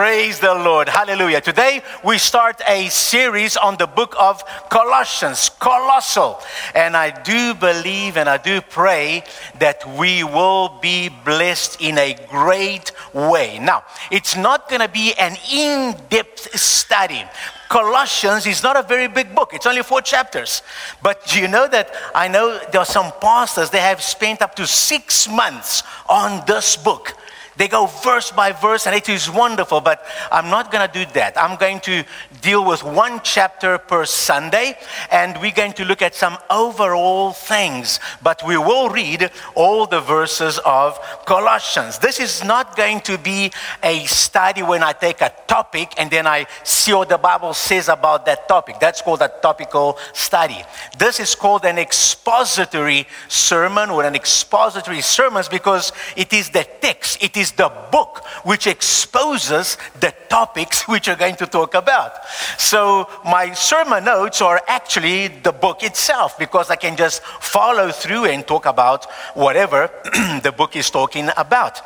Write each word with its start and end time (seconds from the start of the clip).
Praise 0.00 0.40
the 0.40 0.54
Lord. 0.54 0.88
Hallelujah. 0.88 1.42
Today 1.42 1.82
we 2.02 2.16
start 2.16 2.62
a 2.66 2.88
series 2.88 3.58
on 3.58 3.76
the 3.76 3.86
book 3.86 4.16
of 4.18 4.42
Colossians, 4.70 5.50
Colossal. 5.60 6.40
And 6.74 6.96
I 6.96 7.10
do 7.10 7.52
believe 7.52 8.16
and 8.16 8.26
I 8.26 8.38
do 8.38 8.62
pray 8.62 9.24
that 9.58 9.86
we 9.98 10.24
will 10.24 10.78
be 10.80 11.10
blessed 11.10 11.82
in 11.82 11.98
a 11.98 12.16
great 12.30 12.92
way. 13.12 13.58
Now, 13.58 13.84
it's 14.10 14.38
not 14.38 14.70
going 14.70 14.80
to 14.80 14.88
be 14.88 15.12
an 15.18 15.36
in 15.52 15.94
depth 16.08 16.58
study. 16.58 17.22
Colossians 17.68 18.46
is 18.46 18.62
not 18.62 18.78
a 18.78 18.82
very 18.82 19.06
big 19.06 19.34
book. 19.34 19.52
It's 19.52 19.66
only 19.66 19.82
four 19.82 20.00
chapters. 20.00 20.62
But 21.02 21.36
you 21.36 21.46
know 21.46 21.68
that 21.68 21.92
I 22.14 22.26
know 22.26 22.58
there 22.72 22.80
are 22.80 22.86
some 22.86 23.12
pastors, 23.20 23.68
they 23.68 23.82
have 23.82 24.00
spent 24.02 24.40
up 24.40 24.54
to 24.54 24.66
six 24.66 25.28
months 25.28 25.82
on 26.08 26.42
this 26.46 26.78
book. 26.78 27.18
They 27.60 27.68
go 27.68 27.84
verse 27.84 28.30
by 28.30 28.52
verse, 28.52 28.86
and 28.86 28.96
it 28.96 29.10
is 29.10 29.28
wonderful, 29.28 29.82
but 29.82 30.02
I'm 30.32 30.48
not 30.48 30.72
going 30.72 30.88
to 30.88 31.04
do 31.04 31.04
that. 31.12 31.34
I'm 31.36 31.58
going 31.58 31.80
to 31.80 32.06
deal 32.40 32.64
with 32.64 32.82
one 32.82 33.20
chapter 33.22 33.76
per 33.76 34.06
Sunday, 34.06 34.78
and 35.12 35.38
we're 35.42 35.50
going 35.50 35.74
to 35.74 35.84
look 35.84 36.00
at 36.00 36.14
some 36.14 36.38
overall 36.48 37.32
things, 37.32 38.00
but 38.22 38.40
we 38.46 38.56
will 38.56 38.88
read 38.88 39.30
all 39.54 39.84
the 39.84 40.00
verses 40.00 40.58
of 40.64 40.98
Colossians. 41.26 41.98
This 41.98 42.18
is 42.18 42.42
not 42.42 42.78
going 42.78 43.02
to 43.02 43.18
be 43.18 43.52
a 43.82 44.06
study 44.06 44.62
when 44.62 44.82
I 44.82 44.92
take 44.94 45.20
a 45.20 45.30
topic 45.46 45.92
and 45.98 46.10
then 46.10 46.26
I 46.26 46.46
see 46.64 46.94
what 46.94 47.10
the 47.10 47.18
Bible 47.18 47.52
says 47.52 47.90
about 47.90 48.24
that 48.24 48.48
topic. 48.48 48.76
That's 48.80 49.02
called 49.02 49.20
a 49.20 49.30
topical 49.42 49.98
study. 50.14 50.62
This 50.96 51.20
is 51.20 51.34
called 51.34 51.66
an 51.66 51.76
expository 51.76 53.06
sermon 53.28 53.90
or 53.90 54.04
an 54.04 54.14
expository 54.14 55.02
sermons 55.02 55.48
because 55.48 55.92
it 56.16 56.32
is 56.32 56.48
the 56.48 56.66
text, 56.80 57.22
it 57.22 57.36
is 57.36 57.49
is 57.50 57.56
the 57.56 57.70
book 57.90 58.24
which 58.44 58.66
exposes 58.66 59.76
the 60.00 60.14
topics 60.28 60.88
which 60.88 61.08
we're 61.08 61.16
going 61.16 61.36
to 61.36 61.46
talk 61.46 61.74
about. 61.74 62.12
So 62.58 63.08
my 63.24 63.52
sermon 63.52 64.04
notes 64.04 64.40
are 64.40 64.60
actually 64.66 65.28
the 65.28 65.52
book 65.52 65.82
itself 65.82 66.38
because 66.38 66.70
I 66.70 66.76
can 66.76 66.96
just 66.96 67.22
follow 67.22 67.90
through 67.90 68.26
and 68.26 68.46
talk 68.46 68.66
about 68.66 69.06
whatever 69.34 69.90
the 70.42 70.54
book 70.56 70.76
is 70.76 70.90
talking 70.90 71.28
about. 71.36 71.82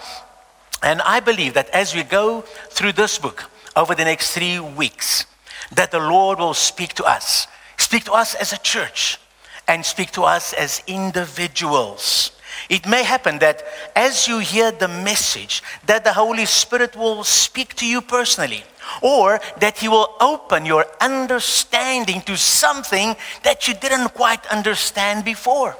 And 0.82 1.00
I 1.02 1.20
believe 1.20 1.54
that 1.54 1.70
as 1.70 1.94
we 1.94 2.02
go 2.02 2.42
through 2.70 2.92
this 2.92 3.18
book 3.18 3.50
over 3.76 3.94
the 3.94 4.04
next 4.04 4.32
three 4.32 4.60
weeks, 4.60 5.26
that 5.72 5.90
the 5.90 5.98
Lord 5.98 6.38
will 6.38 6.54
speak 6.54 6.92
to 6.94 7.04
us, 7.04 7.46
speak 7.78 8.04
to 8.04 8.12
us 8.12 8.34
as 8.34 8.52
a 8.52 8.58
church, 8.58 9.18
and 9.66 9.84
speak 9.84 10.10
to 10.12 10.22
us 10.24 10.52
as 10.52 10.82
individuals. 10.86 12.33
It 12.68 12.86
may 12.86 13.02
happen 13.02 13.38
that 13.38 13.62
as 13.94 14.26
you 14.28 14.38
hear 14.38 14.70
the 14.70 14.88
message, 14.88 15.62
that 15.86 16.04
the 16.04 16.12
Holy 16.12 16.46
Spirit 16.46 16.96
will 16.96 17.24
speak 17.24 17.74
to 17.76 17.86
you 17.86 18.00
personally, 18.00 18.64
or 19.02 19.40
that 19.58 19.78
He 19.78 19.88
will 19.88 20.14
open 20.20 20.66
your 20.66 20.86
understanding 21.00 22.20
to 22.22 22.36
something 22.36 23.16
that 23.42 23.68
you 23.68 23.74
didn't 23.74 24.08
quite 24.14 24.46
understand 24.46 25.24
before. 25.24 25.76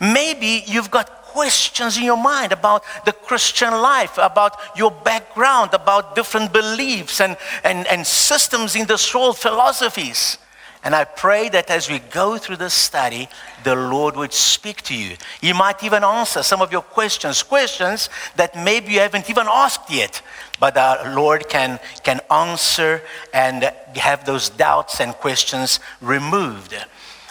Maybe 0.00 0.64
you've 0.66 0.90
got 0.90 1.22
questions 1.32 1.96
in 1.96 2.04
your 2.04 2.22
mind 2.22 2.52
about 2.52 2.84
the 3.04 3.12
Christian 3.12 3.72
life, 3.72 4.18
about 4.18 4.56
your 4.76 4.90
background, 4.90 5.72
about 5.72 6.14
different 6.14 6.52
beliefs 6.52 7.20
and, 7.20 7.36
and, 7.64 7.86
and 7.86 8.06
systems 8.06 8.76
in 8.76 8.86
this 8.86 9.14
world, 9.14 9.38
philosophies. 9.38 10.38
And 10.84 10.96
I 10.96 11.04
pray 11.04 11.48
that 11.50 11.70
as 11.70 11.88
we 11.88 12.00
go 12.00 12.38
through 12.38 12.56
this 12.56 12.74
study, 12.74 13.28
the 13.62 13.76
Lord 13.76 14.16
would 14.16 14.32
speak 14.32 14.82
to 14.82 14.94
you. 14.96 15.16
He 15.40 15.52
might 15.52 15.82
even 15.84 16.02
answer 16.02 16.42
some 16.42 16.60
of 16.60 16.72
your 16.72 16.82
questions, 16.82 17.42
questions 17.44 18.10
that 18.34 18.56
maybe 18.56 18.94
you 18.94 19.00
haven't 19.00 19.30
even 19.30 19.46
asked 19.48 19.90
yet, 19.90 20.22
but 20.58 20.74
the 20.74 21.12
Lord 21.14 21.48
can, 21.48 21.78
can 22.02 22.20
answer 22.30 23.00
and 23.32 23.62
have 23.94 24.24
those 24.26 24.48
doubts 24.48 25.00
and 25.00 25.12
questions 25.14 25.78
removed. 26.00 26.74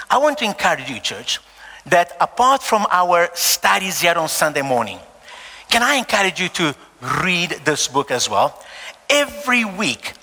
I 0.10 0.18
want 0.18 0.38
to 0.38 0.46
encourage 0.46 0.90
you, 0.90 1.00
church, 1.00 1.40
that 1.88 2.16
apart 2.22 2.64
from 2.64 2.88
our 2.90 3.30
studies 3.34 4.00
here 4.00 4.14
on 4.16 4.30
Sunday 4.30 4.62
morning, 4.62 5.00
can 5.70 5.84
I 5.84 5.96
encourage 5.96 6.40
you 6.40 6.48
to 6.50 6.76
read 7.22 7.50
this 7.66 7.90
book 7.90 8.12
as 8.12 8.30
well? 8.30 8.64
Every 9.10 9.66
week, 9.66 10.14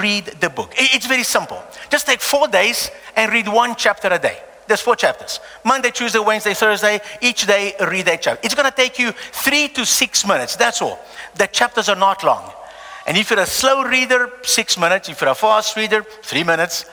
read 0.00 0.24
the 0.40 0.50
book. 0.50 0.72
It's 0.76 1.06
very 1.06 1.22
simple. 1.22 1.62
Just 1.90 2.06
take 2.06 2.20
four 2.20 2.48
days 2.48 2.90
and 3.14 3.32
read 3.32 3.48
one 3.48 3.74
chapter 3.76 4.08
a 4.08 4.18
day. 4.18 4.38
There's 4.66 4.80
four 4.80 4.96
chapters 4.96 5.40
Monday, 5.64 5.90
Tuesday, 5.90 6.18
Wednesday, 6.18 6.54
Thursday. 6.54 7.00
Each 7.20 7.46
day, 7.46 7.74
read 7.80 8.08
a 8.08 8.16
chapter. 8.16 8.40
It's 8.44 8.54
going 8.54 8.68
to 8.68 8.76
take 8.76 8.98
you 8.98 9.12
three 9.12 9.68
to 9.68 9.86
six 9.86 10.26
minutes. 10.26 10.56
That's 10.56 10.82
all. 10.82 10.98
The 11.36 11.46
chapters 11.46 11.88
are 11.88 11.96
not 11.96 12.24
long. 12.24 12.50
And 13.06 13.16
if 13.16 13.30
you're 13.30 13.38
a 13.38 13.46
slow 13.46 13.84
reader, 13.84 14.30
six 14.42 14.76
minutes. 14.78 15.08
If 15.08 15.20
you're 15.20 15.30
a 15.30 15.34
fast 15.34 15.76
reader, 15.76 16.02
three 16.02 16.42
minutes. 16.42 16.86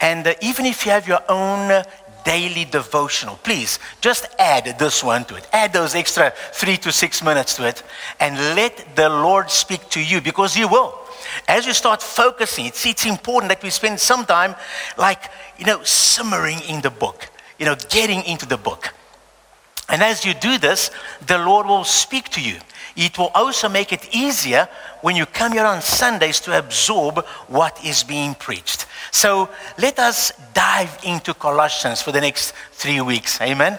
And 0.00 0.26
uh, 0.26 0.34
even 0.42 0.66
if 0.66 0.84
you 0.84 0.92
have 0.92 1.08
your 1.08 1.22
own 1.28 1.82
daily 2.24 2.64
devotional, 2.66 3.36
please 3.36 3.78
just 4.02 4.26
add 4.38 4.78
this 4.78 5.02
one 5.02 5.24
to 5.26 5.36
it. 5.36 5.48
Add 5.52 5.72
those 5.72 5.94
extra 5.94 6.32
three 6.52 6.76
to 6.78 6.92
six 6.92 7.22
minutes 7.22 7.54
to 7.56 7.66
it. 7.66 7.82
And 8.20 8.36
let 8.54 8.94
the 8.96 9.08
Lord 9.08 9.50
speak 9.50 9.88
to 9.90 10.04
you 10.04 10.20
because 10.20 10.54
He 10.54 10.66
will. 10.66 11.05
As 11.48 11.66
you 11.66 11.72
start 11.72 12.02
focusing, 12.02 12.66
it's, 12.66 12.84
it's 12.86 13.06
important 13.06 13.50
that 13.50 13.62
we 13.62 13.70
spend 13.70 14.00
some 14.00 14.24
time, 14.24 14.54
like, 14.96 15.30
you 15.58 15.66
know, 15.66 15.82
simmering 15.82 16.60
in 16.68 16.80
the 16.80 16.90
book, 16.90 17.30
you 17.58 17.66
know, 17.66 17.76
getting 17.88 18.22
into 18.24 18.46
the 18.46 18.56
book. 18.56 18.92
And 19.88 20.02
as 20.02 20.24
you 20.24 20.34
do 20.34 20.58
this, 20.58 20.90
the 21.26 21.38
Lord 21.38 21.66
will 21.66 21.84
speak 21.84 22.28
to 22.30 22.40
you. 22.40 22.58
It 22.96 23.18
will 23.18 23.30
also 23.34 23.68
make 23.68 23.92
it 23.92 24.08
easier 24.14 24.68
when 25.02 25.16
you 25.16 25.26
come 25.26 25.52
here 25.52 25.66
on 25.66 25.82
Sundays 25.82 26.40
to 26.40 26.58
absorb 26.58 27.24
what 27.46 27.84
is 27.84 28.02
being 28.02 28.34
preached. 28.34 28.86
So 29.12 29.50
let 29.78 29.98
us 29.98 30.32
dive 30.54 30.98
into 31.04 31.34
Colossians 31.34 32.02
for 32.02 32.10
the 32.10 32.20
next 32.20 32.52
three 32.72 33.00
weeks. 33.00 33.40
Amen. 33.40 33.78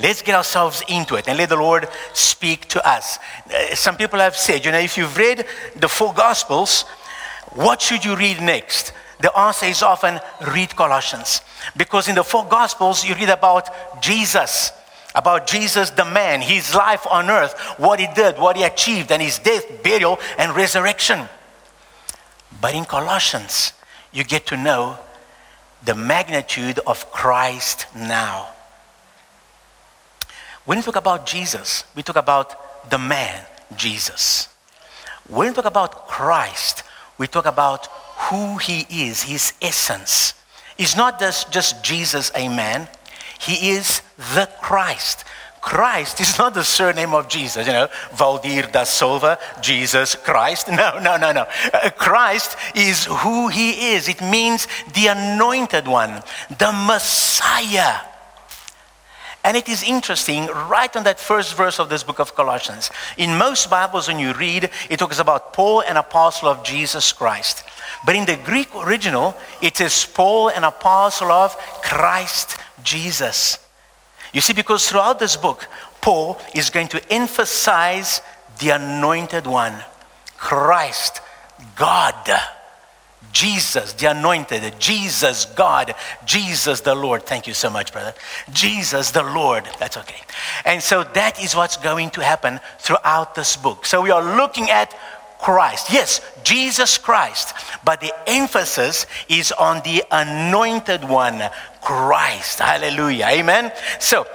Let's 0.00 0.22
get 0.22 0.34
ourselves 0.34 0.82
into 0.88 1.14
it 1.14 1.28
and 1.28 1.38
let 1.38 1.48
the 1.48 1.56
Lord 1.56 1.88
speak 2.12 2.66
to 2.68 2.86
us. 2.86 3.18
Uh, 3.46 3.74
some 3.74 3.96
people 3.96 4.18
have 4.18 4.36
said, 4.36 4.64
you 4.64 4.72
know, 4.72 4.78
if 4.78 4.98
you've 4.98 5.16
read 5.16 5.46
the 5.76 5.88
four 5.88 6.12
Gospels, 6.12 6.82
what 7.52 7.80
should 7.80 8.04
you 8.04 8.16
read 8.16 8.40
next? 8.40 8.92
The 9.20 9.36
answer 9.38 9.66
is 9.66 9.82
often 9.82 10.20
read 10.48 10.74
Colossians. 10.74 11.40
Because 11.76 12.08
in 12.08 12.16
the 12.16 12.24
four 12.24 12.44
Gospels, 12.44 13.04
you 13.04 13.14
read 13.14 13.28
about 13.28 14.02
Jesus, 14.02 14.72
about 15.14 15.46
Jesus 15.46 15.90
the 15.90 16.04
man, 16.04 16.40
his 16.40 16.74
life 16.74 17.06
on 17.08 17.30
earth, 17.30 17.54
what 17.78 18.00
he 18.00 18.08
did, 18.14 18.38
what 18.38 18.56
he 18.56 18.64
achieved, 18.64 19.12
and 19.12 19.22
his 19.22 19.38
death, 19.38 19.82
burial, 19.82 20.18
and 20.38 20.56
resurrection. 20.56 21.28
But 22.60 22.74
in 22.74 22.84
Colossians, 22.84 23.72
you 24.12 24.24
get 24.24 24.46
to 24.46 24.56
know 24.56 24.98
the 25.84 25.94
magnitude 25.94 26.80
of 26.86 27.10
Christ 27.12 27.86
now. 27.94 28.53
When 30.64 30.78
we 30.78 30.82
talk 30.82 30.96
about 30.96 31.26
Jesus, 31.26 31.84
we 31.94 32.02
talk 32.02 32.16
about 32.16 32.90
the 32.90 32.98
man, 32.98 33.44
Jesus. 33.76 34.48
When 35.28 35.48
we 35.48 35.54
talk 35.54 35.66
about 35.66 36.08
Christ, 36.08 36.84
we 37.18 37.26
talk 37.26 37.46
about 37.46 37.86
who 38.28 38.56
he 38.56 38.86
is, 38.90 39.22
his 39.24 39.52
essence. 39.60 40.34
He's 40.76 40.96
not 40.96 41.20
just, 41.20 41.52
just 41.52 41.84
Jesus, 41.84 42.32
a 42.34 42.48
man. 42.48 42.88
He 43.38 43.70
is 43.70 44.00
the 44.34 44.48
Christ. 44.62 45.24
Christ 45.60 46.20
is 46.20 46.38
not 46.38 46.52
the 46.54 46.64
surname 46.64 47.14
of 47.14 47.28
Jesus, 47.28 47.66
you 47.66 47.72
know, 47.72 47.88
Valdir 48.12 48.70
da 48.70 48.84
Silva, 48.84 49.38
Jesus 49.60 50.14
Christ. 50.14 50.68
No, 50.74 50.98
no, 50.98 51.16
no, 51.16 51.32
no. 51.32 51.46
Uh, 51.72 51.90
Christ 51.90 52.56
is 52.74 53.06
who 53.06 53.48
he 53.48 53.94
is. 53.94 54.08
It 54.08 54.20
means 54.20 54.66
the 54.94 55.08
anointed 55.08 55.86
one, 55.86 56.22
the 56.58 56.72
Messiah. 56.72 58.13
And 59.44 59.58
it 59.58 59.68
is 59.68 59.82
interesting, 59.82 60.46
right 60.46 60.94
on 60.96 61.04
that 61.04 61.20
first 61.20 61.54
verse 61.54 61.78
of 61.78 61.90
this 61.90 62.02
book 62.02 62.18
of 62.18 62.34
Colossians. 62.34 62.90
In 63.18 63.36
most 63.36 63.68
Bibles, 63.68 64.08
when 64.08 64.18
you 64.18 64.32
read, 64.32 64.70
it 64.88 64.98
talks 64.98 65.18
about 65.18 65.52
Paul, 65.52 65.82
an 65.82 65.98
apostle 65.98 66.48
of 66.48 66.64
Jesus 66.64 67.12
Christ. 67.12 67.62
But 68.06 68.16
in 68.16 68.24
the 68.24 68.38
Greek 68.38 68.74
original, 68.74 69.36
it 69.60 69.82
is 69.82 70.06
Paul, 70.06 70.48
an 70.48 70.64
apostle 70.64 71.30
of 71.30 71.56
Christ 71.82 72.56
Jesus. 72.82 73.58
You 74.32 74.40
see, 74.40 74.54
because 74.54 74.88
throughout 74.88 75.18
this 75.18 75.36
book, 75.36 75.68
Paul 76.00 76.40
is 76.54 76.70
going 76.70 76.88
to 76.88 77.12
emphasize 77.12 78.22
the 78.60 78.70
anointed 78.70 79.46
one, 79.46 79.74
Christ, 80.38 81.20
God. 81.76 82.14
Jesus, 83.34 83.92
the 83.94 84.06
anointed, 84.12 84.62
Jesus, 84.78 85.44
God, 85.44 85.94
Jesus, 86.24 86.80
the 86.80 86.94
Lord. 86.94 87.24
Thank 87.24 87.46
you 87.46 87.52
so 87.52 87.68
much, 87.68 87.92
brother. 87.92 88.14
Jesus, 88.52 89.10
the 89.10 89.24
Lord. 89.24 89.68
That's 89.80 89.96
okay. 89.98 90.22
And 90.64 90.80
so 90.80 91.02
that 91.02 91.42
is 91.42 91.54
what's 91.54 91.76
going 91.76 92.10
to 92.10 92.22
happen 92.22 92.60
throughout 92.78 93.34
this 93.34 93.56
book. 93.56 93.86
So 93.86 94.00
we 94.00 94.12
are 94.12 94.36
looking 94.36 94.70
at 94.70 94.96
Christ. 95.40 95.92
Yes, 95.92 96.20
Jesus 96.44 96.96
Christ. 96.96 97.54
But 97.84 98.00
the 98.00 98.14
emphasis 98.26 99.06
is 99.28 99.52
on 99.52 99.82
the 99.82 100.04
anointed 100.10 101.04
one, 101.04 101.42
Christ. 101.82 102.60
Hallelujah. 102.60 103.26
Amen. 103.30 103.72
So 103.98 104.26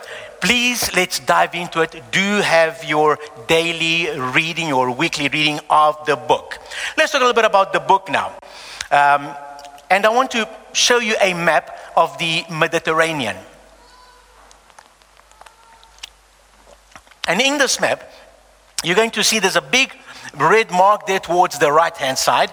please 0.41 0.93
let's 0.93 1.19
dive 1.19 1.55
into 1.55 1.81
it. 1.81 2.03
Do 2.11 2.41
have 2.41 2.83
your 2.83 3.17
daily 3.47 4.07
reading, 4.33 4.71
or 4.71 4.91
weekly 4.91 5.29
reading 5.29 5.59
of 5.69 6.05
the 6.05 6.15
book. 6.15 6.59
Let's 6.97 7.11
talk 7.11 7.21
a 7.21 7.25
little 7.25 7.33
bit 7.33 7.45
about 7.45 7.73
the 7.73 7.79
book 7.79 8.09
now. 8.09 8.37
Um, 8.91 9.35
and 9.89 10.05
I 10.05 10.09
want 10.09 10.31
to 10.31 10.47
show 10.73 10.99
you 10.99 11.15
a 11.21 11.33
map 11.33 11.77
of 11.95 12.17
the 12.17 12.43
Mediterranean. 12.51 13.35
And 17.27 17.41
in 17.41 17.57
this 17.57 17.79
map, 17.79 18.11
you're 18.83 18.95
going 18.95 19.11
to 19.11 19.23
see 19.23 19.39
there's 19.39 19.55
a 19.55 19.61
big 19.61 19.95
red 20.35 20.71
mark 20.71 21.05
there 21.05 21.19
towards 21.19 21.59
the 21.59 21.71
right 21.71 21.95
hand 21.95 22.17
side. 22.17 22.51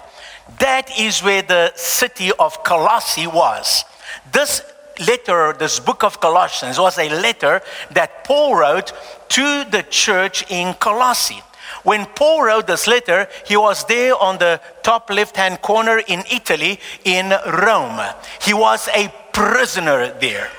That 0.59 0.99
is 0.99 1.21
where 1.23 1.41
the 1.41 1.71
city 1.75 2.31
of 2.39 2.63
Colossae 2.63 3.27
was. 3.27 3.85
This 4.31 4.61
letter, 5.07 5.53
this 5.53 5.79
book 5.79 6.03
of 6.03 6.19
Colossians, 6.19 6.79
was 6.79 6.97
a 6.97 7.09
letter 7.09 7.61
that 7.91 8.23
Paul 8.23 8.55
wrote 8.55 8.93
to 9.29 9.65
the 9.65 9.83
church 9.89 10.45
in 10.49 10.73
Colossae. 10.75 11.41
When 11.87 12.05
Paul 12.05 12.43
wrote 12.43 12.67
this 12.67 12.85
letter, 12.85 13.29
he 13.45 13.55
was 13.55 13.85
there 13.85 14.13
on 14.13 14.39
the 14.39 14.59
top 14.83 15.09
left 15.09 15.37
hand 15.37 15.61
corner 15.61 15.99
in 16.05 16.25
Italy, 16.29 16.81
in 17.05 17.33
Rome. 17.63 18.01
He 18.41 18.53
was 18.53 18.89
a 18.93 19.09
prisoner 19.31 20.11
there. 20.19 20.49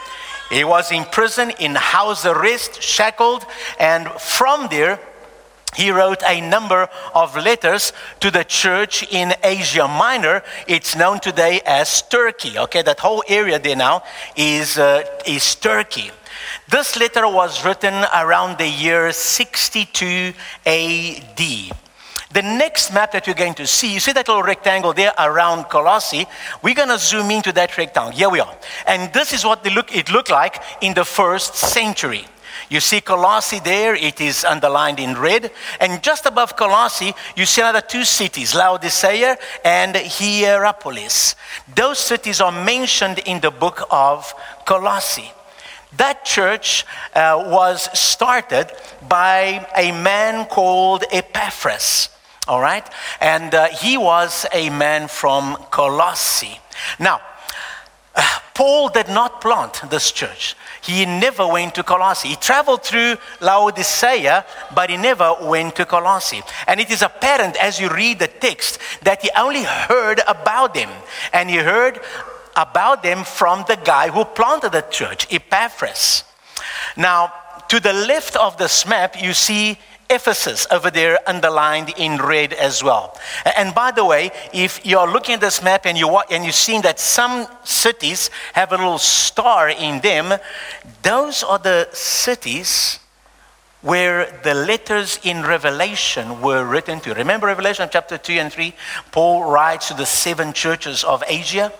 He 0.49 0.65
was 0.65 0.91
in 0.91 1.05
prison, 1.05 1.53
in 1.61 1.75
house 1.75 2.25
arrest, 2.25 2.83
shackled, 2.83 3.45
and 3.79 4.09
from 4.13 4.69
there, 4.71 4.99
he 5.77 5.91
wrote 5.91 6.23
a 6.27 6.41
number 6.41 6.89
of 7.15 7.37
letters 7.37 7.93
to 8.21 8.31
the 8.31 8.45
church 8.45 9.07
in 9.13 9.35
Asia 9.45 9.87
Minor. 9.87 10.43
It's 10.67 10.97
known 10.97 11.21
today 11.21 11.61
as 11.67 12.01
Turkey. 12.09 12.59
Okay, 12.59 12.81
that 12.81 13.01
whole 13.01 13.23
area 13.29 13.59
there 13.59 13.77
now 13.77 14.03
is, 14.35 14.79
uh, 14.79 15.05
is 15.27 15.55
Turkey. 15.57 16.11
This 16.70 16.99
letter 16.99 17.26
was 17.26 17.65
written 17.65 17.94
around 18.15 18.59
the 18.59 18.69
year 18.69 19.11
62 19.11 20.35
AD. 20.67 21.38
The 22.31 22.43
next 22.43 22.93
map 22.93 23.12
that 23.12 23.26
you're 23.26 23.35
going 23.35 23.55
to 23.55 23.67
see, 23.67 23.94
you 23.94 24.00
see 24.00 24.12
that 24.12 24.29
little 24.29 24.43
rectangle 24.43 24.93
there 24.93 25.15
around 25.19 25.65
Colossae? 25.70 26.26
We're 26.61 26.75
going 26.75 26.91
to 26.91 26.99
zoom 26.99 27.31
into 27.31 27.53
that 27.53 27.79
rectangle. 27.79 28.12
Here 28.12 28.29
we 28.29 28.41
are. 28.41 28.55
And 28.87 29.11
this 29.15 29.32
is 29.32 29.47
what 29.47 29.65
look, 29.65 29.97
it 29.97 30.12
looked 30.12 30.31
like 30.31 30.62
in 30.82 30.93
the 30.93 31.06
first 31.06 31.55
century. 31.55 32.26
You 32.69 32.81
see 32.81 33.00
Colossae 33.00 33.61
there, 33.61 33.94
it 33.94 34.21
is 34.21 34.44
underlined 34.44 35.00
in 35.00 35.17
red. 35.17 35.50
And 35.81 36.03
just 36.03 36.26
above 36.26 36.55
Colossae, 36.55 37.14
you 37.35 37.47
see 37.47 37.62
another 37.62 37.81
two 37.81 38.05
cities, 38.05 38.55
Laodicea 38.55 39.38
and 39.64 39.94
Hierapolis. 39.94 41.35
Those 41.75 41.99
cities 41.99 42.43
are 42.43 42.53
mentioned 42.53 43.21
in 43.21 43.41
the 43.41 43.50
book 43.50 43.87
of 43.91 44.35
Colossae. 44.67 45.32
That 45.99 46.25
church 46.25 46.87
uh, 47.15 47.43
was 47.47 47.89
started 47.99 48.71
by 49.09 49.67
a 49.77 49.91
man 49.91 50.47
called 50.47 51.05
Epaphras, 51.11 52.09
all 52.47 52.61
right? 52.61 52.89
And 53.21 53.53
uh, 53.53 53.67
he 53.67 53.99
was 53.99 54.47
a 54.53 54.71
man 54.71 55.09
from 55.09 55.56
Colossae. 55.71 56.61
Now, 57.00 57.21
uh, 58.15 58.23
Paul 58.55 58.91
did 58.91 59.09
not 59.09 59.41
plant 59.41 59.83
this 59.91 60.12
church. 60.12 60.55
He 60.83 61.05
never 61.05 61.47
went 61.47 61.75
to 61.75 61.83
Colossae. 61.83 62.29
He 62.29 62.37
traveled 62.37 62.85
through 62.85 63.17
Laodicea, 63.41 64.47
but 64.75 64.91
he 64.91 64.97
never 64.97 65.35
went 65.43 65.75
to 65.77 65.85
Colossae. 65.85 66.43
And 66.69 66.79
it 66.79 66.91
is 66.91 67.03
apparent 67.03 67.56
as 67.56 67.81
you 67.81 67.89
read 67.89 68.21
the 68.21 68.29
text 68.29 68.79
that 69.03 69.23
he 69.23 69.31
only 69.37 69.65
heard 69.65 70.21
about 70.29 70.75
them. 70.75 70.91
And 71.33 71.50
he 71.50 71.56
heard 71.56 72.00
about 72.56 73.03
them 73.03 73.25
from 73.25 73.65
the 73.69 73.77
guy 73.77 74.09
who 74.11 74.25
planted 74.25 74.73
the 74.73 74.83
church, 74.83 75.33
Epaphras. 75.33 76.25
Now, 76.97 77.33
to 77.69 77.81
the 77.81 77.93
left 77.93 78.37
of 78.37 78.56
this 78.56 78.87
map, 78.87 79.21
you 79.21 79.33
see 79.33 79.79
Ephesus 80.11 80.67
over 80.71 80.91
there 80.91 81.19
underlined 81.27 81.93
in 81.99 82.17
red 82.17 82.55
as 82.55 82.83
well. 82.83 83.17
And 83.56 83.75
by 83.75 83.91
the 83.91 84.05
way, 84.05 84.31
if 84.55 84.85
you're 84.85 85.11
looking 85.11 85.35
at 85.35 85.41
this 85.41 85.62
map 85.62 85.85
and, 85.85 85.99
you, 85.99 86.09
and 86.31 86.45
you're 86.45 86.53
seeing 86.53 86.81
that 86.83 86.99
some 86.99 87.47
cities 87.65 88.31
have 88.55 88.73
a 88.73 88.77
little 88.77 88.99
star 88.99 89.69
in 89.69 90.00
them, 90.00 90.39
those 91.03 91.43
are 91.43 91.59
the 91.59 91.89
cities 91.93 93.00
where 93.83 94.41
the 94.43 94.55
letters 94.55 95.21
in 95.23 95.43
Revelation 95.43 96.41
were 96.41 96.65
written 96.65 97.00
to. 97.00 97.15
Remember 97.15 97.47
Revelation 97.47 97.89
chapter 97.93 98.19
2 98.19 98.33
and 98.33 98.53
3? 98.53 98.75
Paul 99.12 99.45
writes 99.45 99.89
to 99.89 99.95
the 99.95 100.06
seven 100.06 100.53
churches 100.53 101.05
of 101.05 101.23
Asia. 101.29 101.73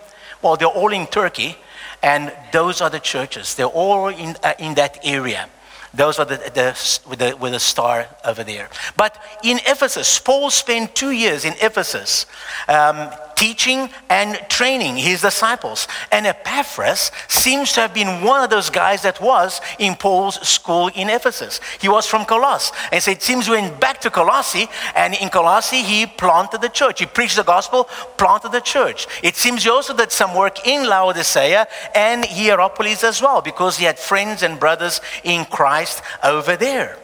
Well, 0.43 0.56
they're 0.56 0.69
all 0.69 0.93
in 0.93 1.06
Turkey, 1.06 1.56
and 2.02 2.32
those 2.52 2.81
are 2.81 2.90
the 2.90 3.00
churches. 3.00 3.55
They're 3.55 3.67
all 3.67 4.08
in, 4.08 4.37
uh, 4.43 4.55
in 4.58 4.75
that 4.75 4.99
area. 5.02 5.49
Those 5.94 6.19
are 6.19 6.25
the, 6.25 6.37
the, 6.37 7.00
with, 7.08 7.19
the, 7.19 7.37
with 7.37 7.52
the 7.52 7.58
star 7.58 8.06
over 8.25 8.44
there. 8.44 8.69
But 8.96 9.20
in 9.43 9.58
Ephesus, 9.67 10.19
Paul 10.19 10.50
spent 10.50 10.94
two 10.94 11.11
years 11.11 11.44
in 11.44 11.55
Ephesus 11.61 12.26
um, 12.69 13.11
teaching 13.38 13.88
and 14.11 14.35
training 14.49 14.96
his 14.96 15.20
disciples. 15.23 15.87
And 16.11 16.26
Epaphras 16.26 17.12
seems 17.29 17.73
to 17.75 17.81
have 17.82 17.94
been 17.94 18.25
one 18.25 18.43
of 18.43 18.50
those 18.50 18.69
guys 18.69 19.02
that 19.02 19.20
was 19.20 19.61
in 19.79 19.94
Paul's 19.94 20.37
school 20.46 20.88
in 20.88 21.08
Ephesus. 21.08 21.61
He 21.81 21.88
was 21.88 22.05
from 22.05 22.25
Colossae. 22.25 22.75
And 22.90 23.00
so 23.00 23.12
it 23.12 23.23
seems 23.23 23.46
he 23.46 23.52
went 23.52 23.79
back 23.79 24.00
to 24.00 24.11
Colossae, 24.11 24.67
and 24.96 25.14
in 25.14 25.29
Colossae, 25.29 25.82
he 25.82 26.06
planted 26.06 26.61
the 26.61 26.69
church. 26.69 26.99
He 26.99 27.06
preached 27.06 27.37
the 27.37 27.44
gospel, 27.44 27.85
planted 28.17 28.50
the 28.50 28.61
church. 28.61 29.06
It 29.23 29.37
seems 29.37 29.62
he 29.62 29.70
also 29.70 29.96
did 29.96 30.11
some 30.11 30.34
work 30.34 30.67
in 30.67 30.88
Laodicea 30.88 31.69
and 31.94 32.25
Hierapolis 32.25 33.05
as 33.05 33.23
well, 33.23 33.41
because 33.41 33.79
he 33.79 33.84
had 33.84 34.00
friends 34.00 34.43
and 34.43 34.58
brothers 34.58 35.00
in 35.23 35.44
Christ 35.44 36.02
over 36.25 36.56
there. 36.56 36.99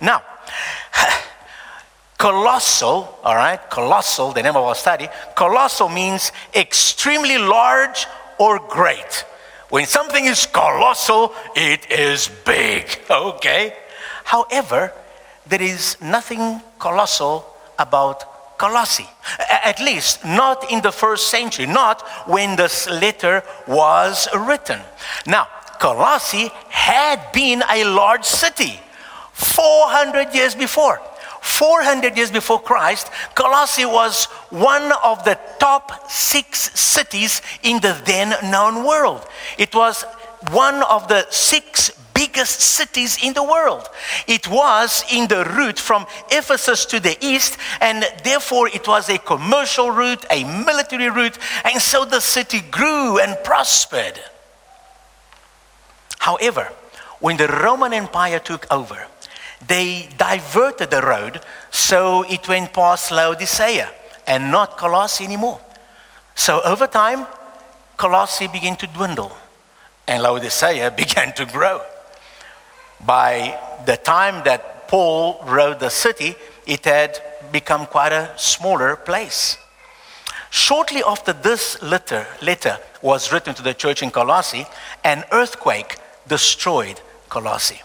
Now, 0.00 0.22
Colossal, 2.18 3.18
all 3.22 3.36
right, 3.36 3.60
colossal, 3.70 4.32
the 4.32 4.42
name 4.42 4.56
of 4.56 4.64
our 4.64 4.74
study, 4.74 5.08
colossal 5.34 5.88
means 5.88 6.32
extremely 6.54 7.36
large 7.36 8.06
or 8.38 8.58
great. 8.58 9.24
When 9.68 9.86
something 9.86 10.24
is 10.24 10.46
colossal, 10.46 11.34
it 11.54 11.90
is 11.90 12.30
big, 12.44 13.00
okay? 13.10 13.76
However, 14.24 14.92
there 15.46 15.62
is 15.62 15.96
nothing 16.00 16.62
colossal 16.78 17.44
about 17.78 18.58
Colossae, 18.58 19.06
At 19.38 19.80
least 19.80 20.24
not 20.24 20.70
in 20.70 20.80
the 20.80 20.92
first 20.92 21.28
century, 21.28 21.66
not 21.66 22.00
when 22.26 22.56
this 22.56 22.88
letter 22.88 23.42
was 23.66 24.28
written. 24.34 24.80
Now, 25.26 25.48
Colossae 25.78 26.50
had 26.70 27.32
been 27.32 27.62
a 27.68 27.84
large 27.84 28.24
city 28.24 28.80
400 29.32 30.34
years 30.34 30.54
before. 30.54 31.00
400 31.46 32.16
years 32.16 32.30
before 32.30 32.60
Christ, 32.60 33.10
Colossae 33.34 33.86
was 33.86 34.26
one 34.50 34.92
of 35.02 35.24
the 35.24 35.38
top 35.58 36.10
six 36.10 36.78
cities 36.78 37.40
in 37.62 37.80
the 37.80 37.98
then 38.04 38.34
known 38.50 38.84
world. 38.84 39.26
It 39.56 39.74
was 39.74 40.04
one 40.50 40.82
of 40.82 41.08
the 41.08 41.26
six 41.30 41.92
biggest 42.12 42.60
cities 42.60 43.18
in 43.22 43.32
the 43.32 43.42
world. 43.42 43.88
It 44.26 44.48
was 44.48 45.04
in 45.10 45.28
the 45.28 45.44
route 45.44 45.78
from 45.78 46.06
Ephesus 46.30 46.84
to 46.86 46.98
the 46.98 47.16
east, 47.24 47.58
and 47.80 48.04
therefore 48.24 48.68
it 48.68 48.88
was 48.88 49.08
a 49.08 49.18
commercial 49.18 49.90
route, 49.90 50.26
a 50.30 50.42
military 50.44 51.10
route, 51.10 51.38
and 51.64 51.80
so 51.80 52.04
the 52.04 52.20
city 52.20 52.60
grew 52.60 53.18
and 53.18 53.38
prospered. 53.44 54.20
However, 56.18 56.72
when 57.20 57.36
the 57.36 57.48
Roman 57.48 57.92
Empire 57.92 58.40
took 58.40 58.66
over, 58.70 59.06
they 59.66 60.08
diverted 60.18 60.90
the 60.90 61.02
road 61.02 61.40
so 61.70 62.22
it 62.24 62.48
went 62.48 62.72
past 62.72 63.10
Laodicea 63.10 63.90
and 64.26 64.50
not 64.50 64.76
Colossae 64.76 65.24
anymore. 65.24 65.60
So 66.34 66.60
over 66.62 66.86
time, 66.86 67.26
Colossae 67.96 68.48
began 68.48 68.76
to 68.76 68.86
dwindle 68.86 69.32
and 70.06 70.22
Laodicea 70.22 70.90
began 70.96 71.34
to 71.34 71.46
grow. 71.46 71.80
By 73.04 73.58
the 73.86 73.96
time 73.96 74.42
that 74.44 74.88
Paul 74.88 75.42
wrote 75.44 75.80
the 75.80 75.90
city, 75.90 76.34
it 76.66 76.84
had 76.84 77.20
become 77.52 77.86
quite 77.86 78.12
a 78.12 78.32
smaller 78.36 78.96
place. 78.96 79.58
Shortly 80.50 81.02
after 81.06 81.32
this 81.32 81.80
letter, 81.82 82.26
letter 82.40 82.78
was 83.02 83.32
written 83.32 83.54
to 83.54 83.62
the 83.62 83.74
church 83.74 84.02
in 84.02 84.10
Colossae, 84.10 84.66
an 85.04 85.24
earthquake 85.32 85.96
destroyed 86.26 87.00
Colossae. 87.28 87.82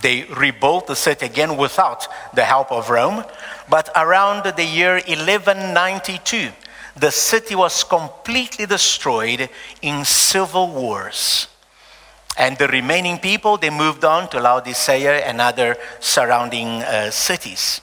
They 0.00 0.24
rebuilt 0.24 0.86
the 0.86 0.96
city 0.96 1.26
again 1.26 1.56
without 1.56 2.06
the 2.34 2.44
help 2.44 2.70
of 2.70 2.90
Rome. 2.90 3.24
But 3.68 3.90
around 3.96 4.44
the 4.44 4.64
year 4.64 4.94
1192, 4.94 6.50
the 6.96 7.10
city 7.10 7.54
was 7.54 7.84
completely 7.84 8.66
destroyed 8.66 9.48
in 9.82 10.04
civil 10.04 10.68
wars. 10.68 11.48
And 12.36 12.56
the 12.56 12.68
remaining 12.68 13.18
people, 13.18 13.56
they 13.56 13.70
moved 13.70 14.04
on 14.04 14.28
to 14.30 14.40
Laodicea 14.40 15.26
and 15.26 15.40
other 15.40 15.76
surrounding 15.98 16.82
uh, 16.82 17.10
cities. 17.10 17.80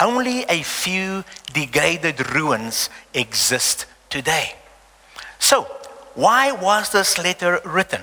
Only 0.00 0.44
a 0.44 0.62
few 0.62 1.24
degraded 1.52 2.34
ruins 2.34 2.88
exist 3.12 3.86
today. 4.08 4.54
So, 5.38 5.64
why 6.14 6.52
was 6.52 6.92
this 6.92 7.18
letter 7.18 7.60
written? 7.64 8.02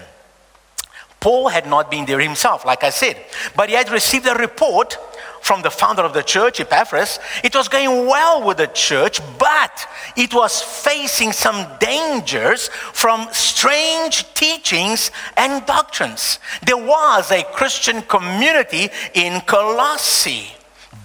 Paul 1.24 1.48
had 1.48 1.68
not 1.68 1.90
been 1.90 2.04
there 2.04 2.20
himself, 2.20 2.66
like 2.66 2.84
I 2.84 2.90
said, 2.90 3.16
but 3.56 3.70
he 3.70 3.76
had 3.76 3.90
received 3.90 4.28
a 4.28 4.34
report 4.34 4.98
from 5.40 5.62
the 5.62 5.72
founder 5.72 6.02
of 6.02 6.14
the 6.14 6.22
church, 6.22 6.60
Epaphras. 6.60 7.18
It 7.46 7.56
was 7.56 7.70
going 7.70 8.08
well 8.08 8.44
with 8.46 8.58
the 8.58 8.68
church, 8.68 9.22
but 9.40 9.88
it 10.18 10.34
was 10.34 10.62
facing 10.62 11.32
some 11.32 11.66
dangers 11.80 12.68
from 12.68 13.30
strange 13.32 14.34
teachings 14.34 15.12
and 15.38 15.66
doctrines. 15.66 16.40
There 16.66 16.76
was 16.76 17.32
a 17.32 17.44
Christian 17.54 18.02
community 18.02 18.90
in 19.14 19.40
Colossae, 19.48 20.52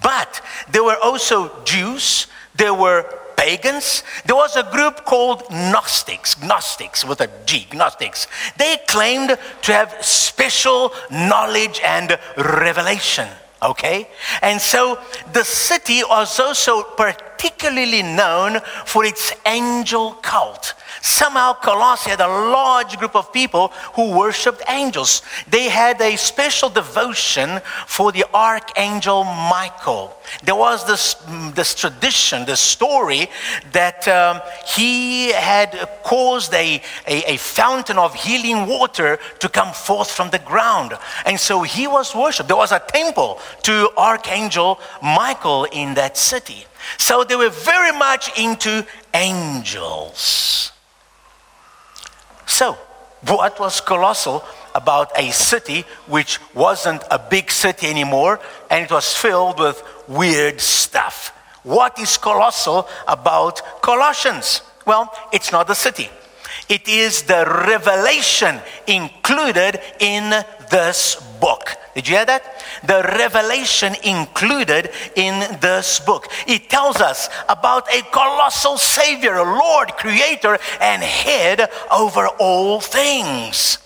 but 0.03 0.41
there 0.69 0.83
were 0.83 0.97
also 1.01 1.63
Jews, 1.63 2.27
there 2.55 2.73
were 2.73 3.05
pagans. 3.39 4.03
There 4.25 4.35
was 4.35 4.55
a 4.57 4.63
group 4.63 5.05
called 5.05 5.43
Gnostics, 5.49 6.41
Gnostics 6.43 7.05
with 7.05 7.21
a 7.21 7.29
G, 7.45 7.67
Gnostics. 7.73 8.27
They 8.57 8.77
claimed 8.87 9.37
to 9.61 9.73
have 9.73 9.95
special 10.03 10.93
knowledge 11.09 11.79
and 11.83 12.19
revelation. 12.37 13.29
Okay? 13.61 14.09
And 14.41 14.59
so 14.59 14.99
the 15.33 15.43
city 15.43 16.03
was 16.03 16.39
also 16.39 16.83
particularly 17.39 18.03
known 18.03 18.59
for 18.85 19.05
its 19.05 19.33
angel 19.45 20.13
cult. 20.15 20.73
Somehow, 21.01 21.53
Colossae 21.53 22.09
had 22.09 22.19
a 22.19 22.27
large 22.27 22.97
group 22.97 23.15
of 23.15 23.31
people 23.31 23.69
who 23.93 24.17
worshiped 24.17 24.61
angels. 24.67 25.21
They 25.49 25.69
had 25.69 26.01
a 26.01 26.17
special 26.17 26.69
devotion 26.69 27.61
for 27.87 28.11
the 28.11 28.25
archangel 28.33 29.23
Michael. 29.23 30.13
There 30.43 30.55
was 30.55 30.85
this, 30.85 31.15
this 31.53 31.73
tradition, 31.73 32.45
this 32.45 32.59
story 32.59 33.29
that 33.71 34.05
um, 34.09 34.41
he 34.67 35.31
had 35.31 35.71
caused 36.03 36.53
a, 36.53 36.81
a, 37.07 37.33
a 37.33 37.37
fountain 37.37 37.97
of 37.97 38.13
healing 38.13 38.67
water 38.67 39.17
to 39.39 39.47
come 39.47 39.71
forth 39.73 40.11
from 40.11 40.29
the 40.29 40.39
ground. 40.39 40.93
And 41.25 41.39
so 41.39 41.63
he 41.63 41.87
was 41.87 42.13
worshiped. 42.13 42.49
There 42.49 42.57
was 42.57 42.73
a 42.73 42.79
temple 42.79 43.39
to 43.63 43.89
Archangel 43.95 44.79
Michael 45.01 45.65
in 45.71 45.93
that 45.93 46.17
city. 46.17 46.65
So 46.97 47.23
they 47.23 47.35
were 47.35 47.49
very 47.49 47.91
much 47.97 48.37
into 48.37 48.85
angels. 49.13 50.71
So, 52.45 52.77
what 53.27 53.59
was 53.59 53.81
colossal 53.81 54.43
about 54.73 55.11
a 55.17 55.31
city 55.31 55.85
which 56.07 56.39
wasn't 56.53 57.03
a 57.11 57.19
big 57.19 57.51
city 57.51 57.87
anymore 57.87 58.39
and 58.69 58.85
it 58.85 58.91
was 58.91 59.13
filled 59.15 59.59
with 59.59 59.83
weird 60.07 60.61
stuff? 60.61 61.33
What 61.63 61.99
is 61.99 62.17
colossal 62.17 62.87
about 63.07 63.81
Colossians? 63.81 64.61
Well, 64.85 65.13
it's 65.31 65.51
not 65.51 65.67
the 65.67 65.75
city. 65.75 66.09
It 66.69 66.87
is 66.87 67.23
the 67.23 67.45
revelation 67.67 68.59
included 68.87 69.79
in 69.99 70.29
this 70.69 71.15
book. 71.39 71.75
Did 71.95 72.07
you 72.07 72.15
hear 72.15 72.25
that? 72.25 72.63
The 72.83 73.03
revelation 73.17 73.95
included 74.03 74.91
in 75.15 75.59
this 75.59 75.99
book. 75.99 76.27
It 76.47 76.69
tells 76.69 76.97
us 76.97 77.29
about 77.47 77.93
a 77.93 78.01
colossal 78.11 78.77
Savior, 78.77 79.35
a 79.35 79.43
Lord, 79.43 79.89
Creator, 79.93 80.59
and 80.79 81.03
Head 81.03 81.69
over 81.91 82.27
all 82.39 82.79
things. 82.79 83.79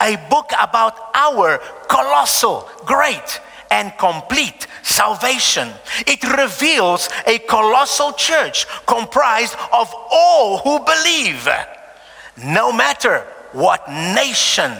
A 0.00 0.16
book 0.28 0.50
about 0.60 1.10
our 1.14 1.58
colossal, 1.88 2.68
great, 2.84 3.40
and 3.70 3.96
complete 3.98 4.66
salvation. 4.82 5.70
It 6.06 6.22
reveals 6.36 7.08
a 7.26 7.38
colossal 7.38 8.12
church 8.12 8.66
comprised 8.86 9.54
of 9.72 9.92
all 10.10 10.58
who 10.58 10.78
believe 10.84 11.48
no 12.44 12.72
matter 12.72 13.26
what 13.52 13.88
nation 13.88 14.72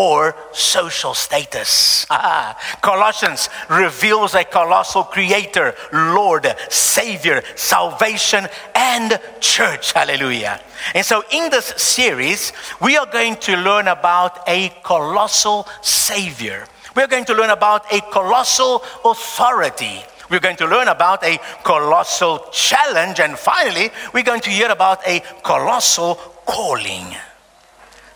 or 0.00 0.34
social 0.52 1.12
status. 1.12 2.06
Colossians 2.80 3.50
reveals 3.68 4.34
a 4.34 4.44
colossal 4.44 5.04
creator, 5.04 5.74
Lord, 5.92 6.46
Savior, 6.70 7.42
salvation, 7.54 8.48
and 8.74 9.20
church. 9.40 9.92
Hallelujah. 9.92 10.58
And 10.94 11.04
so, 11.04 11.22
in 11.30 11.50
this 11.50 11.74
series, 11.76 12.54
we 12.80 12.96
are 12.96 13.04
going 13.04 13.36
to 13.48 13.58
learn 13.58 13.88
about 13.88 14.48
a 14.48 14.72
colossal 14.82 15.68
Savior. 15.82 16.66
We're 16.96 17.06
going 17.06 17.26
to 17.26 17.34
learn 17.34 17.50
about 17.50 17.92
a 17.92 18.00
colossal 18.10 18.82
authority. 19.04 20.00
We're 20.30 20.40
going 20.40 20.56
to 20.56 20.66
learn 20.66 20.88
about 20.88 21.22
a 21.24 21.38
colossal 21.62 22.46
challenge. 22.52 23.20
And 23.20 23.38
finally, 23.38 23.90
we're 24.14 24.22
going 24.22 24.40
to 24.48 24.50
hear 24.50 24.70
about 24.70 25.06
a 25.06 25.20
colossal 25.42 26.14
calling. 26.46 27.04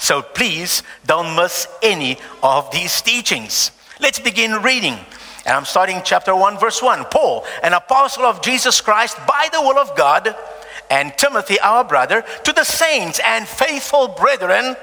So 0.05 0.21
please 0.21 0.83
don't 1.07 1.35
miss 1.35 1.67
any 1.83 2.19
of 2.43 2.71
these 2.71 3.01
teachings. 3.01 3.71
Let's 3.99 4.21
begin 4.21 4.61
reading. 4.61 4.99
And 5.47 5.57
I'm 5.57 5.65
starting 5.65 6.03
chapter 6.05 6.37
1, 6.37 6.59
verse 6.59 6.83
1. 6.83 7.07
Paul, 7.07 7.47
an 7.63 7.73
apostle 7.73 8.25
of 8.25 8.43
Jesus 8.43 8.83
Christ 8.83 9.17
by 9.27 9.49
the 9.51 9.63
will 9.63 9.79
of 9.79 9.97
God, 9.97 10.37
and 10.91 11.17
Timothy, 11.17 11.59
our 11.61 11.85
brother, 11.85 12.23
to 12.45 12.53
the 12.53 12.65
saints 12.65 13.19
and 13.25 13.49
faithful 13.49 14.09
brethren 14.09 14.77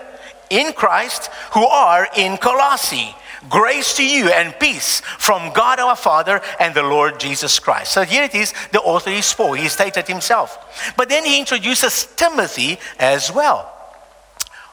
in 0.49 0.73
Christ 0.73 1.27
who 1.53 1.67
are 1.67 2.07
in 2.17 2.37
Colossae. 2.37 3.15
Grace 3.47 3.95
to 3.97 4.03
you 4.03 4.29
and 4.31 4.59
peace 4.59 5.01
from 5.19 5.53
God 5.53 5.79
our 5.79 5.95
Father 5.95 6.41
and 6.59 6.73
the 6.73 6.81
Lord 6.81 7.19
Jesus 7.19 7.59
Christ. 7.59 7.93
So 7.93 8.01
here 8.01 8.23
it 8.23 8.33
is, 8.33 8.55
the 8.71 8.81
author 8.81 9.11
is 9.11 9.31
Paul. 9.31 9.53
He 9.53 9.67
stated 9.67 10.07
himself. 10.07 10.93
But 10.97 11.09
then 11.09 11.25
he 11.25 11.37
introduces 11.37 12.07
Timothy 12.15 12.79
as 12.97 13.31
well. 13.31 13.77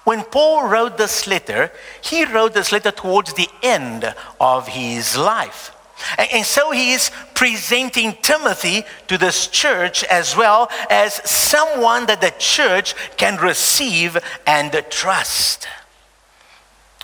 When 0.09 0.25
Paul 0.25 0.69
wrote 0.69 0.97
this 0.97 1.27
letter, 1.27 1.71
he 2.01 2.25
wrote 2.25 2.55
this 2.55 2.73
letter 2.73 2.91
towards 2.91 3.35
the 3.35 3.47
end 3.63 4.15
of 4.41 4.67
his 4.67 5.19
life. 5.19 5.77
And, 6.17 6.47
so 6.47 6.71
he 6.71 6.93
is 6.93 7.11
presenting 7.35 8.17
Timothy 8.23 8.85
to 9.09 9.19
this 9.19 9.49
church 9.49 10.05
as 10.05 10.35
well 10.35 10.71
as 10.89 11.13
someone 11.31 12.07
that 12.07 12.23
the 12.23 12.33
church 12.39 12.95
can 13.19 13.37
receive 13.37 14.17
and 14.47 14.73
trust. 14.89 15.69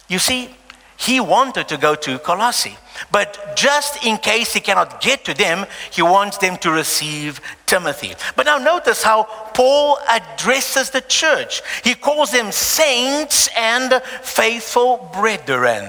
You 0.09 0.19
see, 0.19 0.57
he 0.97 1.21
wanted 1.21 1.69
to 1.69 1.77
go 1.77 1.95
to 1.97 2.19
Colossae. 2.19 2.79
But 3.13 3.55
just 3.55 4.03
in 4.07 4.17
case 4.17 4.55
he 4.55 4.61
cannot 4.61 5.03
get 5.03 5.27
to 5.27 5.35
them, 5.35 5.67
he 5.91 6.01
wants 6.01 6.39
them 6.39 6.57
to 6.59 6.71
receive 6.71 7.43
Timothy. 7.75 8.14
But 8.37 8.47
now 8.47 8.59
notice 8.59 9.02
how 9.02 9.25
Paul 9.52 9.99
addresses 10.09 10.90
the 10.90 11.00
church. 11.00 11.61
He 11.83 11.97
calls 11.97 12.31
them 12.31 12.52
saints 12.52 13.49
and 13.57 14.00
faithful 14.23 15.11
brethren. 15.12 15.85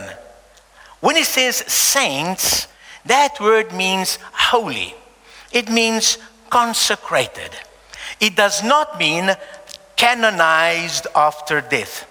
When 1.00 1.16
he 1.16 1.24
says 1.24 1.58
saints, 1.58 2.68
that 3.06 3.40
word 3.40 3.72
means 3.72 4.18
holy, 4.34 4.96
it 5.52 5.70
means 5.70 6.18
consecrated. 6.50 7.52
It 8.20 8.36
does 8.36 8.64
not 8.64 8.98
mean 8.98 9.30
canonized 9.96 11.06
after 11.16 11.62
death. 11.62 12.10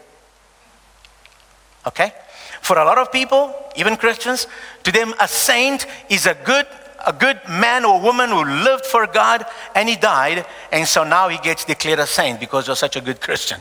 Okay? 1.85 2.13
For 2.61 2.79
a 2.79 2.85
lot 2.85 2.99
of 2.99 3.11
people, 3.11 3.53
even 3.75 3.97
Christians, 3.97 4.47
to 4.85 4.93
them 4.93 5.15
a 5.19 5.27
saint 5.27 5.89
is 6.09 6.27
a 6.27 6.35
good 6.35 6.69
a 7.07 7.13
good 7.13 7.41
man 7.49 7.85
or 7.85 8.01
woman 8.01 8.31
who 8.31 8.45
lived 8.45 8.87
for 8.87 9.07
God 9.07 9.45
and 9.75 9.89
he 9.89 9.97
died, 9.97 10.47
and 10.73 10.87
so 10.87 11.05
now 11.05 11.29
he 11.29 11.39
gets 11.39 11.65
declared 11.65 11.99
a 11.99 12.07
saint 12.07 12.41
because 12.41 12.67
you're 12.67 12.77
such 12.77 12.97
a 12.97 13.01
good 13.01 13.21
Christian. 13.21 13.61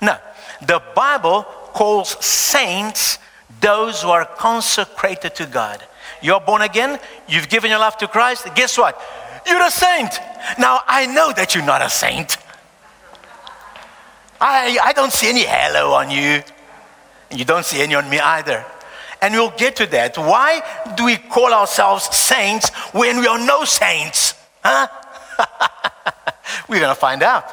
No, 0.00 0.16
the 0.62 0.82
Bible 0.94 1.42
calls 1.72 2.24
saints 2.24 3.18
those 3.60 4.02
who 4.02 4.08
are 4.10 4.24
consecrated 4.24 5.34
to 5.36 5.46
God. 5.46 5.82
You're 6.22 6.40
born 6.40 6.62
again, 6.62 6.98
you've 7.28 7.48
given 7.48 7.70
your 7.70 7.80
life 7.80 7.96
to 7.98 8.08
Christ. 8.08 8.48
Guess 8.54 8.78
what? 8.78 9.00
You're 9.46 9.62
a 9.62 9.70
saint. 9.70 10.18
Now, 10.58 10.80
I 10.86 11.06
know 11.06 11.32
that 11.32 11.54
you're 11.54 11.64
not 11.64 11.82
a 11.82 11.90
saint. 11.90 12.36
I, 14.40 14.78
I 14.82 14.92
don't 14.92 15.12
see 15.12 15.28
any 15.28 15.44
halo 15.44 15.92
on 15.92 16.10
you. 16.10 16.42
You 17.30 17.44
don't 17.44 17.64
see 17.64 17.80
any 17.80 17.94
on 17.94 18.08
me 18.08 18.18
either. 18.18 18.64
And 19.22 19.34
we'll 19.34 19.50
get 19.50 19.76
to 19.76 19.86
that. 19.86 20.16
Why 20.16 20.62
do 20.96 21.04
we 21.04 21.16
call 21.16 21.52
ourselves 21.52 22.04
saints 22.16 22.70
when 22.92 23.20
we 23.20 23.26
are 23.26 23.38
no 23.38 23.64
saints? 23.64 24.34
Huh? 24.64 24.88
We're 26.68 26.80
going 26.80 26.94
to 26.94 27.00
find 27.00 27.22
out. 27.22 27.44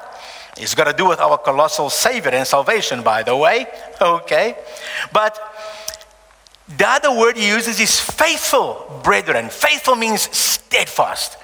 It's 0.58 0.74
got 0.74 0.86
to 0.86 0.94
do 0.94 1.08
with 1.08 1.20
our 1.20 1.38
colossal 1.38 1.90
Savior 1.90 2.32
and 2.32 2.48
salvation, 2.48 3.04
by 3.04 3.24
the 3.24 3.36
way. 3.36 3.68
Okay? 4.02 4.56
But 5.12 5.40
the 6.78 6.88
other 6.88 7.18
word 7.18 7.38
he 7.38 7.48
uses 7.48 7.80
is 7.80 8.00
faithful, 8.00 9.02
brethren. 9.04 9.50
Faithful 9.50 9.96
means 9.96 10.22
steadfast. 10.36 11.38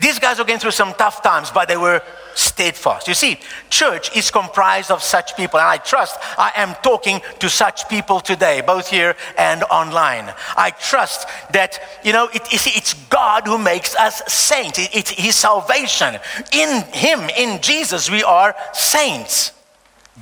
These 0.00 0.18
guys 0.18 0.38
were 0.38 0.44
going 0.44 0.58
through 0.58 0.70
some 0.72 0.94
tough 0.94 1.22
times, 1.22 1.50
but 1.50 1.68
they 1.68 1.76
were 1.76 2.02
steadfast. 2.34 3.08
You 3.08 3.14
see, 3.14 3.38
church 3.70 4.14
is 4.16 4.30
comprised 4.30 4.90
of 4.90 5.02
such 5.02 5.36
people, 5.36 5.58
and 5.58 5.68
I 5.68 5.78
trust 5.78 6.18
I 6.38 6.52
am 6.56 6.74
talking 6.82 7.20
to 7.40 7.48
such 7.48 7.88
people 7.88 8.20
today, 8.20 8.60
both 8.60 8.88
here 8.88 9.16
and 9.38 9.62
online. 9.64 10.32
I 10.56 10.70
trust 10.70 11.28
that, 11.52 11.80
you 12.04 12.12
know, 12.12 12.28
it, 12.32 12.42
it's 12.50 12.94
God 13.08 13.46
who 13.46 13.58
makes 13.58 13.94
us 13.96 14.22
saints, 14.32 14.78
it's 14.78 15.10
His 15.10 15.36
salvation. 15.36 16.18
In 16.52 16.82
Him, 16.92 17.20
in 17.36 17.60
Jesus, 17.62 18.10
we 18.10 18.22
are 18.22 18.54
saints. 18.72 19.52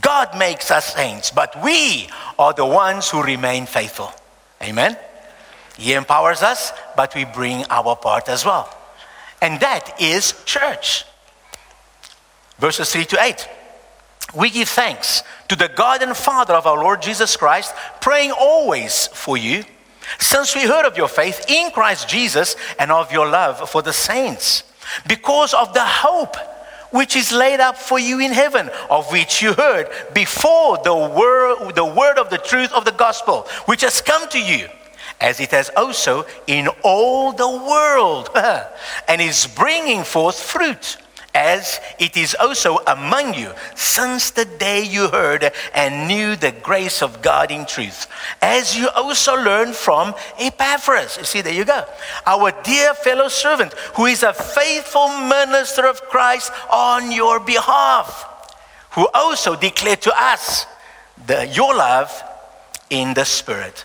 God 0.01 0.39
makes 0.39 0.71
us 0.71 0.95
saints, 0.95 1.31
but 1.31 1.63
we 1.63 2.09
are 2.39 2.53
the 2.53 2.67
ones 2.67 3.11
who 3.11 3.23
remain 3.23 3.67
faithful. 3.67 4.13
Amen? 4.63 4.97
He 5.77 5.95
empowers 5.95 6.43
us, 6.43 6.73
but 6.97 7.15
we 7.15 7.25
bring 7.25 7.65
our 7.71 7.97
part 7.97 8.29
as 8.29 8.45
well. 8.45 8.75
And 9.43 9.61
that 9.61 10.01
is 10.01 10.35
church. 10.45 11.05
Verses 12.61 12.93
3 12.93 13.07
to 13.07 13.23
8. 13.23 13.49
We 14.35 14.51
give 14.51 14.69
thanks 14.69 15.23
to 15.49 15.57
the 15.57 15.69
God 15.69 16.03
and 16.03 16.17
Father 16.17 16.55
of 16.55 16.67
our 16.67 16.79
Lord 16.79 17.03
Jesus 17.03 17.37
Christ, 17.37 17.75
praying 18.01 18.33
always 18.33 19.09
for 19.09 19.37
you, 19.37 19.65
since 20.19 20.55
we 20.55 20.63
heard 20.63 20.87
of 20.87 20.97
your 20.97 21.09
faith 21.09 21.45
in 21.49 21.71
Christ 21.71 22.09
Jesus 22.09 22.57
and 22.79 22.93
of 22.93 23.11
your 23.13 23.29
love 23.29 23.69
for 23.71 23.83
the 23.83 23.93
saints, 23.93 24.63
because 25.09 25.55
of 25.55 25.73
the 25.73 25.85
hope 25.85 26.37
which 26.91 27.17
is 27.17 27.33
laid 27.33 27.61
up 27.61 27.77
for 27.77 27.99
you 27.99 28.21
in 28.21 28.33
heaven, 28.33 28.69
of 28.91 29.11
which 29.11 29.41
you 29.41 29.55
heard 29.55 29.89
before 30.13 30.79
the 30.85 30.95
word, 30.95 31.75
the 31.75 31.85
word 31.85 32.19
of 32.19 32.31
the 32.31 32.39
truth 32.39 32.73
of 32.73 32.85
the 32.85 32.93
gospel, 32.93 33.49
which 33.67 33.81
has 33.81 34.01
come 34.01 34.29
to 34.29 34.41
you, 34.41 34.69
as 35.21 35.41
it 35.41 35.51
has 35.51 35.71
also 35.77 36.27
in 36.47 36.69
all 36.83 37.33
the 37.33 37.49
world, 37.49 38.29
and 39.09 39.21
is 39.21 39.47
bringing 39.47 40.05
forth 40.05 40.41
fruit 40.41 40.99
as 41.35 41.81
it 41.99 42.17
is 42.17 42.35
also 42.41 42.79
among 42.87 43.35
you 43.35 43.53
since 43.75 44.31
the 44.31 44.45
day 44.45 44.83
you 44.83 45.09
heard 45.09 45.53
and 45.75 46.09
knew 46.09 46.37
the 46.37 46.53
grace 46.53 47.03
of 47.03 47.23
God 47.23 47.51
in 47.51 47.67
truth, 47.67 48.09
as 48.43 48.77
you 48.77 48.89
also 48.91 49.35
learned 49.35 49.75
from 49.75 50.15
Epaphras. 50.39 51.19
You 51.19 51.25
see, 51.25 51.41
there 51.41 51.53
you 51.53 51.65
go. 51.65 51.85
Our 52.27 52.53
dear 52.63 52.95
fellow 52.95 53.29
servant, 53.29 53.73
who 53.95 54.07
is 54.07 54.23
a 54.23 54.33
faithful 54.33 55.09
minister 55.09 55.87
of 55.87 56.03
Christ 56.03 56.53
on 56.71 57.13
your 57.13 57.39
behalf, 57.39 58.27
who 58.93 59.09
also 59.15 59.55
declared 59.55 60.03
to 60.03 60.13
us 60.17 60.67
the, 61.27 61.47
your 61.47 61.75
love 61.75 62.11
in 62.89 63.15
the 63.15 63.25
Spirit. 63.25 63.85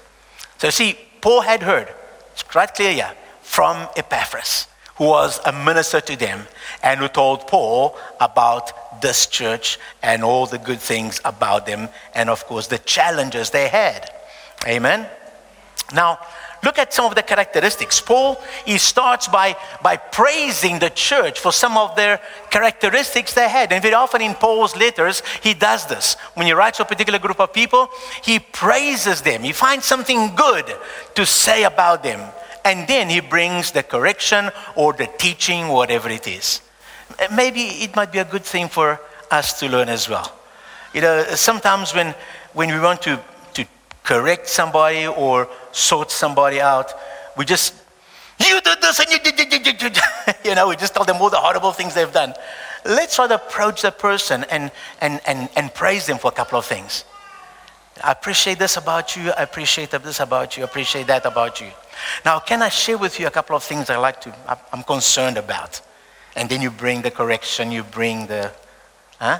So, 0.57 0.69
see, 0.71 0.97
Paul 1.21 1.41
had 1.41 1.61
heard, 1.61 1.93
it's 2.31 2.43
quite 2.43 2.73
clear 2.73 2.93
here, 2.93 3.13
from 3.41 3.87
Epaphras 3.95 4.67
who 4.95 5.05
was 5.05 5.39
a 5.45 5.51
minister 5.51 6.01
to 6.01 6.15
them 6.15 6.47
and 6.81 6.99
who 6.99 7.07
told 7.07 7.47
Paul 7.47 7.97
about 8.19 9.01
this 9.01 9.27
church 9.27 9.77
and 10.01 10.23
all 10.23 10.45
the 10.45 10.57
good 10.57 10.79
things 10.79 11.19
about 11.25 11.65
them 11.65 11.89
and, 12.13 12.29
of 12.29 12.45
course, 12.45 12.67
the 12.67 12.79
challenges 12.79 13.49
they 13.49 13.67
had. 13.67 14.09
Amen. 14.65 15.07
Now, 15.93 16.19
look 16.63 16.79
at 16.79 16.93
some 16.93 17.05
of 17.05 17.13
the 17.13 17.21
characteristics. 17.21 17.99
Paul, 17.99 18.41
he 18.65 18.77
starts 18.77 19.27
by, 19.27 19.57
by 19.83 19.97
praising 19.97 20.79
the 20.79 20.89
church 20.89 21.39
for 21.39 21.51
some 21.51 21.77
of 21.77 21.95
their 21.95 22.19
characteristics 22.49 23.33
they 23.33 23.49
had. 23.49 23.73
And 23.73 23.81
very 23.83 23.93
often 23.93 24.21
in 24.21 24.33
Paul's 24.33 24.75
letters, 24.77 25.21
he 25.43 25.53
does 25.53 25.85
this. 25.85 26.15
When 26.35 26.47
he 26.47 26.53
writes 26.53 26.77
to 26.77 26.83
a 26.83 26.87
particular 26.87 27.19
group 27.19 27.39
of 27.41 27.51
people, 27.51 27.89
he 28.23 28.39
praises 28.39 29.21
them. 29.21 29.43
He 29.43 29.51
finds 29.51 29.85
something 29.85 30.35
good 30.35 30.73
to 31.15 31.25
say 31.25 31.65
about 31.65 32.01
them 32.01 32.21
and 32.65 32.87
then 32.87 33.09
he 33.09 33.21
brings 33.21 33.71
the 33.71 33.83
correction 33.83 34.49
or 34.75 34.91
the 34.91 35.05
teaching, 35.05 35.69
whatever 35.69 36.09
it 36.09 36.27
is. 36.27 36.61
Uh, 37.19 37.27
maybe 37.33 37.61
it 37.61 37.95
might 37.95 38.11
be 38.11 38.17
a 38.17 38.25
good 38.25 38.43
thing 38.43 38.67
for 38.67 38.99
us 39.29 39.59
to 39.59 39.69
learn 39.69 39.87
as 39.87 40.09
well. 40.09 40.35
You 40.93 41.01
know, 41.01 41.23
sometimes 41.35 41.93
when, 41.93 42.15
when 42.53 42.73
we 42.73 42.79
want 42.79 43.03
to, 43.03 43.21
to 43.53 43.65
correct 44.03 44.49
somebody 44.49 45.05
or 45.05 45.47
sort 45.71 46.09
somebody 46.09 46.59
out, 46.59 46.91
we 47.37 47.45
just, 47.45 47.75
you 48.39 48.59
did 48.61 48.81
this 48.81 48.99
and 48.99 49.11
you 49.11 49.19
did, 49.19 49.35
did, 49.35 49.63
did, 49.63 49.77
did. 49.77 49.97
you 50.43 50.55
know, 50.55 50.67
we 50.67 50.75
just 50.75 50.95
tell 50.95 51.05
them 51.05 51.17
all 51.17 51.29
the 51.29 51.37
horrible 51.37 51.71
things 51.71 51.93
they've 51.93 52.11
done. 52.11 52.33
Let's 52.83 53.15
try 53.15 53.27
to 53.27 53.35
approach 53.35 53.83
the 53.83 53.91
person 53.91 54.43
and, 54.49 54.71
and, 55.01 55.21
and, 55.27 55.49
and 55.55 55.73
praise 55.73 56.07
them 56.07 56.17
for 56.17 56.29
a 56.29 56.35
couple 56.35 56.57
of 56.57 56.65
things. 56.65 57.05
I 58.03 58.11
appreciate 58.11 58.57
this 58.57 58.75
about 58.75 59.15
you. 59.15 59.31
I 59.31 59.43
appreciate 59.43 59.91
this 59.91 60.19
about 60.19 60.57
you. 60.57 60.63
I 60.63 60.65
appreciate 60.65 61.07
that 61.07 61.25
about 61.25 61.61
you. 61.61 61.67
Now, 62.23 62.39
can 62.39 62.61
I 62.61 62.69
share 62.69 62.97
with 62.97 63.19
you 63.19 63.27
a 63.27 63.31
couple 63.31 63.55
of 63.55 63.63
things 63.63 63.89
I 63.89 63.97
like 63.97 64.21
to, 64.21 64.33
I'm 64.71 64.83
concerned 64.83 65.37
about? 65.37 65.81
And 66.35 66.49
then 66.49 66.61
you 66.61 66.71
bring 66.71 67.01
the 67.01 67.11
correction, 67.11 67.71
you 67.71 67.83
bring 67.83 68.27
the, 68.27 68.51
huh? 69.19 69.39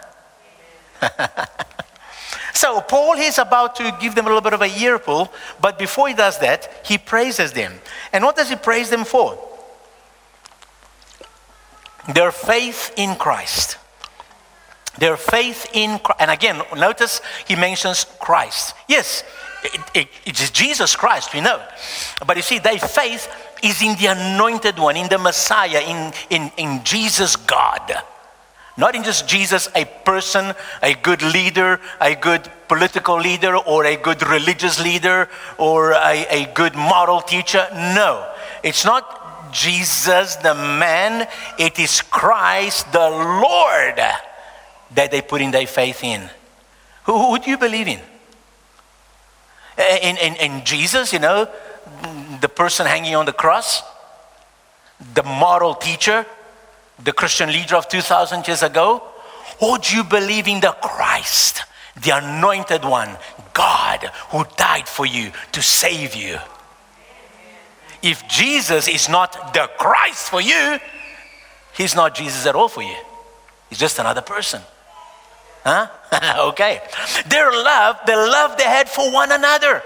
so, 2.53 2.81
Paul 2.81 3.13
is 3.15 3.37
about 3.37 3.75
to 3.77 3.97
give 3.99 4.15
them 4.15 4.25
a 4.25 4.29
little 4.29 4.41
bit 4.41 4.53
of 4.53 4.61
a 4.61 4.67
ear 4.67 4.97
pull, 4.99 5.31
but 5.59 5.77
before 5.77 6.07
he 6.07 6.13
does 6.13 6.39
that, 6.39 6.81
he 6.85 6.97
praises 6.97 7.51
them. 7.51 7.73
And 8.13 8.23
what 8.23 8.35
does 8.35 8.49
he 8.49 8.55
praise 8.55 8.89
them 8.89 9.03
for? 9.03 9.37
Their 12.13 12.31
faith 12.31 12.93
in 12.97 13.15
Christ. 13.15 13.77
Their 14.97 15.17
faith 15.17 15.67
in 15.73 15.99
Christ. 15.99 16.21
And 16.21 16.31
again, 16.31 16.61
notice 16.75 17.21
he 17.47 17.55
mentions 17.55 18.05
Christ. 18.19 18.75
Yes, 18.87 19.23
it, 19.63 19.81
it, 19.93 20.07
it's 20.25 20.49
Jesus 20.51 20.95
Christ, 20.95 21.33
we 21.33 21.41
know. 21.41 21.61
But 22.25 22.37
you 22.37 22.43
see, 22.43 22.59
their 22.59 22.79
faith 22.79 23.27
is 23.63 23.81
in 23.81 23.97
the 23.97 24.07
anointed 24.07 24.77
one, 24.77 24.95
in 24.95 25.09
the 25.09 25.17
Messiah, 25.17 25.81
in, 25.81 26.13
in, 26.29 26.51
in 26.57 26.83
Jesus 26.83 27.35
God. 27.35 27.91
Not 28.77 28.93
in 28.93 29.03
just 29.03 29.27
Jesus, 29.27 29.69
a 29.73 29.85
person, 29.85 30.53
a 30.83 30.93
good 30.95 31.21
leader, 31.21 31.79
a 32.01 32.13
good 32.13 32.49
political 32.67 33.17
leader, 33.19 33.55
or 33.55 33.85
a 33.85 33.95
good 33.95 34.25
religious 34.27 34.83
leader, 34.83 35.29
or 35.57 35.93
a, 35.93 36.25
a 36.29 36.53
good 36.53 36.75
moral 36.75 37.21
teacher. 37.21 37.67
No, 37.71 38.29
it's 38.63 38.83
not 38.83 39.53
Jesus 39.53 40.35
the 40.37 40.53
man, 40.53 41.27
it 41.57 41.79
is 41.79 42.01
Christ 42.01 42.91
the 42.91 43.09
Lord 43.09 44.01
that 44.95 45.11
they 45.11 45.21
put 45.21 45.41
in 45.41 45.51
their 45.51 45.67
faith 45.67 46.03
in. 46.03 46.29
Who, 47.05 47.17
who 47.17 47.39
do 47.39 47.49
you 47.49 47.57
believe 47.57 47.87
in? 47.87 47.99
In, 50.01 50.17
in, 50.17 50.35
in 50.35 50.65
Jesus, 50.65 51.13
you 51.13 51.19
know, 51.19 51.49
the 52.41 52.49
person 52.49 52.85
hanging 52.85 53.15
on 53.15 53.25
the 53.25 53.33
cross, 53.33 53.83
the 55.13 55.23
moral 55.23 55.75
teacher, 55.75 56.25
the 57.03 57.11
Christian 57.11 57.51
leader 57.51 57.75
of 57.75 57.87
2,000 57.89 58.47
years 58.47 58.63
ago? 58.63 59.03
Or 59.59 59.77
do 59.77 59.95
you 59.95 60.03
believe 60.03 60.47
in 60.47 60.59
the 60.59 60.75
Christ, 60.81 61.61
the 62.01 62.11
anointed 62.17 62.83
one, 62.83 63.17
God, 63.53 64.11
who 64.29 64.45
died 64.57 64.87
for 64.87 65.05
you 65.05 65.31
to 65.51 65.61
save 65.61 66.15
you? 66.15 66.37
If 68.01 68.27
Jesus 68.27 68.87
is 68.87 69.09
not 69.09 69.53
the 69.53 69.69
Christ 69.77 70.29
for 70.29 70.41
you, 70.41 70.79
he's 71.73 71.95
not 71.95 72.15
Jesus 72.15 72.45
at 72.45 72.55
all 72.55 72.67
for 72.67 72.83
you. 72.83 72.95
He's 73.69 73.79
just 73.79 73.99
another 73.99 74.21
person. 74.21 74.61
Huh? 75.65 75.87
okay. 76.49 76.81
Their 77.27 77.51
love, 77.51 77.97
the 78.05 78.15
love 78.15 78.57
they 78.57 78.63
had 78.63 78.87
for 78.87 79.11
one 79.11 79.31
another. 79.31 79.81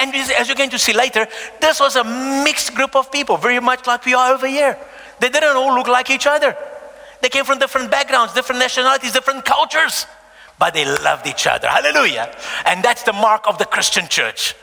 And 0.00 0.14
as 0.14 0.48
you're 0.48 0.56
going 0.56 0.70
to 0.70 0.78
see 0.78 0.94
later, 0.94 1.26
this 1.60 1.78
was 1.78 1.96
a 1.96 2.04
mixed 2.04 2.74
group 2.74 2.96
of 2.96 3.12
people, 3.12 3.36
very 3.36 3.60
much 3.60 3.86
like 3.86 4.04
we 4.06 4.14
are 4.14 4.32
over 4.32 4.46
here. 4.46 4.78
They 5.20 5.28
didn't 5.28 5.56
all 5.56 5.74
look 5.74 5.88
like 5.88 6.10
each 6.10 6.26
other. 6.26 6.56
They 7.20 7.28
came 7.28 7.44
from 7.44 7.58
different 7.58 7.90
backgrounds, 7.90 8.32
different 8.32 8.60
nationalities, 8.60 9.12
different 9.12 9.44
cultures, 9.44 10.06
but 10.58 10.72
they 10.72 10.84
loved 10.84 11.26
each 11.26 11.46
other. 11.46 11.68
Hallelujah. 11.68 12.34
And 12.64 12.82
that's 12.82 13.02
the 13.02 13.12
mark 13.12 13.46
of 13.46 13.58
the 13.58 13.66
Christian 13.66 14.08
church. 14.08 14.54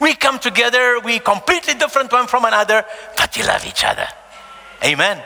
We 0.00 0.14
come 0.14 0.38
together, 0.40 0.98
we 1.04 1.20
completely 1.20 1.74
different 1.74 2.10
one 2.10 2.26
from 2.26 2.44
another, 2.44 2.84
but 3.16 3.36
we 3.36 3.44
love 3.44 3.64
each 3.64 3.84
other. 3.84 4.08
Amen 4.82 5.22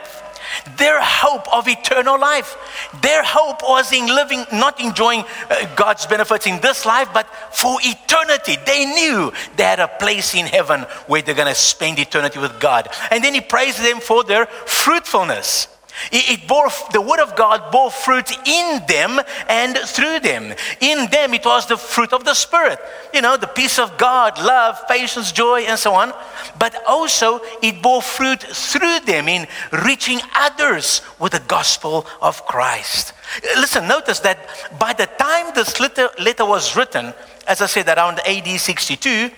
their 0.77 0.99
hope 1.01 1.51
of 1.53 1.67
eternal 1.67 2.19
life. 2.19 2.57
Their 3.01 3.23
hope 3.23 3.61
was 3.63 3.91
in 3.91 4.07
living, 4.07 4.45
not 4.53 4.79
enjoying 4.79 5.23
uh, 5.49 5.75
God's 5.75 6.05
benefits 6.05 6.47
in 6.47 6.59
this 6.61 6.85
life, 6.85 7.09
but 7.13 7.27
for 7.51 7.77
eternity. 7.81 8.57
They 8.65 8.85
knew 8.85 9.31
they 9.55 9.63
had 9.63 9.79
a 9.79 9.87
place 9.87 10.35
in 10.35 10.45
heaven 10.45 10.81
where 11.07 11.21
they're 11.21 11.35
going 11.35 11.47
to 11.47 11.55
spend 11.55 11.99
eternity 11.99 12.39
with 12.39 12.59
God. 12.59 12.89
And 13.11 13.23
then 13.23 13.33
he 13.33 13.41
praised 13.41 13.79
them 13.79 13.99
for 13.99 14.23
their 14.23 14.45
fruitfulness. 14.45 15.67
It, 16.11 16.47
bore, 16.47 16.69
the 16.91 17.01
word 17.01 17.19
of 17.19 17.35
God 17.35 17.71
bore 17.71 17.91
fruit 17.91 18.31
in 18.47 18.81
them 18.87 19.19
and 19.47 19.77
through 19.77 20.19
them. 20.21 20.53
In 20.79 21.09
them, 21.09 21.33
it 21.33 21.45
was 21.45 21.67
the 21.67 21.77
fruit 21.77 22.13
of 22.13 22.23
the 22.23 22.33
Spirit. 22.33 22.79
You 23.13 23.21
know, 23.21 23.37
the 23.37 23.47
peace 23.47 23.79
of 23.79 23.97
God, 23.97 24.37
love, 24.39 24.87
patience, 24.87 25.31
joy, 25.31 25.61
and 25.61 25.77
so 25.77 25.93
on. 25.93 26.13
But 26.57 26.75
also, 26.87 27.41
it 27.61 27.81
bore 27.81 28.01
fruit 28.01 28.41
through 28.41 29.01
them 29.01 29.27
in 29.27 29.47
reaching 29.71 30.19
others 30.35 31.01
with 31.19 31.33
the 31.33 31.43
gospel 31.47 32.05
of 32.21 32.45
Christ. 32.45 33.13
Listen, 33.55 33.87
notice 33.87 34.19
that 34.21 34.39
by 34.79 34.93
the 34.93 35.05
time 35.05 35.53
this 35.53 35.79
letter, 35.79 36.09
letter 36.19 36.45
was 36.45 36.75
written, 36.75 37.13
as 37.47 37.61
I 37.61 37.67
said, 37.67 37.87
around 37.87 38.19
AD 38.25 38.47
62, 38.59 39.31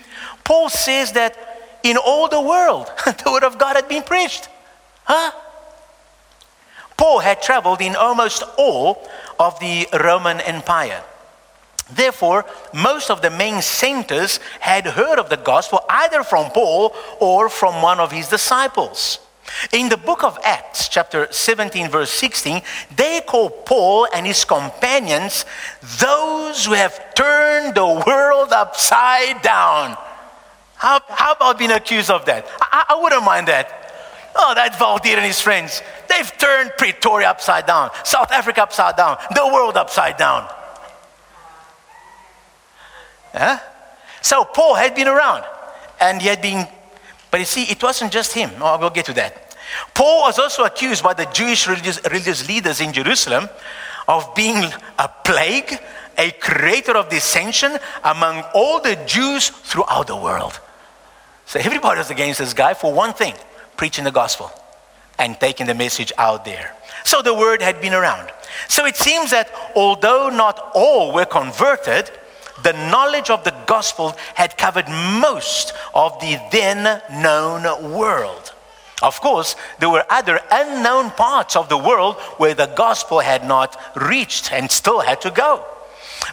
Paul 0.44 0.70
says 0.70 1.12
that 1.14 1.80
in 1.84 1.98
all 1.98 2.28
the 2.28 2.42
world, 2.42 2.92
the 3.06 3.32
word 3.32 3.44
of 3.44 3.58
God 3.58 3.76
had 3.76 3.88
been 3.88 4.04
preached. 4.04 4.48
Huh? 5.04 5.32
Paul 7.02 7.18
had 7.18 7.42
traveled 7.42 7.82
in 7.82 7.96
almost 7.96 8.44
all 8.60 9.10
of 9.40 9.60
the 9.60 9.88
Roman 9.92 10.40
Empire. 10.40 11.02
Therefore, 11.90 12.46
most 12.76 13.10
of 13.10 13.24
the 13.24 13.32
main 13.32 13.64
centers 13.64 14.40
had 14.60 14.86
heard 14.86 15.18
of 15.18 15.28
the 15.28 15.38
gospel 15.38 15.84
either 15.90 16.24
from 16.24 16.52
Paul 16.52 16.94
or 17.20 17.50
from 17.50 17.82
one 17.82 18.00
of 18.00 18.12
his 18.12 18.28
disciples. 18.30 19.18
In 19.74 19.90
the 19.90 19.98
book 19.98 20.24
of 20.24 20.38
Acts, 20.44 20.90
chapter 20.90 21.28
17, 21.32 21.90
verse 21.90 22.12
16, 22.12 22.62
they 22.96 23.22
call 23.22 23.50
Paul 23.50 24.08
and 24.14 24.28
his 24.28 24.46
companions 24.46 25.46
those 26.00 26.68
who 26.68 26.74
have 26.74 27.16
turned 27.16 27.74
the 27.74 28.04
world 28.06 28.54
upside 28.54 29.42
down. 29.42 29.98
How, 30.76 31.02
how 31.10 31.32
about 31.32 31.58
being 31.58 31.72
accused 31.72 32.12
of 32.12 32.26
that? 32.26 32.46
I, 32.62 32.86
I 32.90 33.02
wouldn't 33.02 33.24
mind 33.24 33.48
that. 33.48 33.81
Oh, 34.36 34.54
that 34.56 34.74
Valdir 34.74 35.16
and 35.18 35.26
his 35.26 35.42
friends. 35.42 35.82
They've 36.08 36.38
turned 36.38 36.72
Pretoria 36.78 37.30
upside 37.30 37.66
down, 37.66 37.92
South 38.04 38.32
Africa 38.32 38.64
upside 38.64 38.96
down, 38.96 39.18
the 39.36 39.46
world 39.48 39.78
upside 39.78 40.18
down. 40.18 40.48
Huh? 43.34 43.60
So 44.22 44.44
Paul 44.44 44.76
had 44.76 44.96
been 44.96 45.08
around 45.08 45.44
and 46.00 46.22
he 46.22 46.28
had 46.28 46.42
been, 46.42 46.68
but 47.30 47.40
you 47.40 47.46
see, 47.46 47.64
it 47.64 47.82
wasn't 47.82 48.12
just 48.12 48.34
him. 48.34 48.52
Oh, 48.60 48.78
we'll 48.78 48.90
get 48.90 49.06
to 49.06 49.14
that. 49.14 49.56
Paul 49.94 50.22
was 50.22 50.38
also 50.38 50.64
accused 50.64 51.04
by 51.04 51.14
the 51.14 51.26
Jewish 51.26 51.68
religious, 51.68 52.02
religious 52.04 52.48
leaders 52.48 52.82
in 52.82 52.94
Jerusalem 52.94 53.50
of 54.08 54.34
being 54.36 54.64
a 55.00 55.10
plague, 55.24 55.80
a 56.18 56.32
creator 56.32 56.98
of 56.98 57.10
dissension 57.10 57.78
among 58.04 58.44
all 58.54 58.82
the 58.82 58.98
Jews 59.06 59.50
throughout 59.50 60.08
the 60.08 60.16
world. 60.16 60.60
So 61.46 61.60
everybody 61.60 62.00
was 62.00 62.12
against 62.12 62.40
this 62.40 62.54
guy 62.54 62.74
for 62.74 62.94
one 62.94 63.14
thing 63.14 63.36
preaching 63.82 64.04
the 64.04 64.12
gospel 64.12 64.52
and 65.18 65.40
taking 65.40 65.66
the 65.66 65.74
message 65.74 66.14
out 66.20 66.46
there. 66.46 66.76
So 67.04 67.24
the 67.24 67.34
word 67.34 67.64
had 67.64 67.82
been 67.82 67.96
around. 67.96 68.30
So 68.68 68.86
it 68.86 68.96
seems 68.96 69.32
that 69.32 69.52
although 69.76 70.30
not 70.30 70.70
all 70.76 71.12
were 71.12 71.26
converted, 71.26 72.12
the 72.62 72.74
knowledge 72.74 73.32
of 73.32 73.44
the 73.44 73.56
gospel 73.66 74.16
had 74.36 74.56
covered 74.56 74.88
most 74.88 75.74
of 75.96 76.20
the 76.20 76.38
then 76.52 77.02
known 77.24 77.64
world. 77.92 78.54
Of 79.02 79.20
course, 79.20 79.56
there 79.80 79.90
were 79.90 80.06
other 80.12 80.40
unknown 80.52 81.10
parts 81.10 81.56
of 81.56 81.68
the 81.68 81.78
world 81.80 82.18
where 82.38 82.54
the 82.54 82.68
gospel 82.68 83.20
had 83.20 83.48
not 83.48 83.82
reached 83.96 84.54
and 84.54 84.70
still 84.70 85.00
had 85.00 85.22
to 85.22 85.32
go. 85.32 85.66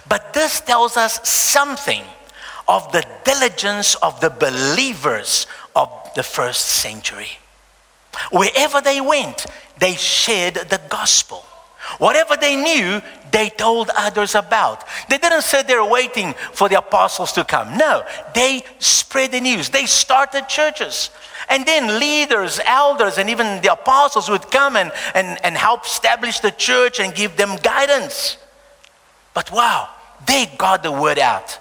But 0.07 0.35
this 0.35 0.61
tells 0.61 0.99
us 0.99 1.27
something 1.27 2.03
of 2.69 2.93
the 2.93 3.07
diligence 3.25 3.95
of 3.95 4.21
the 4.21 4.29
believers 4.29 5.47
the 6.15 6.23
first 6.23 6.67
century. 6.67 7.39
Wherever 8.31 8.81
they 8.81 9.01
went, 9.01 9.47
they 9.79 9.95
shared 9.95 10.55
the 10.55 10.81
gospel. 10.89 11.45
Whatever 11.99 12.37
they 12.37 12.57
knew, 12.57 13.01
they 13.31 13.49
told 13.49 13.91
others 13.97 14.35
about. 14.35 14.85
They 15.09 15.19
didn't 15.19 15.43
sit 15.43 15.67
there 15.67 15.85
waiting 15.85 16.35
for 16.53 16.69
the 16.69 16.79
apostles 16.79 17.33
to 17.33 17.45
come. 17.45 17.79
No, 17.79 18.05
they 18.35 18.63
spread 18.79 19.33
the 19.33 19.41
news. 19.41 19.71
They 19.71 19.87
started 19.87 20.49
churches. 20.49 21.11
And 21.49 21.65
then 21.65 21.99
leaders, 21.99 22.61
elders, 22.65 23.17
and 23.17 23.31
even 23.31 23.63
the 23.63 23.73
apostles 23.73 24.29
would 24.29 24.51
come 24.51 24.77
and, 24.77 24.93
and, 25.15 25.43
and 25.43 25.57
help 25.57 25.87
establish 25.87 26.41
the 26.41 26.51
church 26.51 27.01
and 27.01 27.15
give 27.15 27.37
them 27.37 27.57
guidance. 27.63 28.37
But 29.33 29.51
wow, 29.51 29.89
they 30.27 30.51
got 30.59 30.83
the 30.83 30.93
word 30.93 31.19
out. 31.19 31.59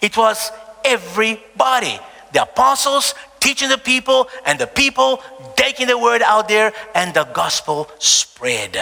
It 0.00 0.16
was 0.16 0.50
everybody. 0.84 2.00
The 2.32 2.42
apostles 2.42 3.14
teaching 3.40 3.68
the 3.68 3.78
people, 3.78 4.28
and 4.44 4.58
the 4.58 4.66
people 4.66 5.22
taking 5.56 5.86
the 5.86 5.98
word 5.98 6.22
out 6.22 6.48
there, 6.48 6.72
and 6.94 7.14
the 7.14 7.24
gospel 7.24 7.90
spread. 7.98 8.76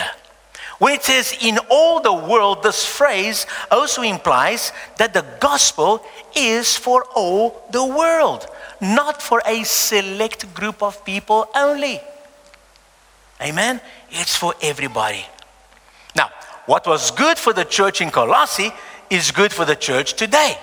When 0.79 0.93
it 0.95 1.03
says 1.03 1.37
in 1.41 1.59
all 1.71 2.01
the 2.01 2.13
world, 2.13 2.63
this 2.63 2.85
phrase 2.85 3.47
also 3.71 4.03
implies 4.03 4.73
that 4.99 5.15
the 5.15 5.25
gospel 5.41 6.05
is 6.35 6.77
for 6.77 7.05
all 7.15 7.63
the 7.71 7.85
world, 7.85 8.47
not 8.81 9.23
for 9.23 9.41
a 9.47 9.65
select 9.65 10.53
group 10.55 10.83
of 10.83 11.03
people 11.05 11.49
only. 11.55 12.01
Amen? 13.41 13.81
It's 14.11 14.37
for 14.37 14.55
everybody. 14.63 15.25
Now, 16.15 16.31
what 16.67 16.87
was 16.87 17.11
good 17.11 17.39
for 17.39 17.53
the 17.53 17.65
church 17.65 18.01
in 18.01 18.11
Colossae 18.11 18.71
is 19.09 19.31
good 19.31 19.53
for 19.53 19.65
the 19.65 19.77
church 19.77 20.15
today. 20.15 20.59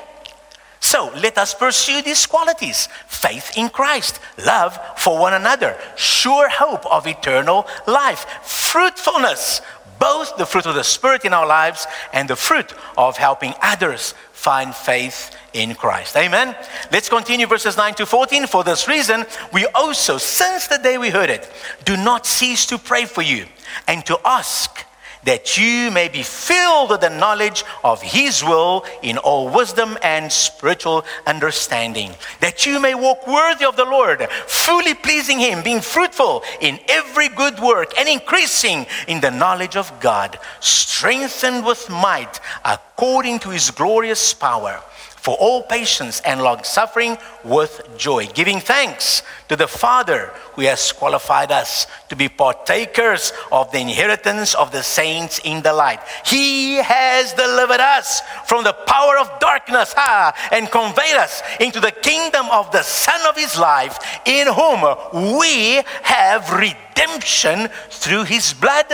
So 0.83 1.09
let 1.15 1.37
us 1.37 1.53
pursue 1.53 2.01
these 2.01 2.25
qualities 2.25 2.89
faith 3.07 3.57
in 3.57 3.69
Christ, 3.69 4.19
love 4.45 4.77
for 4.97 5.17
one 5.17 5.33
another, 5.33 5.79
sure 5.95 6.49
hope 6.49 6.85
of 6.85 7.07
eternal 7.07 7.65
life, 7.87 8.25
fruitfulness, 8.43 9.61
both 9.97 10.35
the 10.35 10.45
fruit 10.45 10.65
of 10.65 10.75
the 10.75 10.83
Spirit 10.83 11.23
in 11.23 11.33
our 11.33 11.47
lives 11.47 11.87
and 12.11 12.29
the 12.29 12.35
fruit 12.35 12.73
of 12.97 13.15
helping 13.15 13.53
others 13.61 14.13
find 14.33 14.75
faith 14.75 15.33
in 15.53 15.73
Christ. 15.73 16.17
Amen. 16.17 16.53
Let's 16.91 17.07
continue 17.07 17.47
verses 17.47 17.77
9 17.77 17.93
to 17.93 18.05
14. 18.05 18.45
For 18.45 18.65
this 18.65 18.85
reason, 18.85 19.25
we 19.53 19.65
also, 19.67 20.17
since 20.17 20.67
the 20.67 20.79
day 20.79 20.97
we 20.97 21.09
heard 21.09 21.29
it, 21.29 21.49
do 21.85 21.95
not 21.95 22.25
cease 22.25 22.65
to 22.65 22.77
pray 22.77 23.05
for 23.05 23.21
you 23.21 23.45
and 23.87 24.05
to 24.05 24.19
ask 24.25 24.85
that 25.25 25.57
you 25.57 25.91
may 25.91 26.09
be 26.09 26.23
filled 26.23 26.89
with 26.89 27.01
the 27.01 27.09
knowledge 27.09 27.63
of 27.83 28.01
His 28.01 28.43
will 28.43 28.85
in 29.01 29.17
all 29.17 29.49
wisdom 29.49 29.97
and 30.03 30.31
spiritual 30.31 31.05
understanding, 31.25 32.11
that 32.39 32.65
you 32.65 32.79
may 32.79 32.95
walk 32.95 33.27
worthy 33.27 33.65
of 33.65 33.75
the 33.75 33.85
Lord, 33.85 34.27
fully 34.47 34.93
pleasing 34.93 35.39
Him, 35.39 35.63
being 35.63 35.81
fruitful 35.81 36.43
in 36.61 36.79
every 36.89 37.29
good 37.29 37.59
work, 37.59 37.97
and 37.97 38.07
increasing 38.07 38.85
in 39.07 39.21
the 39.21 39.31
knowledge 39.31 39.75
of 39.75 39.91
God, 39.99 40.39
strengthened 40.59 41.65
with 41.65 41.89
might 41.89 42.39
according 42.65 43.39
to 43.39 43.49
His 43.49 43.71
glorious 43.71 44.33
power 44.33 44.81
for 45.23 45.37
all 45.37 45.63
patience 45.63 46.19
and 46.25 46.41
long 46.41 46.61
suffering 46.65 47.17
with 47.45 47.81
joy, 47.97 48.27
giving 48.33 48.59
thanks 48.59 49.23
to 49.47 49.55
the 49.55 49.69
Father 49.69 50.33
who 50.51 50.63
has 50.63 50.91
qualified 50.91 51.49
us 51.49 51.87
to 52.09 52.15
be 52.17 52.27
partakers 52.27 53.31
of 53.49 53.71
the 53.71 53.79
inheritance 53.79 54.53
of 54.53 54.73
the 54.73 54.83
saints 54.83 55.39
in 55.45 55.61
the 55.63 55.71
light. 55.71 56.01
He 56.25 56.75
has 56.75 57.31
delivered 57.31 57.79
us 57.79 58.19
from 58.45 58.65
the 58.65 58.73
power 58.73 59.17
of 59.17 59.39
darkness 59.39 59.93
ha, 59.93 60.35
and 60.51 60.69
conveyed 60.69 61.15
us 61.15 61.41
into 61.61 61.79
the 61.79 61.91
kingdom 61.91 62.45
of 62.51 62.69
the 62.73 62.83
Son 62.83 63.21
of 63.25 63.37
His 63.37 63.57
life, 63.57 63.97
in 64.25 64.47
whom 64.47 65.39
we 65.39 65.81
have 66.03 66.51
redemption 66.51 67.69
through 67.89 68.25
His 68.25 68.53
blood 68.53 68.91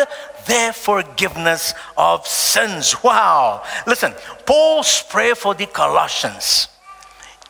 their 0.49 0.73
forgiveness 0.73 1.75
of 1.95 2.25
sins. 2.27 3.03
Wow. 3.03 3.63
Listen, 3.85 4.13
Paul's 4.45 5.03
prayer 5.03 5.35
for 5.35 5.53
the 5.53 5.67
Colossians 5.67 6.67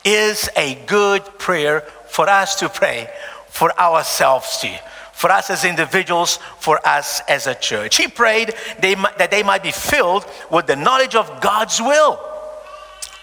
is 0.03 0.49
a 0.55 0.75
good 0.85 1.23
prayer 1.39 1.81
for 2.09 2.29
us 2.29 2.59
to 2.59 2.67
pray 2.67 3.09
for 3.47 3.71
ourselves 3.79 4.59
too. 4.59 4.75
For 5.13 5.31
us 5.31 5.49
as 5.49 5.65
individuals, 5.65 6.39
for 6.59 6.85
us 6.87 7.21
as 7.27 7.47
a 7.47 7.55
church. 7.55 7.97
He 7.97 8.07
prayed 8.07 8.53
they, 8.79 8.95
that 8.95 9.31
they 9.31 9.43
might 9.43 9.63
be 9.63 9.71
filled 9.71 10.25
with 10.51 10.67
the 10.67 10.75
knowledge 10.75 11.15
of 11.15 11.41
God's 11.41 11.81
will. 11.81 12.19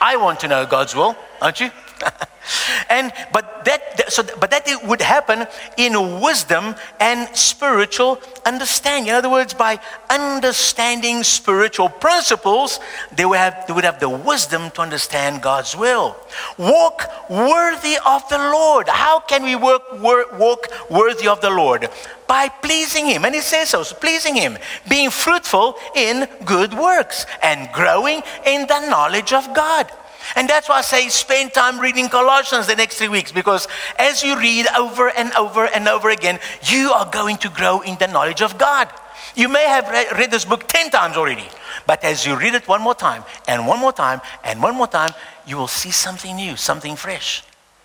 I 0.00 0.16
want 0.16 0.40
to 0.40 0.48
know 0.48 0.66
God's 0.66 0.94
will, 0.94 1.16
aren't 1.40 1.60
you? 1.60 1.70
and 2.90 3.12
but 3.32 3.64
that 3.64 4.12
so 4.12 4.22
but 4.40 4.50
that 4.50 4.68
it 4.68 4.82
would 4.84 5.00
happen 5.00 5.46
in 5.76 6.20
wisdom 6.20 6.74
and 7.00 7.28
spiritual 7.36 8.20
understanding. 8.44 9.08
In 9.08 9.14
other 9.14 9.30
words, 9.30 9.54
by 9.54 9.80
understanding 10.10 11.22
spiritual 11.22 11.88
principles, 11.88 12.80
they 13.14 13.24
would 13.24 13.38
have 13.38 13.66
they 13.66 13.72
would 13.72 13.84
have 13.84 14.00
the 14.00 14.08
wisdom 14.08 14.70
to 14.72 14.82
understand 14.82 15.42
God's 15.42 15.76
will. 15.76 16.16
Walk 16.58 17.10
worthy 17.28 17.96
of 18.04 18.28
the 18.28 18.38
Lord. 18.38 18.88
How 18.88 19.20
can 19.20 19.42
we 19.42 19.56
work, 19.56 20.00
work, 20.00 20.38
walk 20.38 20.68
worthy 20.90 21.28
of 21.28 21.40
the 21.40 21.50
Lord? 21.50 21.88
By 22.26 22.48
pleasing 22.48 23.06
Him. 23.06 23.24
And 23.24 23.34
He 23.34 23.40
says 23.40 23.70
so. 23.70 23.82
so, 23.82 23.94
pleasing 23.94 24.34
Him, 24.34 24.58
being 24.88 25.10
fruitful 25.10 25.76
in 25.94 26.28
good 26.44 26.74
works 26.74 27.26
and 27.42 27.70
growing 27.72 28.22
in 28.44 28.66
the 28.66 28.88
knowledge 28.88 29.32
of 29.32 29.52
God. 29.54 29.90
And 30.34 30.48
that's 30.48 30.68
why 30.68 30.78
I 30.78 30.80
say 30.82 31.08
spend 31.08 31.54
time 31.54 31.78
reading 31.78 32.08
Colossians 32.08 32.66
the 32.66 32.76
next 32.76 32.98
three 32.98 33.08
weeks 33.08 33.32
because 33.32 33.68
as 33.98 34.22
you 34.22 34.38
read 34.38 34.66
over 34.76 35.10
and 35.10 35.32
over 35.34 35.66
and 35.66 35.88
over 35.88 36.10
again, 36.10 36.40
you 36.64 36.92
are 36.92 37.08
going 37.10 37.36
to 37.38 37.48
grow 37.48 37.80
in 37.82 37.96
the 37.98 38.08
knowledge 38.08 38.42
of 38.42 38.58
God. 38.58 38.88
You 39.34 39.48
may 39.48 39.64
have 39.64 39.88
read 40.18 40.30
this 40.30 40.44
book 40.44 40.66
10 40.66 40.90
times 40.90 41.16
already, 41.16 41.48
but 41.86 42.02
as 42.02 42.26
you 42.26 42.36
read 42.36 42.54
it 42.54 42.66
one 42.66 42.80
more 42.80 42.94
time 42.94 43.22
and 43.46 43.66
one 43.66 43.78
more 43.78 43.92
time 43.92 44.20
and 44.42 44.62
one 44.62 44.74
more 44.74 44.86
time, 44.86 45.10
you 45.46 45.56
will 45.56 45.68
see 45.68 45.90
something 45.90 46.34
new, 46.34 46.56
something 46.56 46.96
fresh. 46.96 47.44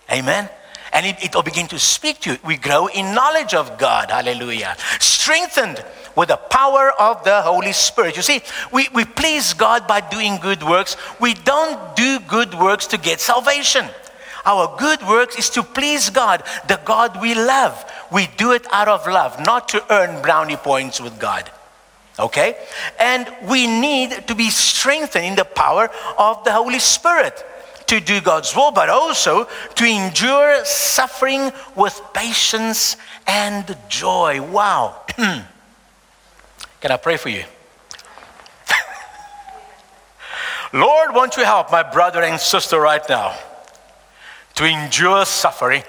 Amen 0.10 0.50
and 0.94 1.06
it, 1.06 1.34
will 1.34 1.44
begin 1.44 1.68
to 1.68 1.80
speak 1.80 2.20
to 2.22 2.32
you. 2.32 2.38
We 2.44 2.58
grow 2.58 2.88
in 2.88 3.16
knowledge 3.16 3.54
of 3.54 3.78
God. 3.78 4.12
Hallelujah. 4.12 4.76
Strengthened 5.00 5.84
with 6.16 6.30
the 6.30 6.38
power 6.38 6.92
of 7.00 7.24
the 7.24 7.42
Holy 7.42 7.72
Spirit. 7.72 8.18
You 8.18 8.22
see, 8.22 8.42
we, 8.72 8.90
we 8.94 9.06
please 9.06 9.54
God 9.54 9.88
by 9.88 10.02
doing 10.02 10.38
good 10.38 10.64
works. 10.64 10.98
We 11.20 11.34
don't 11.34 11.96
do 11.96 12.20
good 12.20 12.54
works 12.54 12.88
to 12.88 12.98
get 12.98 13.20
salvation. 13.20 13.86
Our 14.46 14.76
good 14.78 15.02
works 15.04 15.38
is 15.38 15.50
to 15.52 15.64
please 15.64 16.10
God, 16.10 16.44
the 16.68 16.80
God 16.84 17.22
we 17.22 17.36
love. 17.36 17.86
We 18.12 18.28
do 18.38 18.52
it 18.52 18.66
out 18.72 18.88
of 18.88 19.06
love, 19.08 19.40
not 19.46 19.70
to 19.70 19.94
earn 19.94 20.22
brownie 20.22 20.58
points 20.58 21.00
with 21.00 21.20
God. 21.20 21.50
Okay? 22.20 22.58
And 23.00 23.32
we 23.48 23.68
need 23.68 24.28
to 24.28 24.36
be 24.36 24.50
strengthened 24.50 25.26
in 25.26 25.36
the 25.36 25.46
power 25.46 25.90
of 26.18 26.44
the 26.44 26.52
Holy 26.52 26.80
Spirit 26.80 27.46
to 27.92 28.00
do 28.00 28.22
God's 28.22 28.56
will, 28.56 28.72
but 28.72 28.88
also 28.88 29.50
to 29.76 29.86
endure 29.86 30.64
suffering 30.64 31.52
with 31.76 32.02
patience 32.14 32.96
and 33.28 33.76
joy. 33.90 34.42
Wow. 34.42 35.02
Can 35.18 35.44
I 36.84 36.96
pray 36.96 37.18
for 37.18 37.28
you? 37.28 37.44
Lord, 40.74 41.14
won't 41.14 41.36
you 41.36 41.44
help 41.44 41.70
my 41.70 41.84
brother 41.84 42.24
and 42.24 42.40
sister 42.40 42.80
right 42.80 43.04
now 43.10 43.38
to 44.56 44.66
endure 44.66 45.26
suffering 45.26 45.84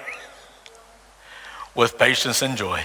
with 1.73 1.97
patience 1.97 2.41
and 2.41 2.57
joy? 2.57 2.83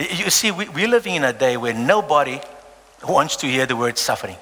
You 0.00 0.30
see, 0.30 0.50
we, 0.50 0.68
we're 0.68 0.88
living 0.88 1.14
in 1.14 1.22
a 1.22 1.32
day 1.32 1.56
where 1.56 1.74
nobody 1.74 2.40
wants 3.06 3.36
to 3.36 3.46
hear 3.46 3.66
the 3.66 3.76
word 3.76 3.98
suffering. 3.98 4.36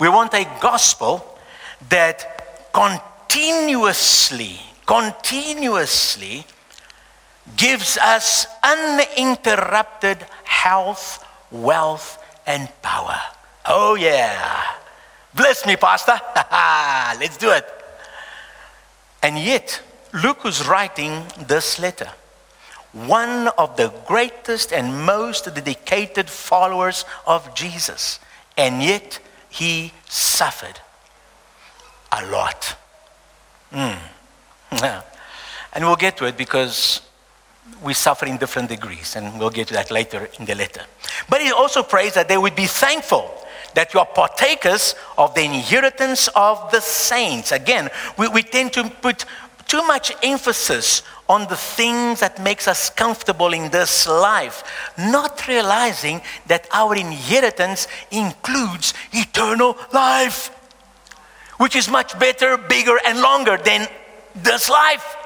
We 0.00 0.08
want 0.08 0.34
a 0.34 0.44
gospel 0.60 1.34
that 1.88 2.72
continuously, 2.72 4.60
continuously 4.86 6.46
gives 7.56 7.96
us 7.98 8.46
uninterrupted 8.62 10.18
health, 10.44 11.24
wealth, 11.50 12.22
and 12.46 12.68
power. 12.82 13.18
Oh, 13.66 13.94
yeah. 13.94 14.62
Bless 15.34 15.66
me, 15.66 15.76
Pastor. 15.76 16.18
Let's 17.20 17.36
do 17.36 17.50
it. 17.50 17.66
And 19.22 19.38
yet, 19.38 19.80
Luke 20.12 20.44
was 20.44 20.66
writing 20.66 21.24
this 21.46 21.78
letter. 21.78 22.10
One 22.92 23.48
of 23.58 23.76
the 23.76 23.92
greatest 24.06 24.72
and 24.72 25.04
most 25.04 25.44
dedicated 25.44 26.30
followers 26.30 27.04
of 27.26 27.54
Jesus. 27.54 28.18
And 28.56 28.82
yet, 28.82 29.18
he 29.50 29.92
suffered 30.08 30.80
a 32.16 32.26
lot. 32.30 32.76
Mm. 33.72 33.98
and 35.72 35.84
we'll 35.84 35.96
get 35.96 36.16
to 36.18 36.26
it 36.26 36.36
because 36.36 37.02
we 37.82 37.94
suffer 37.94 38.26
in 38.26 38.36
different 38.36 38.68
degrees, 38.68 39.16
and 39.16 39.38
we'll 39.38 39.50
get 39.50 39.68
to 39.68 39.74
that 39.74 39.90
later 39.90 40.28
in 40.38 40.44
the 40.44 40.54
letter. 40.54 40.82
But 41.28 41.40
he 41.40 41.52
also 41.52 41.82
prays 41.82 42.14
that 42.14 42.28
they 42.28 42.38
would 42.38 42.56
be 42.56 42.66
thankful 42.66 43.32
that 43.74 43.92
you 43.92 44.00
are 44.00 44.06
partakers 44.06 44.94
of 45.18 45.34
the 45.34 45.42
inheritance 45.42 46.28
of 46.34 46.70
the 46.70 46.80
saints. 46.80 47.52
Again, 47.52 47.90
we, 48.16 48.26
we 48.28 48.42
tend 48.42 48.72
to 48.72 48.88
put 49.02 49.26
too 49.68 49.86
much 49.86 50.12
emphasis 50.22 51.02
on 51.28 51.46
the 51.48 51.56
things 51.56 52.20
that 52.20 52.42
makes 52.42 52.68
us 52.68 52.88
comfortable 52.88 53.52
in 53.52 53.70
this 53.70 54.06
life, 54.06 54.62
not 54.96 55.46
realizing 55.48 56.22
that 56.46 56.68
our 56.72 56.94
inheritance 56.94 57.88
includes 58.10 58.94
eternal 59.12 59.76
life, 59.92 60.55
which 61.58 61.76
is 61.76 61.88
much 61.88 62.18
better, 62.18 62.56
bigger, 62.56 62.98
and 63.06 63.20
longer 63.20 63.56
than 63.56 63.88
this 64.34 64.68
life. 64.68 65.16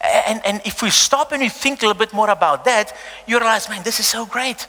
And, 0.00 0.44
and 0.44 0.60
if 0.64 0.82
we 0.82 0.90
stop 0.90 1.32
and 1.32 1.42
we 1.42 1.48
think 1.48 1.82
a 1.82 1.86
little 1.86 1.98
bit 1.98 2.12
more 2.12 2.30
about 2.30 2.64
that, 2.66 2.94
you 3.26 3.38
realize, 3.38 3.68
man, 3.68 3.82
this 3.82 4.00
is 4.00 4.06
so 4.06 4.26
great. 4.26 4.66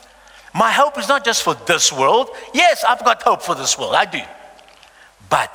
My 0.53 0.71
hope 0.71 0.97
is 0.97 1.09
not 1.09 1.25
just 1.25 1.43
for 1.43 1.53
this 1.53 1.91
world. 1.91 2.29
Yes, 2.53 2.83
I've 2.87 3.03
got 3.03 3.21
hope 3.21 3.41
for 3.41 3.55
this 3.55 3.77
world, 3.77 3.95
I 3.95 4.05
do. 4.05 4.21
But 5.29 5.51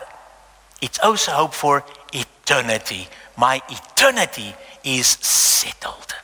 it's 0.83 0.99
also 0.99 1.33
hope 1.33 1.55
for 1.55 1.85
eternity. 2.13 3.09
My 3.37 3.63
eternity 3.71 4.55
is 4.85 5.07
settled. 5.07 6.15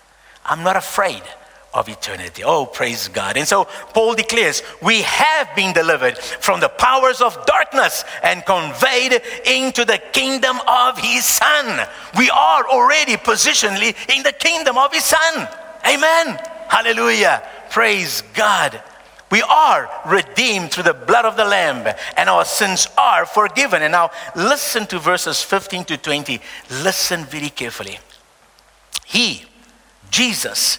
I'm 0.44 0.62
not 0.62 0.76
afraid 0.76 1.22
of 1.76 1.90
eternity. 1.90 2.42
Oh, 2.42 2.64
praise 2.64 3.08
God. 3.08 3.36
And 3.36 3.46
so 3.46 3.66
Paul 3.92 4.14
declares, 4.14 4.62
We 4.80 5.02
have 5.02 5.54
been 5.54 5.74
delivered 5.74 6.16
from 6.16 6.58
the 6.60 6.70
powers 6.70 7.20
of 7.20 7.44
darkness 7.44 8.02
and 8.22 8.44
conveyed 8.46 9.20
into 9.44 9.84
the 9.84 9.98
kingdom 10.12 10.58
of 10.66 10.98
his 10.98 11.26
Son. 11.26 11.86
We 12.18 12.30
are 12.30 12.66
already 12.66 13.16
positionally 13.16 13.94
in 14.16 14.22
the 14.22 14.32
kingdom 14.32 14.78
of 14.78 14.92
his 14.92 15.04
Son. 15.04 15.48
Amen. 15.86 16.40
Hallelujah. 16.68 17.46
Praise 17.68 18.22
God. 18.32 18.82
We 19.30 19.42
are 19.42 19.90
redeemed 20.06 20.70
through 20.70 20.84
the 20.84 20.94
blood 20.94 21.26
of 21.26 21.36
the 21.36 21.44
Lamb, 21.44 21.94
and 22.16 22.28
our 22.30 22.44
sins 22.44 22.88
are 22.96 23.26
forgiven. 23.26 23.82
And 23.82 23.92
now, 23.92 24.12
listen 24.34 24.86
to 24.86 24.98
verses 24.98 25.42
15 25.42 25.84
to 25.86 25.98
20. 25.98 26.40
Listen 26.70 27.24
very 27.24 27.50
carefully. 27.50 27.98
He, 29.04 29.44
Jesus, 30.10 30.78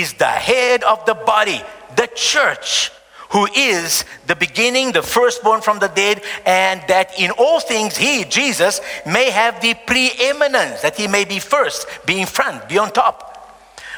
is 0.00 0.12
the 0.14 0.24
head 0.24 0.82
of 0.84 1.04
the 1.06 1.14
body, 1.14 1.60
the 1.96 2.08
church 2.14 2.90
who 3.30 3.46
is 3.56 4.04
the 4.26 4.36
beginning, 4.36 4.92
the 4.92 5.02
firstborn 5.02 5.60
from 5.60 5.78
the 5.78 5.88
dead, 5.88 6.22
and 6.44 6.80
that 6.88 7.18
in 7.18 7.30
all 7.32 7.60
things 7.60 7.96
he, 7.96 8.24
Jesus, 8.24 8.80
may 9.04 9.30
have 9.30 9.60
the 9.60 9.74
preeminence, 9.86 10.82
that 10.82 10.96
he 10.96 11.08
may 11.08 11.24
be 11.24 11.38
first, 11.38 11.86
be 12.06 12.20
in 12.20 12.26
front, 12.26 12.68
be 12.68 12.78
on 12.78 12.92
top. 12.92 13.32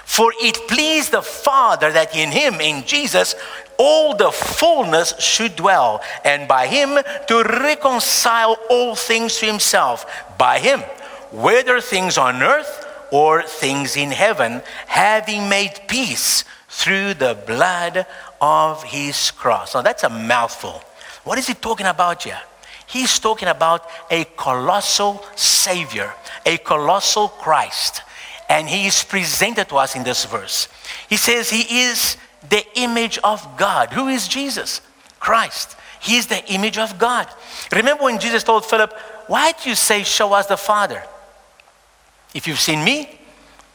For 0.04 0.32
it 0.40 0.56
pleased 0.68 1.12
the 1.12 1.20
Father 1.20 1.92
that 1.92 2.16
in 2.16 2.30
him, 2.30 2.62
in 2.62 2.86
Jesus, 2.86 3.34
all 3.76 4.16
the 4.16 4.32
fullness 4.32 5.14
should 5.20 5.54
dwell, 5.54 6.00
and 6.24 6.48
by 6.48 6.66
him 6.66 6.98
to 7.28 7.42
reconcile 7.42 8.56
all 8.70 8.94
things 8.94 9.38
to 9.38 9.46
himself. 9.46 10.06
By 10.38 10.58
him, 10.58 10.80
whether 11.30 11.80
things 11.82 12.16
on 12.16 12.42
earth 12.42 12.87
or 13.10 13.42
things 13.42 13.96
in 13.96 14.10
heaven, 14.10 14.62
having 14.86 15.48
made 15.48 15.72
peace 15.88 16.44
through 16.68 17.14
the 17.14 17.38
blood 17.46 18.06
of 18.40 18.84
his 18.84 19.30
cross. 19.30 19.74
Now 19.74 19.82
that's 19.82 20.04
a 20.04 20.10
mouthful. 20.10 20.82
What 21.24 21.38
is 21.38 21.46
he 21.46 21.54
talking 21.54 21.86
about 21.86 22.22
here? 22.22 22.40
He's 22.86 23.18
talking 23.18 23.48
about 23.48 23.86
a 24.10 24.24
colossal 24.36 25.24
Savior, 25.36 26.14
a 26.46 26.56
colossal 26.58 27.28
Christ. 27.28 28.02
And 28.48 28.66
he 28.66 28.86
is 28.86 29.04
presented 29.04 29.68
to 29.68 29.76
us 29.76 29.94
in 29.94 30.04
this 30.04 30.24
verse. 30.24 30.68
He 31.08 31.18
says 31.18 31.50
he 31.50 31.82
is 31.82 32.16
the 32.48 32.64
image 32.76 33.18
of 33.22 33.58
God. 33.58 33.92
Who 33.92 34.08
is 34.08 34.26
Jesus? 34.26 34.80
Christ. 35.20 35.76
He 36.00 36.16
is 36.16 36.28
the 36.28 36.42
image 36.50 36.78
of 36.78 36.98
God. 36.98 37.28
Remember 37.72 38.04
when 38.04 38.18
Jesus 38.18 38.42
told 38.42 38.64
Philip, 38.64 38.92
Why 39.26 39.52
do 39.52 39.68
you 39.68 39.74
say, 39.74 40.02
Show 40.02 40.32
us 40.32 40.46
the 40.46 40.56
Father? 40.56 41.02
If 42.34 42.46
you've 42.46 42.60
seen 42.60 42.84
me, 42.84 43.18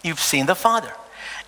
you've 0.04 0.20
seen 0.20 0.46
the 0.46 0.56
Father. 0.56 0.92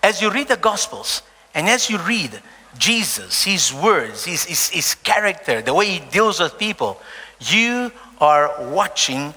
As 0.01 0.21
you 0.21 0.31
read 0.31 0.47
the 0.47 0.57
Gospels 0.57 1.21
and 1.53 1.67
as 1.67 1.89
you 1.89 1.97
read 1.99 2.41
Jesus, 2.77 3.43
his 3.43 3.73
words, 3.73 4.25
his, 4.25 4.45
his, 4.45 4.69
his 4.69 4.95
character, 4.95 5.61
the 5.61 5.73
way 5.73 5.87
he 5.87 5.99
deals 5.99 6.39
with 6.39 6.57
people, 6.57 6.99
you 7.39 7.91
are 8.19 8.69
watching 8.71 9.33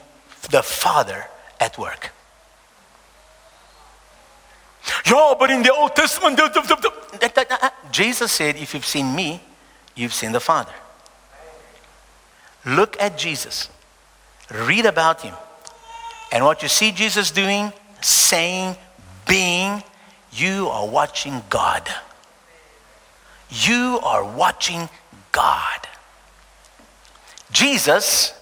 the 0.51 0.63
Father 0.63 1.27
at 1.61 1.79
work. 1.79 2.13
Yeah, 5.07 5.35
but 5.39 5.51
in 5.51 5.63
the 5.63 5.73
Old 5.73 5.95
Testament, 5.95 6.41
Jesus 7.93 8.33
said, 8.33 8.57
If 8.57 8.75
you've 8.75 8.87
seen 8.87 9.15
me, 9.15 9.43
you've 9.95 10.15
seen 10.15 10.33
the 10.33 10.41
Father. 10.41 10.73
Look 12.65 13.01
at 13.01 13.19
Jesus, 13.19 13.69
read 14.51 14.87
about 14.87 15.23
him. 15.23 15.35
And 16.31 16.45
what 16.45 16.63
you 16.63 16.69
see 16.69 16.93
Jesus 16.93 17.31
doing, 17.31 17.73
saying, 18.01 18.77
being, 19.27 19.83
you 20.33 20.69
are 20.69 20.87
watching 20.87 21.43
God. 21.49 21.89
You 23.51 24.01
are 24.03 24.25
watching 24.25 24.89
God. 25.33 25.89
Jesus 27.51 28.35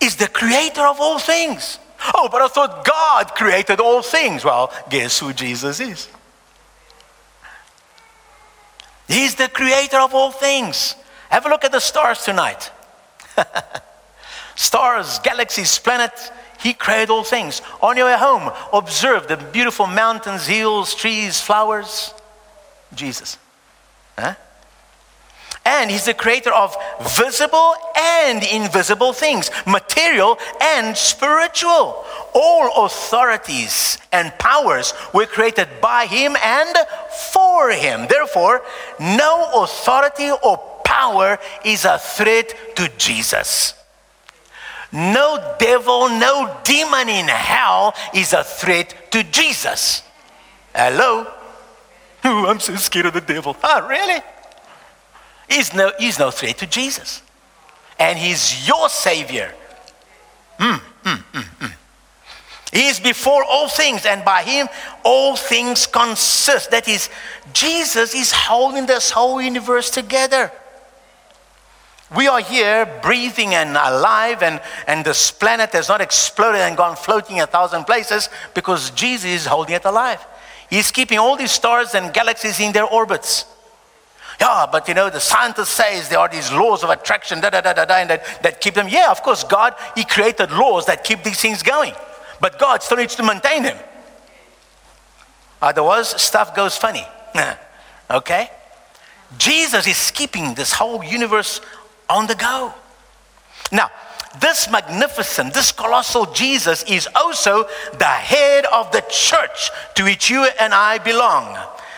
is 0.00 0.16
the 0.16 0.28
creator 0.28 0.82
of 0.82 1.00
all 1.00 1.18
things. 1.18 1.78
Oh, 2.14 2.28
but 2.30 2.42
I 2.42 2.48
thought 2.48 2.84
God 2.84 3.34
created 3.34 3.80
all 3.80 4.02
things. 4.02 4.44
Well, 4.44 4.72
guess 4.90 5.18
who 5.18 5.32
Jesus 5.32 5.80
is? 5.80 6.08
He's 9.08 9.34
the 9.34 9.48
creator 9.48 9.98
of 9.98 10.14
all 10.14 10.30
things. 10.30 10.96
Have 11.30 11.46
a 11.46 11.48
look 11.48 11.64
at 11.64 11.72
the 11.72 11.80
stars 11.80 12.22
tonight. 12.22 12.70
stars, 14.54 15.18
galaxies, 15.20 15.78
planets, 15.78 16.30
He 16.64 16.72
created 16.72 17.10
all 17.10 17.24
things. 17.24 17.60
On 17.82 17.94
your 17.94 18.06
way 18.06 18.16
home, 18.16 18.50
observe 18.72 19.28
the 19.28 19.36
beautiful 19.36 19.86
mountains, 19.86 20.46
hills, 20.46 20.94
trees, 20.94 21.38
flowers. 21.38 22.14
Jesus. 22.94 23.36
Huh? 24.18 24.34
And 25.66 25.90
he's 25.90 26.06
the 26.06 26.14
creator 26.14 26.52
of 26.54 26.74
visible 27.18 27.74
and 27.94 28.42
invisible 28.42 29.12
things, 29.12 29.50
material 29.66 30.38
and 30.58 30.96
spiritual. 30.96 32.02
All 32.34 32.86
authorities 32.86 33.98
and 34.10 34.32
powers 34.38 34.94
were 35.12 35.26
created 35.26 35.68
by 35.82 36.06
him 36.06 36.34
and 36.42 36.74
for 37.34 37.72
him. 37.72 38.06
Therefore, 38.08 38.62
no 38.98 39.64
authority 39.64 40.30
or 40.30 40.56
power 40.82 41.38
is 41.62 41.84
a 41.84 41.98
threat 41.98 42.76
to 42.76 42.90
Jesus. 42.96 43.74
No 44.94 45.56
devil, 45.58 46.08
no 46.08 46.56
demon 46.62 47.08
in 47.08 47.26
hell 47.26 47.94
is 48.14 48.32
a 48.32 48.44
threat 48.44 49.10
to 49.10 49.24
Jesus. 49.24 50.02
Hello? 50.74 51.26
Oh, 52.26 52.46
I'm 52.46 52.58
so 52.58 52.74
scared 52.76 53.04
of 53.04 53.12
the 53.12 53.20
devil. 53.20 53.54
Ah, 53.62 53.86
really? 53.86 54.22
He's 55.46 55.74
no, 55.74 55.92
he's 55.98 56.18
no 56.18 56.30
threat 56.30 56.56
to 56.58 56.66
Jesus. 56.66 57.20
And 57.98 58.18
he's 58.18 58.66
your 58.66 58.88
Savior. 58.88 59.52
Mm, 60.58 60.80
mm, 61.02 61.22
mm. 61.32 61.72
He 62.72 62.86
is 62.86 62.98
before 62.98 63.44
all 63.44 63.68
things, 63.68 64.06
and 64.06 64.24
by 64.24 64.42
him 64.42 64.68
all 65.04 65.36
things 65.36 65.86
consist. 65.86 66.70
That 66.70 66.88
is, 66.88 67.10
Jesus 67.52 68.14
is 68.14 68.32
holding 68.32 68.86
this 68.86 69.10
whole 69.10 69.42
universe 69.42 69.90
together. 69.90 70.50
We 72.14 72.28
are 72.28 72.40
here 72.40 72.86
breathing 73.02 73.54
and 73.54 73.70
alive, 73.70 74.42
and, 74.42 74.60
and 74.86 75.04
this 75.04 75.30
planet 75.30 75.70
has 75.72 75.88
not 75.88 76.00
exploded 76.00 76.60
and 76.60 76.76
gone 76.76 76.96
floating 76.96 77.40
a 77.40 77.46
thousand 77.46 77.84
places 77.84 78.28
because 78.54 78.90
Jesus 78.90 79.30
is 79.30 79.46
holding 79.46 79.74
it 79.74 79.84
alive. 79.84 80.24
He's 80.70 80.90
keeping 80.90 81.18
all 81.18 81.36
these 81.36 81.50
stars 81.50 81.94
and 81.94 82.12
galaxies 82.12 82.60
in 82.60 82.72
their 82.72 82.84
orbits. 82.84 83.46
Yeah, 84.40 84.66
but 84.70 84.88
you 84.88 84.94
know, 84.94 85.10
the 85.10 85.20
scientist 85.20 85.72
says 85.72 86.08
there 86.08 86.18
are 86.18 86.28
these 86.28 86.52
laws 86.52 86.82
of 86.82 86.90
attraction, 86.90 87.40
da 87.40 87.50
da 87.50 87.60
da 87.60 87.72
da 87.72 87.84
da, 87.84 87.94
and 87.94 88.10
that, 88.10 88.42
that 88.42 88.60
keep 88.60 88.74
them. 88.74 88.88
Yeah, 88.88 89.10
of 89.10 89.22
course, 89.22 89.44
God, 89.44 89.74
He 89.94 90.04
created 90.04 90.50
laws 90.50 90.86
that 90.86 91.04
keep 91.04 91.22
these 91.22 91.40
things 91.40 91.62
going. 91.62 91.94
But 92.40 92.58
God 92.58 92.82
still 92.82 92.98
needs 92.98 93.14
to 93.16 93.22
maintain 93.22 93.62
them. 93.62 93.78
Otherwise, 95.62 96.20
stuff 96.20 96.54
goes 96.54 96.76
funny. 96.76 97.06
okay? 98.10 98.50
Jesus 99.38 99.86
is 99.86 100.10
keeping 100.10 100.54
this 100.54 100.72
whole 100.72 101.02
universe 101.02 101.60
on 102.08 102.26
the 102.26 102.34
go. 102.34 102.74
Now, 103.72 103.90
this 104.40 104.70
magnificent, 104.70 105.54
this 105.54 105.72
colossal 105.72 106.26
Jesus 106.26 106.82
is 106.84 107.08
also 107.14 107.66
the 107.98 108.04
head 108.04 108.66
of 108.66 108.90
the 108.92 109.02
church 109.08 109.70
to 109.94 110.04
which 110.04 110.28
you 110.28 110.46
and 110.58 110.74
I 110.74 110.98
belong. 110.98 111.56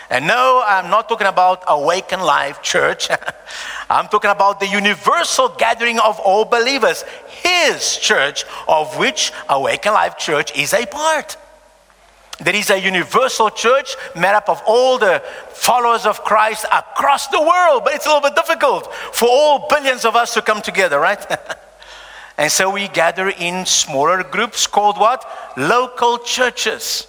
And 0.09 0.27
no, 0.27 0.63
I'm 0.65 0.89
not 0.89 1.09
talking 1.09 1.27
about 1.27 1.63
Awaken 1.67 2.21
Life 2.21 2.61
Church. 2.61 3.09
I'm 3.89 4.07
talking 4.07 4.31
about 4.31 4.59
the 4.59 4.67
universal 4.67 5.49
gathering 5.49 5.99
of 5.99 6.19
all 6.19 6.45
believers, 6.45 7.03
His 7.43 7.97
church, 7.97 8.45
of 8.67 8.97
which 8.97 9.33
Awaken 9.49 9.93
Life 9.93 10.17
Church 10.17 10.57
is 10.57 10.73
a 10.73 10.85
part. 10.85 11.35
There 12.39 12.55
is 12.55 12.69
a 12.69 12.79
universal 12.79 13.49
church 13.49 13.95
made 14.15 14.35
up 14.35 14.47
of 14.47 14.61
all 14.67 14.99
the 14.99 15.23
followers 15.49 16.05
of 16.05 16.23
Christ 16.23 16.65
across 16.71 17.27
the 17.27 17.41
world, 17.41 17.83
but 17.83 17.95
it's 17.95 18.05
a 18.05 18.09
little 18.09 18.29
bit 18.29 18.35
difficult 18.35 18.93
for 18.93 19.27
all 19.27 19.67
billions 19.67 20.05
of 20.05 20.15
us 20.15 20.33
to 20.35 20.41
come 20.41 20.61
together, 20.61 20.99
right? 20.99 21.25
and 22.37 22.51
so 22.51 22.69
we 22.69 22.89
gather 22.89 23.29
in 23.29 23.65
smaller 23.65 24.23
groups 24.23 24.67
called 24.67 24.99
what? 24.99 25.25
Local 25.57 26.19
churches. 26.19 27.07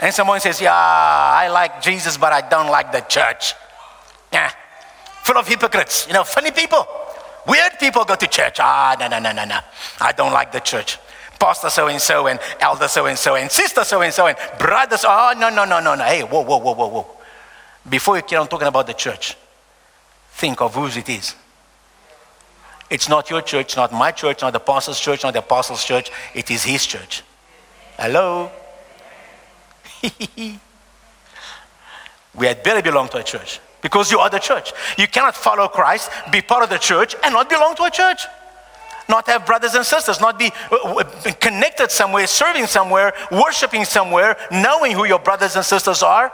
And 0.00 0.14
someone 0.14 0.40
says, 0.40 0.60
Yeah, 0.60 0.74
I 0.74 1.48
like 1.48 1.82
Jesus, 1.82 2.16
but 2.16 2.32
I 2.32 2.48
don't 2.48 2.70
like 2.70 2.92
the 2.92 3.00
church. 3.00 3.54
Yeah. 4.32 4.50
Full 5.24 5.38
of 5.38 5.48
hypocrites, 5.48 6.06
you 6.06 6.12
know, 6.12 6.24
funny 6.24 6.50
people. 6.50 6.86
Weird 7.46 7.78
people 7.78 8.04
go 8.04 8.14
to 8.14 8.26
church. 8.26 8.58
Ah, 8.60 8.96
no, 8.98 9.08
no, 9.08 9.18
no, 9.18 9.32
no, 9.32 9.44
no. 9.44 9.58
I 10.00 10.12
don't 10.12 10.32
like 10.32 10.52
the 10.52 10.60
church. 10.60 10.98
Pastor 11.44 11.68
so 11.68 11.88
and 11.88 12.00
so, 12.00 12.26
and 12.26 12.40
elder 12.58 12.88
so 12.88 13.04
and 13.04 13.18
so, 13.18 13.36
and 13.36 13.52
sister 13.52 13.84
so 13.84 14.00
and 14.00 14.14
so, 14.14 14.26
and 14.26 14.38
brothers. 14.58 15.04
Oh, 15.06 15.34
no, 15.36 15.50
no, 15.50 15.66
no, 15.66 15.78
no, 15.78 15.94
no. 15.94 16.02
Hey, 16.02 16.22
whoa, 16.22 16.40
whoa, 16.40 16.56
whoa, 16.56 16.72
whoa, 16.72 16.88
whoa. 16.88 17.06
Before 17.86 18.16
you 18.16 18.22
keep 18.22 18.38
on 18.38 18.48
talking 18.48 18.66
about 18.66 18.86
the 18.86 18.94
church, 18.94 19.36
think 20.30 20.62
of 20.62 20.74
whose 20.74 20.96
it 20.96 21.06
is. 21.06 21.34
It's 22.88 23.10
not 23.10 23.28
your 23.28 23.42
church, 23.42 23.76
not 23.76 23.92
my 23.92 24.10
church, 24.10 24.40
not 24.40 24.54
the 24.54 24.58
pastor's 24.58 24.98
church, 24.98 25.22
not 25.22 25.34
the 25.34 25.40
apostle's 25.40 25.84
church. 25.84 26.10
It 26.34 26.50
is 26.50 26.64
his 26.64 26.86
church. 26.86 27.22
Hello? 27.98 28.50
we 32.34 32.46
had 32.46 32.62
better 32.62 32.80
belong 32.80 33.10
to 33.10 33.18
a 33.18 33.22
church 33.22 33.60
because 33.82 34.10
you 34.10 34.18
are 34.18 34.30
the 34.30 34.38
church. 34.38 34.72
You 34.96 35.08
cannot 35.08 35.36
follow 35.36 35.68
Christ, 35.68 36.10
be 36.32 36.40
part 36.40 36.62
of 36.62 36.70
the 36.70 36.78
church, 36.78 37.14
and 37.22 37.34
not 37.34 37.50
belong 37.50 37.74
to 37.76 37.82
a 37.82 37.90
church. 37.90 38.22
Not 39.08 39.26
have 39.26 39.44
brothers 39.44 39.74
and 39.74 39.84
sisters, 39.84 40.20
not 40.20 40.38
be 40.38 40.50
uh, 40.70 41.04
connected 41.40 41.90
somewhere, 41.90 42.26
serving 42.26 42.66
somewhere, 42.66 43.12
worshiping 43.30 43.84
somewhere, 43.84 44.36
knowing 44.50 44.92
who 44.92 45.04
your 45.04 45.18
brothers 45.18 45.56
and 45.56 45.64
sisters 45.64 46.02
are. 46.02 46.32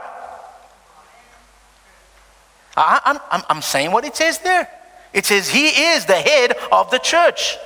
I, 2.76 3.18
am 3.33 3.42
I'm 3.48 3.62
saying 3.62 3.90
what 3.90 4.04
it 4.04 4.16
says 4.16 4.38
there. 4.38 4.68
It 5.12 5.26
says 5.26 5.48
he 5.48 5.68
is 5.68 6.06
the 6.06 6.14
head 6.14 6.54
of 6.70 6.90
the 6.90 6.98
church. 6.98 7.56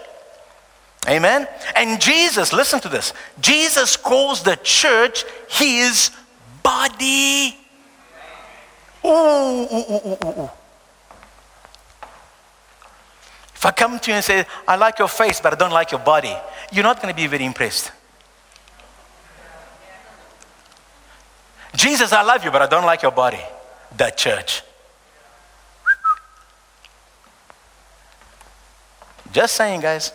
Amen. 1.06 1.46
And 1.76 2.00
Jesus, 2.00 2.52
listen 2.52 2.80
to 2.80 2.88
this. 2.88 3.12
Jesus 3.40 3.96
calls 3.96 4.42
the 4.42 4.56
church 4.62 5.24
his 5.50 6.10
body. 6.62 7.58
Ooh, 9.04 9.08
ooh, 9.08 9.68
ooh, 9.90 10.16
ooh, 10.24 10.40
ooh. 10.40 10.50
If 13.64 13.68
I 13.68 13.72
come 13.72 13.98
to 13.98 14.10
you 14.10 14.16
and 14.16 14.22
say, 14.22 14.44
I 14.68 14.76
like 14.76 14.98
your 14.98 15.08
face, 15.08 15.40
but 15.40 15.54
I 15.54 15.56
don't 15.56 15.72
like 15.72 15.90
your 15.90 16.00
body, 16.00 16.36
you're 16.70 16.84
not 16.84 17.00
going 17.00 17.08
to 17.08 17.16
be 17.16 17.26
very 17.26 17.46
impressed. 17.46 17.92
Jesus, 21.74 22.12
I 22.12 22.20
love 22.20 22.44
you, 22.44 22.50
but 22.50 22.60
I 22.60 22.66
don't 22.66 22.84
like 22.84 23.00
your 23.00 23.12
body. 23.12 23.40
The 23.96 24.10
church. 24.10 24.62
Just 29.32 29.56
saying, 29.56 29.80
guys. 29.80 30.12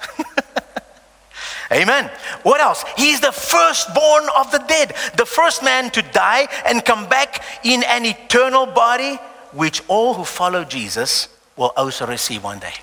Amen. 1.71 2.11
What 2.43 2.61
else? 2.61 2.85
He's 2.97 3.19
the 3.19 3.31
firstborn 3.31 4.25
of 4.37 4.51
the 4.51 4.59
dead, 4.59 4.93
the 5.17 5.25
first 5.25 5.63
man 5.63 5.89
to 5.89 6.03
die 6.03 6.47
and 6.67 6.85
come 6.85 7.09
back 7.09 7.43
in 7.65 7.81
an 7.81 8.05
eternal 8.05 8.67
body, 8.67 9.15
which 9.53 9.81
all 9.87 10.13
who 10.13 10.23
follow 10.23 10.63
Jesus 10.63 11.29
will 11.57 11.73
also 11.75 12.05
receive 12.05 12.43
one 12.43 12.59
day. 12.59 12.75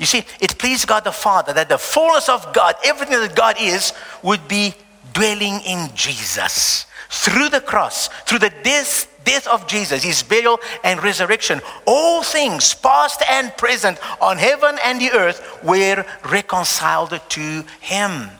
You 0.00 0.06
see, 0.06 0.24
it 0.40 0.56
pleased 0.56 0.88
God 0.88 1.04
the 1.04 1.12
Father 1.12 1.52
that 1.52 1.68
the 1.68 1.76
fullness 1.76 2.30
of 2.30 2.54
God, 2.54 2.74
everything 2.82 3.20
that 3.20 3.36
God 3.36 3.56
is, 3.60 3.92
would 4.22 4.48
be 4.48 4.74
dwelling 5.12 5.60
in 5.60 5.90
Jesus 5.94 6.86
through 7.10 7.50
the 7.50 7.60
cross, 7.60 8.08
through 8.24 8.38
the 8.38 8.52
death, 8.62 9.14
death 9.26 9.46
of 9.46 9.66
Jesus, 9.66 10.02
his 10.02 10.22
burial 10.22 10.58
and 10.84 11.02
resurrection, 11.02 11.60
all 11.84 12.22
things, 12.22 12.72
past 12.72 13.22
and 13.28 13.54
present, 13.58 13.98
on 14.22 14.38
heaven 14.38 14.78
and 14.82 15.02
the 15.02 15.10
earth, 15.10 15.62
were 15.62 16.06
reconciled 16.30 17.20
to 17.28 17.64
him. 17.80 18.30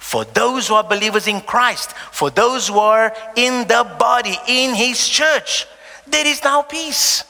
For 0.00 0.26
those 0.26 0.68
who 0.68 0.74
are 0.74 0.84
believers 0.84 1.26
in 1.26 1.40
Christ, 1.40 1.92
for 2.12 2.28
those 2.28 2.68
who 2.68 2.80
are 2.80 3.16
in 3.34 3.66
the 3.66 3.90
body, 3.98 4.36
in 4.46 4.74
his 4.74 5.08
church, 5.08 5.66
there 6.06 6.26
is 6.26 6.44
now 6.44 6.60
peace. 6.60 7.24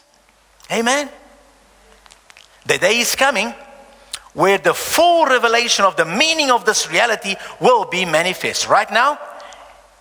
Amen. 0.69 1.09
The 2.67 2.79
day 2.79 2.99
is 2.99 3.15
coming 3.15 3.55
where 4.39 4.57
the 4.57 4.73
full 4.73 5.27
revelation 5.27 5.85
of 5.85 5.97
the 5.97 6.05
meaning 6.05 6.49
of 6.49 6.65
this 6.65 6.89
reality 6.89 7.35
will 7.61 7.85
be 7.85 8.05
manifest. 8.05 8.69
Right 8.69 8.89
now, 8.89 9.19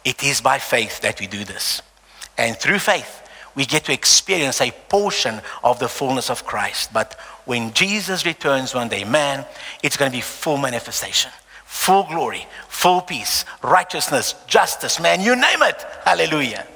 it 0.05 0.23
is 0.23 0.41
by 0.41 0.59
faith 0.59 1.01
that 1.01 1.19
we 1.19 1.25
do 1.25 1.43
this. 1.43 1.81
And 2.37 2.55
through 2.55 2.77
faith, 2.77 3.27
we 3.55 3.65
get 3.65 3.85
to 3.85 3.93
experience 3.93 4.61
a 4.61 4.69
portion 4.89 5.41
of 5.63 5.79
the 5.79 5.87
fullness 5.87 6.29
of 6.29 6.45
Christ. 6.45 6.93
But 6.93 7.19
when 7.45 7.73
Jesus 7.73 8.27
returns 8.27 8.75
one 8.75 8.89
day, 8.89 9.03
man, 9.03 9.43
it's 9.81 9.97
going 9.97 10.11
to 10.11 10.15
be 10.15 10.21
full 10.21 10.57
manifestation, 10.57 11.31
full 11.65 12.03
glory, 12.03 12.45
full 12.69 13.01
peace, 13.01 13.43
righteousness, 13.63 14.35
justice, 14.45 14.99
man, 14.99 15.19
you 15.19 15.35
name 15.35 15.63
it. 15.63 15.83
Hallelujah. 16.05 16.67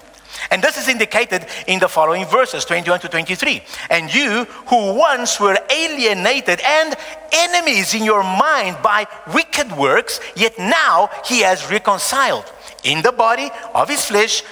And 0.50 0.62
this 0.62 0.78
is 0.78 0.88
indicated 0.88 1.46
in 1.68 1.80
the 1.80 1.88
following 1.88 2.26
verses 2.26 2.66
21 2.66 3.00
to 3.02 3.10
23. 3.10 3.64
And 3.90 4.14
you 4.14 4.46
who 4.68 4.94
once 4.96 5.40
were 5.40 5.58
alienated 5.70 6.62
and 6.66 6.96
enemies 7.32 7.94
in 7.94 8.04
your 8.04 8.24
mind 8.24 8.78
by 8.82 9.08
wicked 9.34 9.72
works, 9.72 10.20
yet 10.36 10.58
now 10.58 11.10
he 11.26 11.42
has 11.42 11.70
reconciled 11.70 12.52
in 12.84 13.02
the 13.02 13.12
body 13.12 13.50
of 13.74 13.90
his 13.90 14.06
flesh 14.06 14.44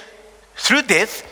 through 0.56 0.82
death 0.82 1.26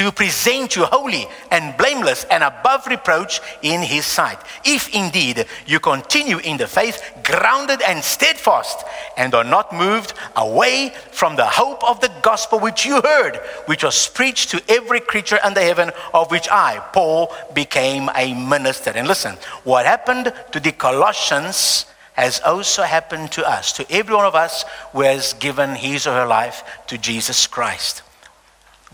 to 0.00 0.10
present 0.10 0.76
you 0.76 0.84
holy 0.86 1.28
and 1.50 1.76
blameless 1.76 2.24
and 2.30 2.42
above 2.42 2.86
reproach 2.86 3.38
in 3.60 3.82
his 3.82 4.06
sight. 4.06 4.38
If 4.64 4.94
indeed 4.94 5.44
you 5.66 5.78
continue 5.78 6.38
in 6.38 6.56
the 6.56 6.66
faith, 6.66 7.02
grounded 7.22 7.82
and 7.82 8.02
steadfast, 8.02 8.82
and 9.18 9.34
are 9.34 9.44
not 9.44 9.74
moved 9.74 10.14
away 10.36 10.94
from 11.12 11.36
the 11.36 11.44
hope 11.44 11.84
of 11.84 12.00
the 12.00 12.10
gospel 12.22 12.58
which 12.58 12.86
you 12.86 13.02
heard, 13.02 13.36
which 13.66 13.84
was 13.84 14.08
preached 14.08 14.48
to 14.52 14.62
every 14.70 15.00
creature 15.00 15.38
under 15.44 15.60
heaven, 15.60 15.90
of 16.14 16.30
which 16.30 16.48
I, 16.50 16.78
Paul, 16.94 17.36
became 17.52 18.08
a 18.16 18.32
minister. 18.32 18.92
And 18.94 19.06
listen, 19.06 19.36
what 19.64 19.84
happened 19.84 20.32
to 20.52 20.60
the 20.60 20.72
Colossians 20.72 21.84
has 22.14 22.40
also 22.40 22.84
happened 22.84 23.32
to 23.32 23.46
us, 23.46 23.74
to 23.74 23.84
every 23.92 24.14
one 24.14 24.24
of 24.24 24.34
us 24.34 24.64
who 24.92 25.02
has 25.02 25.34
given 25.34 25.74
his 25.74 26.06
or 26.06 26.14
her 26.14 26.26
life 26.26 26.64
to 26.86 26.96
Jesus 26.96 27.46
Christ. 27.46 28.00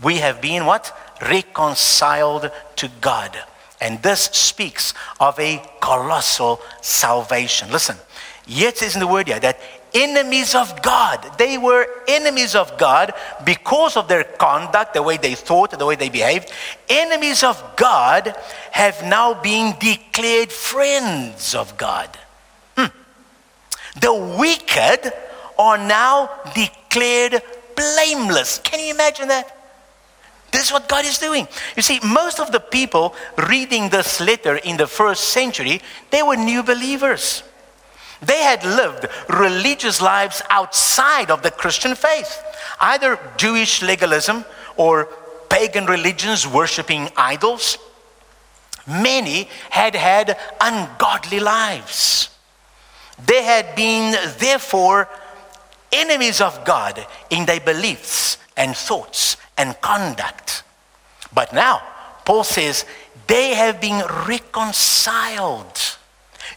We 0.01 0.17
have 0.17 0.41
been 0.41 0.65
what? 0.65 0.95
Reconciled 1.21 2.51
to 2.77 2.91
God. 3.01 3.37
And 3.79 4.01
this 4.01 4.21
speaks 4.25 4.93
of 5.19 5.39
a 5.39 5.61
colossal 5.81 6.61
salvation. 6.81 7.71
Listen, 7.71 7.97
yet 8.45 8.81
in 8.81 8.99
the 8.99 9.07
word 9.07 9.27
here 9.27 9.39
that 9.39 9.59
enemies 9.93 10.55
of 10.55 10.81
God, 10.81 11.25
they 11.37 11.57
were 11.57 11.87
enemies 12.07 12.55
of 12.55 12.77
God 12.77 13.13
because 13.45 13.97
of 13.97 14.07
their 14.07 14.23
conduct, 14.23 14.93
the 14.93 15.03
way 15.03 15.17
they 15.17 15.35
thought, 15.35 15.71
the 15.71 15.85
way 15.85 15.95
they 15.95 16.09
behaved. 16.09 16.51
Enemies 16.89 17.43
of 17.43 17.61
God 17.75 18.35
have 18.71 19.03
now 19.05 19.33
been 19.41 19.75
declared 19.79 20.51
friends 20.51 21.55
of 21.55 21.77
God. 21.77 22.09
Hmm. 22.75 22.87
The 23.99 24.13
wicked 24.13 25.13
are 25.57 25.77
now 25.77 26.29
declared 26.53 27.41
blameless. 27.75 28.59
Can 28.59 28.79
you 28.79 28.93
imagine 28.93 29.27
that? 29.29 29.56
This 30.51 30.67
is 30.67 30.71
what 30.71 30.87
God 30.87 31.05
is 31.05 31.17
doing. 31.17 31.47
You 31.75 31.81
see, 31.81 31.99
most 32.03 32.39
of 32.39 32.51
the 32.51 32.59
people 32.59 33.13
reading 33.49 33.89
this 33.89 34.19
letter 34.19 34.55
in 34.55 34.77
the 34.77 34.87
first 34.87 35.25
century, 35.25 35.81
they 36.09 36.23
were 36.23 36.37
new 36.37 36.63
believers. 36.63 37.43
They 38.21 38.41
had 38.41 38.63
lived 38.63 39.07
religious 39.29 40.01
lives 40.01 40.41
outside 40.49 41.29
of 41.29 41.43
the 41.43 41.51
Christian 41.51 41.95
faith, 41.95 42.41
either 42.79 43.19
Jewish 43.37 43.81
legalism 43.83 44.45
or 44.75 45.05
pagan 45.49 45.85
religions 45.85 46.47
worshiping 46.47 47.09
idols. 47.15 47.77
Many 48.87 49.49
had 49.69 49.95
had 49.95 50.37
ungodly 50.61 51.39
lives. 51.39 52.29
They 53.25 53.43
had 53.43 53.75
been, 53.75 54.15
therefore, 54.37 55.09
enemies 55.91 56.41
of 56.41 56.63
God 56.65 57.05
in 57.29 57.45
their 57.45 57.59
beliefs 57.59 58.37
and 58.55 58.75
thoughts 58.75 59.37
and 59.57 59.79
conduct. 59.81 60.63
But 61.33 61.53
now, 61.53 61.81
Paul 62.25 62.43
says, 62.43 62.85
they 63.27 63.55
have 63.55 63.81
been 63.81 64.03
reconciled, 64.27 65.97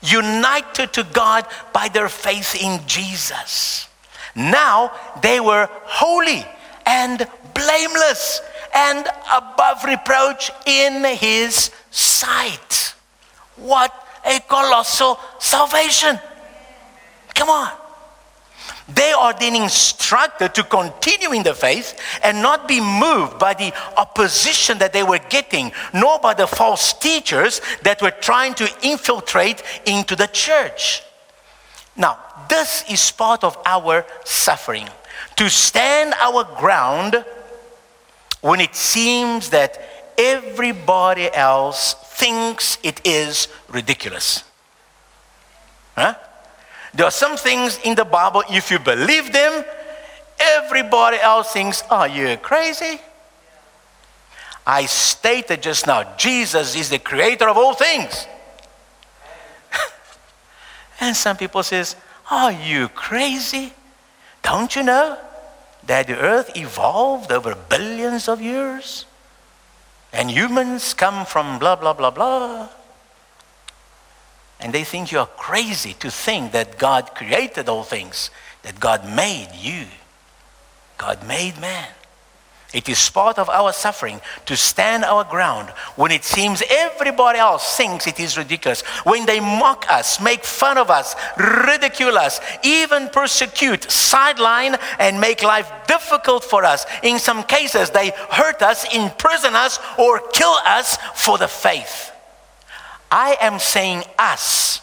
united 0.02 0.92
to 0.94 1.04
God 1.04 1.46
by 1.72 1.88
their 1.88 2.08
faith 2.08 2.54
in 2.54 2.80
Jesus. 2.86 3.88
Now 4.34 4.92
they 5.22 5.40
were 5.40 5.68
holy 5.84 6.44
and 6.86 7.26
blameless 7.54 8.40
and 8.74 9.06
above 9.32 9.84
reproach 9.84 10.50
in 10.66 11.04
his 11.04 11.70
sight. 11.90 12.94
What 13.56 13.92
a 14.24 14.40
colossal 14.40 15.18
salvation! 15.38 16.18
Come 17.34 17.50
on. 17.50 17.79
They 18.94 19.12
are 19.12 19.32
then 19.32 19.54
instructed 19.54 20.54
to 20.54 20.64
continue 20.64 21.32
in 21.32 21.42
the 21.42 21.54
faith 21.54 22.00
and 22.22 22.42
not 22.42 22.66
be 22.66 22.80
moved 22.80 23.38
by 23.38 23.54
the 23.54 23.72
opposition 23.96 24.78
that 24.78 24.92
they 24.92 25.02
were 25.02 25.20
getting, 25.28 25.72
nor 25.92 26.18
by 26.18 26.34
the 26.34 26.46
false 26.46 26.92
teachers 26.94 27.60
that 27.82 28.02
were 28.02 28.10
trying 28.10 28.54
to 28.54 28.68
infiltrate 28.82 29.62
into 29.86 30.16
the 30.16 30.26
church. 30.26 31.02
Now, 31.96 32.18
this 32.48 32.84
is 32.90 33.10
part 33.10 33.44
of 33.44 33.56
our 33.64 34.04
suffering 34.24 34.88
to 35.36 35.48
stand 35.48 36.14
our 36.20 36.44
ground 36.44 37.24
when 38.40 38.60
it 38.60 38.74
seems 38.74 39.50
that 39.50 39.78
everybody 40.18 41.32
else 41.32 41.94
thinks 41.94 42.78
it 42.82 43.00
is 43.04 43.48
ridiculous. 43.68 44.44
Huh? 45.94 46.14
There 46.94 47.06
are 47.06 47.10
some 47.10 47.36
things 47.36 47.78
in 47.84 47.94
the 47.94 48.04
Bible, 48.04 48.42
if 48.50 48.70
you 48.70 48.78
believe 48.78 49.32
them, 49.32 49.64
everybody 50.38 51.18
else 51.18 51.52
thinks, 51.52 51.82
Are 51.90 52.08
you 52.08 52.36
crazy? 52.38 53.00
I 54.66 54.86
stated 54.86 55.62
just 55.62 55.86
now, 55.86 56.16
Jesus 56.16 56.76
is 56.76 56.90
the 56.90 56.98
creator 56.98 57.48
of 57.48 57.56
all 57.56 57.74
things. 57.74 58.26
and 61.00 61.16
some 61.16 61.36
people 61.36 61.62
says, 61.62 61.96
Are 62.30 62.52
you 62.52 62.88
crazy? 62.88 63.72
Don't 64.42 64.74
you 64.74 64.82
know 64.82 65.18
that 65.86 66.06
the 66.06 66.18
earth 66.18 66.56
evolved 66.56 67.30
over 67.32 67.54
billions 67.68 68.28
of 68.28 68.40
years? 68.40 69.06
And 70.12 70.30
humans 70.30 70.92
come 70.94 71.24
from 71.24 71.58
blah, 71.58 71.76
blah, 71.76 71.92
blah, 71.92 72.10
blah. 72.10 72.68
And 74.60 74.72
they 74.72 74.84
think 74.84 75.10
you're 75.10 75.26
crazy 75.26 75.94
to 75.94 76.10
think 76.10 76.52
that 76.52 76.78
God 76.78 77.14
created 77.14 77.68
all 77.68 77.82
things, 77.82 78.30
that 78.62 78.78
God 78.78 79.08
made 79.08 79.48
you. 79.54 79.86
God 80.98 81.26
made 81.26 81.58
man. 81.58 81.88
It 82.72 82.88
is 82.88 83.10
part 83.10 83.38
of 83.38 83.48
our 83.48 83.72
suffering 83.72 84.20
to 84.46 84.56
stand 84.56 85.04
our 85.04 85.24
ground 85.24 85.70
when 85.96 86.12
it 86.12 86.22
seems 86.22 86.62
everybody 86.70 87.38
else 87.38 87.76
thinks 87.76 88.06
it 88.06 88.20
is 88.20 88.38
ridiculous. 88.38 88.82
When 89.02 89.26
they 89.26 89.40
mock 89.40 89.86
us, 89.90 90.20
make 90.20 90.44
fun 90.44 90.78
of 90.78 90.88
us, 90.88 91.16
ridicule 91.36 92.16
us, 92.16 92.40
even 92.62 93.08
persecute, 93.08 93.90
sideline, 93.90 94.76
and 95.00 95.20
make 95.20 95.42
life 95.42 95.72
difficult 95.88 96.44
for 96.44 96.64
us. 96.64 96.86
In 97.02 97.18
some 97.18 97.42
cases, 97.42 97.90
they 97.90 98.12
hurt 98.30 98.62
us, 98.62 98.84
imprison 98.94 99.56
us, 99.56 99.80
or 99.98 100.20
kill 100.32 100.54
us 100.64 100.96
for 101.16 101.38
the 101.38 101.48
faith. 101.48 102.09
I 103.10 103.36
am 103.40 103.58
saying 103.58 104.04
us 104.18 104.80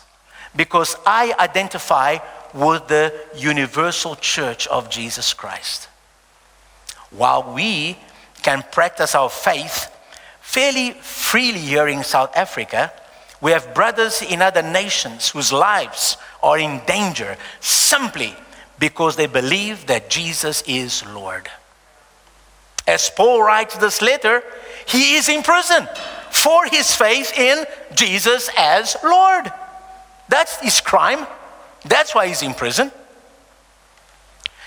because 0.55 0.95
I 1.05 1.33
identify 1.39 2.17
with 2.53 2.87
the 2.87 3.13
universal 3.35 4.15
church 4.15 4.67
of 4.67 4.89
Jesus 4.89 5.33
Christ. 5.33 5.87
While 7.11 7.53
we 7.53 7.97
can 8.41 8.63
practice 8.71 9.15
our 9.15 9.29
faith 9.29 9.93
fairly 10.41 10.91
freely 10.91 11.59
here 11.59 11.87
in 11.87 12.03
South 12.03 12.35
Africa, 12.35 12.91
we 13.39 13.51
have 13.51 13.73
brothers 13.73 14.21
in 14.21 14.41
other 14.41 14.63
nations 14.63 15.29
whose 15.29 15.53
lives 15.53 16.17
are 16.41 16.57
in 16.57 16.81
danger 16.87 17.37
simply 17.59 18.35
because 18.79 19.15
they 19.15 19.27
believe 19.27 19.85
that 19.87 20.09
Jesus 20.09 20.63
is 20.67 21.05
Lord. 21.05 21.49
As 22.87 23.09
Paul 23.09 23.43
writes 23.43 23.77
this 23.77 24.01
letter, 24.01 24.43
he 24.87 25.15
is 25.15 25.29
in 25.29 25.43
prison 25.43 25.87
for 26.31 26.65
his 26.65 26.95
faith 26.95 27.37
in 27.37 27.65
Jesus 27.95 28.49
as 28.57 28.95
Lord. 29.03 29.51
That's 30.29 30.59
his 30.59 30.81
crime. 30.81 31.25
That's 31.85 32.13
why 32.13 32.27
he's 32.27 32.41
in 32.41 32.53
prison. 32.53 32.91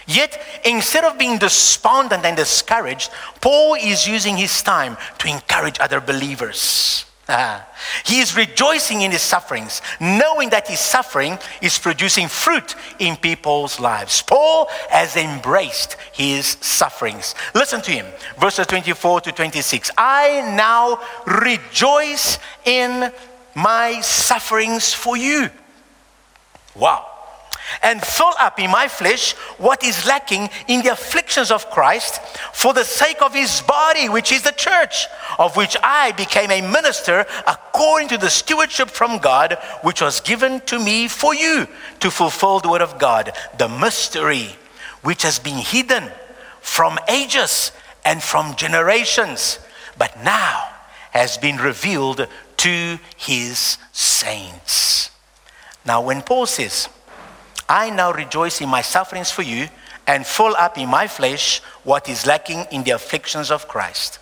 Yet, 0.06 0.42
instead 0.64 1.04
of 1.04 1.18
being 1.18 1.38
despondent 1.38 2.24
and 2.24 2.36
discouraged, 2.36 3.10
Paul 3.40 3.74
is 3.74 4.08
using 4.08 4.36
his 4.36 4.62
time 4.62 4.96
to 5.18 5.28
encourage 5.28 5.78
other 5.78 6.00
believers. 6.00 7.04
He 8.04 8.20
is 8.20 8.36
rejoicing 8.36 9.02
in 9.02 9.10
his 9.10 9.22
sufferings, 9.22 9.82
knowing 10.00 10.50
that 10.50 10.68
his 10.68 10.80
suffering 10.80 11.38
is 11.60 11.78
producing 11.78 12.28
fruit 12.28 12.74
in 12.98 13.16
people's 13.16 13.80
lives. 13.80 14.22
Paul 14.22 14.68
has 14.90 15.16
embraced 15.16 15.96
his 16.12 16.56
sufferings. 16.60 17.34
Listen 17.54 17.80
to 17.82 17.90
him, 17.90 18.06
verses 18.38 18.66
24 18.66 19.22
to 19.22 19.32
26. 19.32 19.90
I 19.96 20.54
now 20.56 21.00
rejoice 21.26 22.38
in 22.64 23.12
my 23.54 24.00
sufferings 24.00 24.92
for 24.92 25.16
you. 25.16 25.50
Wow 26.74 27.09
and 27.82 28.02
fill 28.02 28.32
up 28.38 28.58
in 28.58 28.70
my 28.70 28.88
flesh 28.88 29.32
what 29.58 29.82
is 29.84 30.06
lacking 30.06 30.48
in 30.68 30.82
the 30.82 30.92
afflictions 30.92 31.50
of 31.50 31.70
Christ 31.70 32.20
for 32.52 32.72
the 32.72 32.84
sake 32.84 33.22
of 33.22 33.34
his 33.34 33.62
body, 33.62 34.08
which 34.08 34.32
is 34.32 34.42
the 34.42 34.52
church, 34.52 35.06
of 35.38 35.56
which 35.56 35.76
I 35.82 36.12
became 36.12 36.50
a 36.50 36.60
minister 36.60 37.26
according 37.46 38.08
to 38.08 38.18
the 38.18 38.30
stewardship 38.30 38.90
from 38.90 39.18
God, 39.18 39.58
which 39.82 40.00
was 40.00 40.20
given 40.20 40.60
to 40.62 40.78
me 40.78 41.08
for 41.08 41.34
you 41.34 41.66
to 42.00 42.10
fulfill 42.10 42.60
the 42.60 42.70
word 42.70 42.82
of 42.82 42.98
God, 42.98 43.32
the 43.58 43.68
mystery 43.68 44.56
which 45.02 45.22
has 45.22 45.38
been 45.38 45.58
hidden 45.58 46.10
from 46.60 46.98
ages 47.08 47.72
and 48.04 48.22
from 48.22 48.54
generations, 48.56 49.58
but 49.98 50.22
now 50.22 50.68
has 51.10 51.38
been 51.38 51.56
revealed 51.56 52.26
to 52.58 52.98
his 53.16 53.78
saints. 53.92 55.10
Now, 55.84 56.02
when 56.02 56.22
Paul 56.22 56.46
says, 56.46 56.88
I 57.70 57.88
now 57.90 58.12
rejoice 58.12 58.60
in 58.60 58.68
my 58.68 58.82
sufferings 58.82 59.30
for 59.30 59.42
you 59.42 59.68
and 60.04 60.26
fill 60.26 60.56
up 60.56 60.76
in 60.76 60.88
my 60.88 61.06
flesh 61.06 61.60
what 61.84 62.08
is 62.08 62.26
lacking 62.26 62.66
in 62.72 62.82
the 62.82 62.90
afflictions 62.90 63.50
of 63.52 63.68
Christ. 63.68 64.18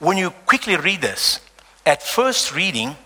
when 0.00 0.16
you 0.16 0.30
quickly 0.46 0.76
read 0.76 1.00
this, 1.00 1.40
at 1.86 2.02
first 2.02 2.54
reading, 2.54 2.96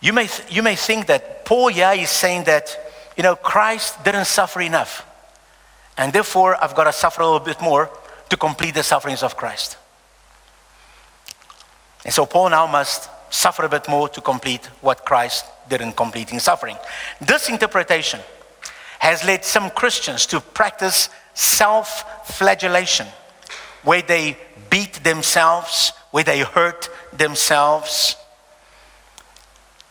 you 0.00 0.12
may, 0.12 0.26
th- 0.28 0.50
you 0.50 0.62
may 0.62 0.76
think 0.76 1.06
that 1.06 1.44
Paul 1.44 1.68
here 1.68 1.92
is 1.92 2.10
saying 2.10 2.44
that, 2.44 2.78
you 3.16 3.22
know, 3.22 3.36
Christ 3.36 4.02
didn't 4.04 4.26
suffer 4.26 4.60
enough. 4.60 5.04
And 5.98 6.12
therefore, 6.12 6.56
I've 6.62 6.74
got 6.74 6.84
to 6.84 6.92
suffer 6.92 7.22
a 7.22 7.24
little 7.24 7.40
bit 7.40 7.60
more 7.60 7.90
to 8.30 8.36
complete 8.36 8.74
the 8.74 8.82
sufferings 8.82 9.22
of 9.22 9.36
Christ. 9.36 9.76
And 12.04 12.14
so 12.14 12.24
Paul 12.24 12.50
now 12.50 12.66
must 12.66 13.10
suffer 13.32 13.64
a 13.64 13.68
bit 13.68 13.88
more 13.88 14.08
to 14.10 14.20
complete 14.20 14.66
what 14.82 15.04
Christ 15.04 15.46
didn't 15.68 15.94
complete 15.94 16.32
in 16.32 16.38
suffering. 16.38 16.76
This 17.20 17.48
interpretation 17.48 18.20
has 18.98 19.24
led 19.24 19.44
some 19.44 19.70
Christians 19.70 20.26
to 20.26 20.40
practice 20.40 21.08
self 21.34 22.28
flagellation, 22.28 23.06
where 23.82 24.02
they 24.02 24.36
beat 24.70 25.02
themselves, 25.02 25.92
where 26.10 26.24
they 26.24 26.40
hurt 26.40 26.88
themselves. 27.12 28.16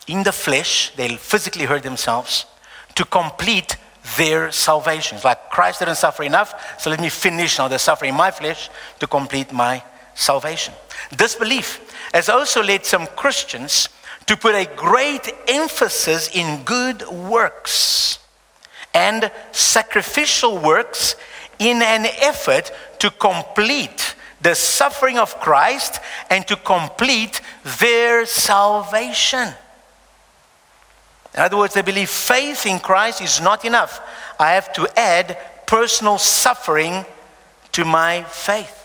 In 0.06 0.22
the 0.22 0.32
flesh, 0.32 0.92
they 0.96 1.16
physically 1.16 1.64
hurt 1.64 1.82
themselves 1.82 2.46
to 2.94 3.04
complete 3.04 3.76
their 4.16 4.50
salvation. 4.50 5.16
It's 5.16 5.24
like 5.24 5.50
Christ 5.50 5.80
didn't 5.80 5.96
suffer 5.96 6.22
enough, 6.22 6.80
so 6.80 6.90
let 6.90 7.00
me 7.00 7.08
finish 7.08 7.58
now 7.58 7.68
the 7.68 7.78
suffering 7.78 8.10
in 8.10 8.16
my 8.16 8.30
flesh 8.30 8.70
to 9.00 9.06
complete 9.06 9.52
my 9.52 9.82
salvation. 10.14 10.74
This 11.10 11.34
belief 11.34 11.80
has 12.12 12.28
also 12.28 12.62
led 12.62 12.84
some 12.84 13.06
Christians 13.08 13.88
to 14.26 14.36
put 14.36 14.54
a 14.54 14.70
great 14.76 15.32
emphasis 15.48 16.28
in 16.34 16.62
good 16.64 17.06
works 17.08 18.18
and 18.94 19.30
sacrificial 19.52 20.58
works 20.58 21.16
in 21.58 21.82
an 21.82 22.06
effort 22.20 22.72
to 22.98 23.10
complete 23.10 24.14
the 24.40 24.54
suffering 24.54 25.18
of 25.18 25.38
Christ 25.40 26.00
and 26.28 26.46
to 26.48 26.56
complete 26.56 27.40
their 27.80 28.26
salvation. 28.26 29.48
In 31.34 31.40
other 31.40 31.56
words, 31.56 31.74
they 31.74 31.82
believe 31.82 32.10
faith 32.10 32.66
in 32.66 32.78
Christ 32.78 33.22
is 33.22 33.40
not 33.40 33.64
enough. 33.64 34.00
I 34.38 34.52
have 34.52 34.72
to 34.74 34.88
add 34.98 35.38
personal 35.66 36.18
suffering 36.18 37.06
to 37.72 37.84
my 37.84 38.24
faith. 38.24 38.81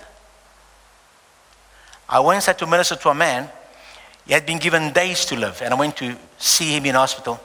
I 2.10 2.20
once 2.20 2.46
had 2.46 2.58
to 2.60 2.68
minister 2.68 2.96
to 2.96 3.10
a 3.10 3.16
man. 3.16 3.50
He 4.26 4.34
had 4.34 4.46
been 4.46 4.60
given 4.60 4.92
days 4.92 5.26
to 5.26 5.36
live, 5.36 5.62
and 5.62 5.74
I 5.74 5.78
went 5.78 5.98
to 5.98 6.16
see 6.38 6.76
him 6.76 6.86
in 6.86 6.96
hospital. 6.96 7.40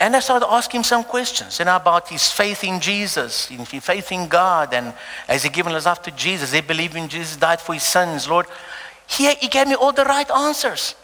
And 0.00 0.14
I 0.14 0.20
started 0.20 0.46
asking 0.46 0.78
him 0.78 0.84
some 0.84 1.02
questions 1.02 1.58
you 1.58 1.64
know, 1.64 1.74
about 1.74 2.08
his 2.08 2.30
faith 2.30 2.62
in 2.62 2.78
Jesus, 2.78 3.48
his 3.48 3.84
faith 3.84 4.12
in 4.12 4.28
God, 4.28 4.72
and 4.72 4.94
has 5.26 5.42
he 5.42 5.50
given 5.50 5.72
his 5.72 5.86
life 5.86 6.02
to 6.02 6.12
Jesus? 6.12 6.52
They 6.52 6.60
believe 6.60 6.94
in 6.94 7.08
Jesus, 7.08 7.36
died 7.36 7.60
for 7.60 7.74
his 7.74 7.82
sins, 7.82 8.28
Lord. 8.28 8.46
He, 9.08 9.32
he 9.34 9.48
gave 9.48 9.66
me 9.66 9.74
all 9.74 9.92
the 9.92 10.04
right 10.04 10.30
answers, 10.30 10.94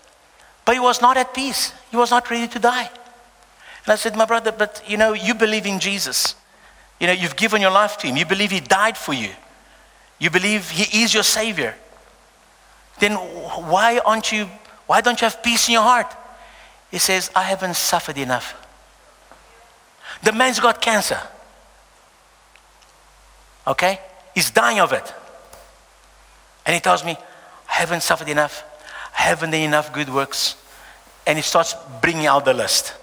but 0.64 0.74
he 0.74 0.80
was 0.80 1.00
not 1.00 1.16
at 1.16 1.34
peace. 1.34 1.72
He 1.90 1.96
was 1.96 2.10
not 2.10 2.30
ready 2.30 2.46
to 2.46 2.58
die. 2.58 2.88
And 3.84 3.92
I 3.92 3.96
said, 3.96 4.16
My 4.16 4.24
brother, 4.24 4.52
but 4.52 4.82
you 4.86 4.96
know, 4.96 5.12
you 5.12 5.34
believe 5.34 5.66
in 5.66 5.80
Jesus. 5.80 6.36
You 7.00 7.08
know, 7.08 7.12
you've 7.12 7.36
given 7.36 7.60
your 7.60 7.72
life 7.72 7.98
to 7.98 8.06
him. 8.06 8.16
You 8.16 8.24
believe 8.24 8.52
he 8.52 8.60
died 8.60 8.96
for 8.96 9.12
you. 9.12 9.30
You 10.18 10.30
believe 10.30 10.70
he 10.70 11.02
is 11.02 11.12
your 11.12 11.22
savior. 11.22 11.74
Then 13.00 13.14
why 13.14 14.00
aren't 14.04 14.30
you, 14.32 14.48
why 14.86 15.00
don't 15.00 15.20
you 15.20 15.26
have 15.26 15.42
peace 15.42 15.68
in 15.68 15.74
your 15.74 15.82
heart? 15.82 16.14
He 16.90 16.98
says, 16.98 17.30
I 17.34 17.42
haven't 17.42 17.74
suffered 17.74 18.18
enough. 18.18 18.54
The 20.22 20.32
man's 20.32 20.60
got 20.60 20.80
cancer. 20.80 21.20
Okay? 23.66 23.98
He's 24.34 24.50
dying 24.50 24.80
of 24.80 24.92
it. 24.92 25.12
And 26.66 26.74
he 26.74 26.80
tells 26.80 27.04
me, 27.04 27.16
I 27.68 27.72
haven't 27.72 28.02
suffered 28.02 28.28
enough. 28.28 28.64
I 29.18 29.22
haven't 29.22 29.50
done 29.50 29.60
enough 29.60 29.92
good 29.92 30.08
works. 30.08 30.56
And 31.26 31.36
he 31.38 31.42
starts 31.42 31.74
bringing 32.00 32.26
out 32.26 32.44
the 32.44 32.54
list. 32.54 32.94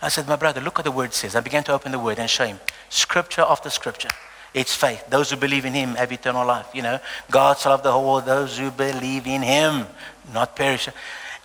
I 0.00 0.08
said, 0.08 0.28
My 0.28 0.36
brother, 0.36 0.60
look 0.60 0.78
what 0.78 0.84
the 0.84 0.92
word 0.92 1.12
says. 1.12 1.34
I 1.34 1.40
began 1.40 1.64
to 1.64 1.72
open 1.72 1.92
the 1.92 1.98
word 1.98 2.18
and 2.18 2.28
show 2.30 2.46
him 2.46 2.60
scripture 2.88 3.42
after 3.42 3.70
scripture. 3.70 4.08
It's 4.54 4.74
faith. 4.74 5.04
Those 5.08 5.30
who 5.30 5.36
believe 5.36 5.64
in 5.64 5.74
him 5.74 5.94
have 5.94 6.10
eternal 6.10 6.46
life. 6.46 6.68
You 6.74 6.82
know, 6.82 7.00
God 7.30 7.64
love 7.64 7.82
the 7.82 7.92
whole 7.92 8.04
world, 8.04 8.26
those 8.26 8.58
who 8.58 8.70
believe 8.70 9.26
in 9.26 9.42
him, 9.42 9.86
not 10.32 10.56
perish. 10.56 10.88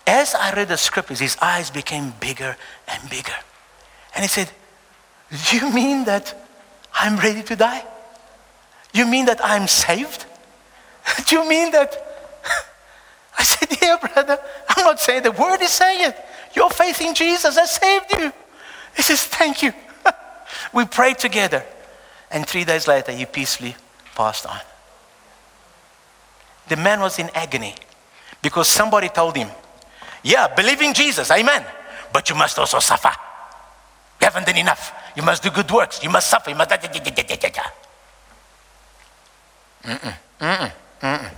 As 0.06 0.36
I 0.36 0.54
read 0.54 0.68
the 0.68 0.78
scriptures, 0.78 1.20
his 1.20 1.38
eyes 1.42 1.70
became 1.70 2.14
bigger 2.20 2.58
and 2.88 3.10
bigger. 3.10 3.36
And 4.16 4.24
he 4.24 4.28
said, 4.28 4.50
Do 5.50 5.58
You 5.58 5.72
mean 5.72 6.06
that 6.06 6.36
I'm 6.94 7.18
ready 7.18 7.44
to 7.44 7.56
die? 7.56 7.86
You 8.94 9.08
mean 9.08 9.26
that 9.26 9.44
I'm 9.44 9.68
saved? 9.68 10.26
Do 11.28 11.36
you 11.38 11.50
mean 11.50 11.72
that? 11.72 11.96
I 13.38 13.44
said, 13.44 13.70
Yeah, 13.82 13.98
brother. 13.98 14.40
I'm 14.70 14.84
not 14.86 15.00
saying 15.00 15.24
the 15.24 15.32
word 15.32 15.62
is 15.62 15.72
saying 15.72 16.10
it. 16.10 16.18
Your 16.56 16.70
faith 16.70 17.02
in 17.02 17.16
Jesus 17.16 17.58
has 17.58 17.72
saved 17.72 18.12
you. 18.12 18.32
He 18.96 19.02
says, 19.02 19.24
Thank 19.24 19.64
you. 19.64 19.74
we 20.74 20.86
prayed 20.86 21.18
together. 21.18 21.66
And 22.34 22.48
three 22.48 22.66
days 22.66 22.88
later, 22.88 23.12
he 23.12 23.26
peacefully 23.26 23.76
passed 24.16 24.46
on. 24.46 24.60
The 26.68 26.76
man 26.76 27.00
was 27.00 27.20
in 27.20 27.30
agony 27.36 27.76
because 28.42 28.68
somebody 28.68 29.10
told 29.10 29.38
him, 29.38 29.50
Yeah, 30.24 30.48
believe 30.48 30.82
in 30.82 30.94
Jesus, 30.94 31.30
amen. 31.30 31.64
But 32.12 32.30
you 32.30 32.36
must 32.36 32.58
also 32.58 32.80
suffer. 32.80 33.12
You 34.20 34.26
haven't 34.26 34.48
done 34.48 34.58
enough. 34.58 34.94
You 35.16 35.24
must 35.24 35.44
do 35.44 35.52
good 35.52 35.70
works. 35.70 36.04
You 36.04 36.10
must 36.10 36.30
suffer. 36.30 36.50
You 36.50 36.56
must. 36.56 36.70
Mm-mm, 39.84 40.14
mm-mm, 40.40 40.72
mm-mm. 41.02 41.32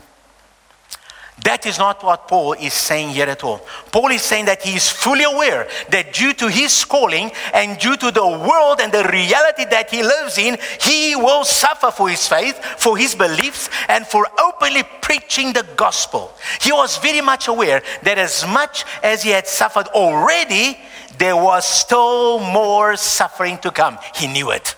That 1.44 1.66
is 1.66 1.78
not 1.78 2.02
what 2.02 2.28
Paul 2.30 2.54
is 2.54 2.74
saying 2.74 3.10
here 3.10 3.28
at 3.28 3.44
all. 3.44 3.60
Paul 3.92 4.10
is 4.12 4.22
saying 4.22 4.46
that 4.46 4.64
he 4.64 4.76
is 4.76 4.90
fully 4.90 5.26
aware 5.26 5.68
that 5.90 6.14
due 6.14 6.34
to 6.34 6.48
his 6.48 6.86
calling 6.86 7.30
and 7.54 7.78
due 7.78 7.98
to 7.98 8.10
the 8.10 8.26
world 8.26 8.80
and 8.80 8.92
the 8.92 9.04
reality 9.04 9.66
that 9.66 9.92
he 9.92 10.02
lives 10.02 10.38
in, 10.38 10.58
he 10.82 11.16
will 11.16 11.44
suffer 11.44 11.92
for 11.92 12.10
his 12.10 12.26
faith, 12.26 12.58
for 12.78 12.98
his 12.98 13.16
beliefs, 13.16 13.70
and 13.90 14.08
for 14.08 14.26
openly 14.40 14.84
preaching 15.02 15.52
the 15.52 15.66
gospel. 15.76 16.34
He 16.62 16.72
was 16.72 16.98
very 17.00 17.22
much 17.22 17.50
aware 17.50 17.84
that 18.04 18.18
as 18.18 18.48
much 18.48 18.86
as 19.04 19.22
he 19.22 19.32
had 19.32 19.46
suffered 19.46 19.88
already, 19.90 20.80
there 21.18 21.36
was 21.36 21.66
still 21.66 22.40
more 22.40 22.96
suffering 22.96 23.58
to 23.60 23.72
come. 23.72 23.98
He 24.16 24.28
knew 24.28 24.52
it. 24.52 24.76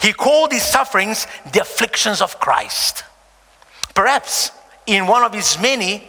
He 0.00 0.12
called 0.12 0.52
his 0.52 0.62
sufferings 0.62 1.26
the 1.52 1.62
afflictions 1.62 2.20
of 2.20 2.38
Christ. 2.38 3.04
Perhaps 4.04 4.50
in 4.84 5.06
one 5.06 5.22
of 5.22 5.32
his 5.32 5.58
many 5.58 6.06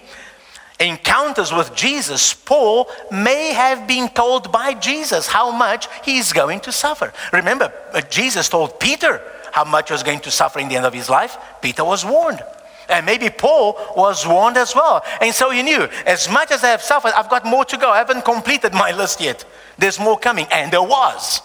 encounters 0.81 1.53
with 1.53 1.73
Jesus, 1.73 2.33
Paul 2.33 2.89
may 3.09 3.53
have 3.53 3.87
been 3.87 4.09
told 4.09 4.51
by 4.51 4.73
Jesus 4.73 5.27
how 5.27 5.49
much 5.49 5.87
he 6.03 6.17
is 6.17 6.33
going 6.33 6.59
to 6.59 6.73
suffer. 6.73 7.13
Remember, 7.31 7.71
uh, 7.93 8.01
Jesus 8.01 8.49
told 8.49 8.81
Peter 8.81 9.21
how 9.53 9.63
much 9.63 9.87
he 9.87 9.93
was 9.93 10.03
going 10.03 10.19
to 10.19 10.29
suffer 10.29 10.59
in 10.59 10.67
the 10.67 10.75
end 10.75 10.85
of 10.85 10.93
his 10.93 11.09
life. 11.09 11.37
Peter 11.61 11.85
was 11.85 12.03
warned. 12.03 12.41
And 12.89 13.05
maybe 13.05 13.29
Paul 13.29 13.77
was 13.95 14.27
warned 14.27 14.57
as 14.57 14.75
well. 14.75 15.01
And 15.21 15.33
so 15.33 15.49
he 15.49 15.63
knew, 15.63 15.87
as 16.05 16.29
much 16.29 16.51
as 16.51 16.65
I 16.65 16.71
have 16.71 16.81
suffered, 16.81 17.13
I've 17.15 17.29
got 17.29 17.45
more 17.45 17.63
to 17.63 17.77
go. 17.77 17.91
I 17.91 17.99
haven't 17.99 18.25
completed 18.25 18.73
my 18.73 18.91
list 18.91 19.21
yet. 19.21 19.45
There's 19.77 20.01
more 20.01 20.19
coming. 20.19 20.47
And 20.51 20.69
there 20.69 20.83
was. 20.83 21.41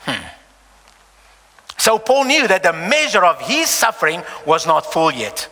Hmm. 0.00 0.35
So 1.86 2.00
Paul 2.00 2.24
knew 2.24 2.48
that 2.48 2.64
the 2.64 2.72
measure 2.72 3.24
of 3.24 3.40
his 3.40 3.70
suffering 3.70 4.20
was 4.44 4.66
not 4.66 4.92
full 4.92 5.12
yet. 5.12 5.48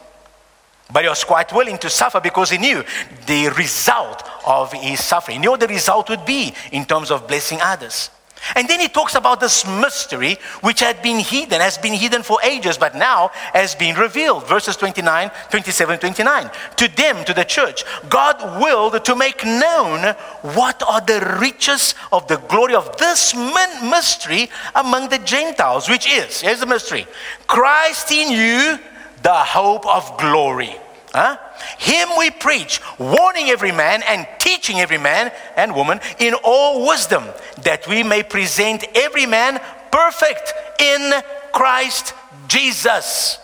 But 0.93 1.05
he 1.05 1.09
was 1.09 1.22
quite 1.22 1.53
willing 1.53 1.78
to 1.78 1.89
suffer 1.89 2.20
because 2.20 2.51
he 2.51 2.59
knew 2.59 2.82
the 3.24 3.51
result 3.51 4.28
of 4.45 4.72
his 4.72 4.99
suffering. 4.99 5.37
He 5.37 5.41
knew 5.43 5.53
what 5.53 5.61
the 5.61 5.68
result 5.68 6.09
would 6.09 6.26
be 6.26 6.53
in 6.72 6.87
terms 6.87 7.12
of 7.12 7.28
blessing 7.28 7.61
others. 7.62 8.11
And 8.55 8.68
then 8.68 8.80
he 8.80 8.88
talks 8.88 9.14
about 9.14 9.40
this 9.40 9.66
mystery 9.66 10.38
which 10.61 10.80
had 10.80 11.03
been 11.03 11.18
hidden, 11.18 11.61
has 11.61 11.78
been 11.78 11.95
hidden 11.95 12.22
for 12.22 12.38
ages, 12.42 12.78
but 12.78 12.95
now 12.95 13.30
has 13.53 13.74
been 13.74 13.97
revealed. 13.97 14.47
Verses 14.47 14.76
29, 14.76 15.30
27, 15.51 15.99
29. 15.99 16.51
To 16.76 16.88
them, 16.97 17.24
to 17.24 17.34
the 17.34 17.45
church, 17.45 17.84
God 18.09 18.61
willed 18.61 19.05
to 19.05 19.16
make 19.16 19.45
known 19.45 20.14
what 20.55 20.82
are 20.82 21.01
the 21.01 21.38
riches 21.40 21.95
of 22.12 22.28
the 22.28 22.36
glory 22.36 22.74
of 22.74 22.97
this 22.99 23.34
mystery 23.34 24.51
among 24.74 25.09
the 25.09 25.18
Gentiles, 25.18 25.88
which 25.88 26.07
is, 26.11 26.40
here's 26.40 26.61
the 26.61 26.66
mystery 26.66 27.07
Christ 27.47 28.11
in 28.12 28.30
you, 28.32 28.78
the 29.22 29.32
hope 29.32 29.86
of 29.86 30.18
glory. 30.18 30.76
Huh? 31.15 31.39
Him 31.79 32.09
we 32.19 32.31
preach, 32.31 32.81
warning 32.99 33.49
every 33.49 33.71
man 33.71 34.03
and 34.03 34.27
teaching 34.41 34.81
every 34.81 34.99
man 34.99 35.31
and 35.57 35.73
woman 35.73 36.01
in 36.19 36.35
all 36.43 36.89
wisdom, 36.89 37.23
that 37.62 37.87
we 37.87 38.03
may 38.03 38.25
present 38.25 38.85
every 38.97 39.25
man 39.25 39.61
perfect 39.93 40.53
in 40.81 41.12
Christ 41.53 42.15
Jesus. 42.49 43.39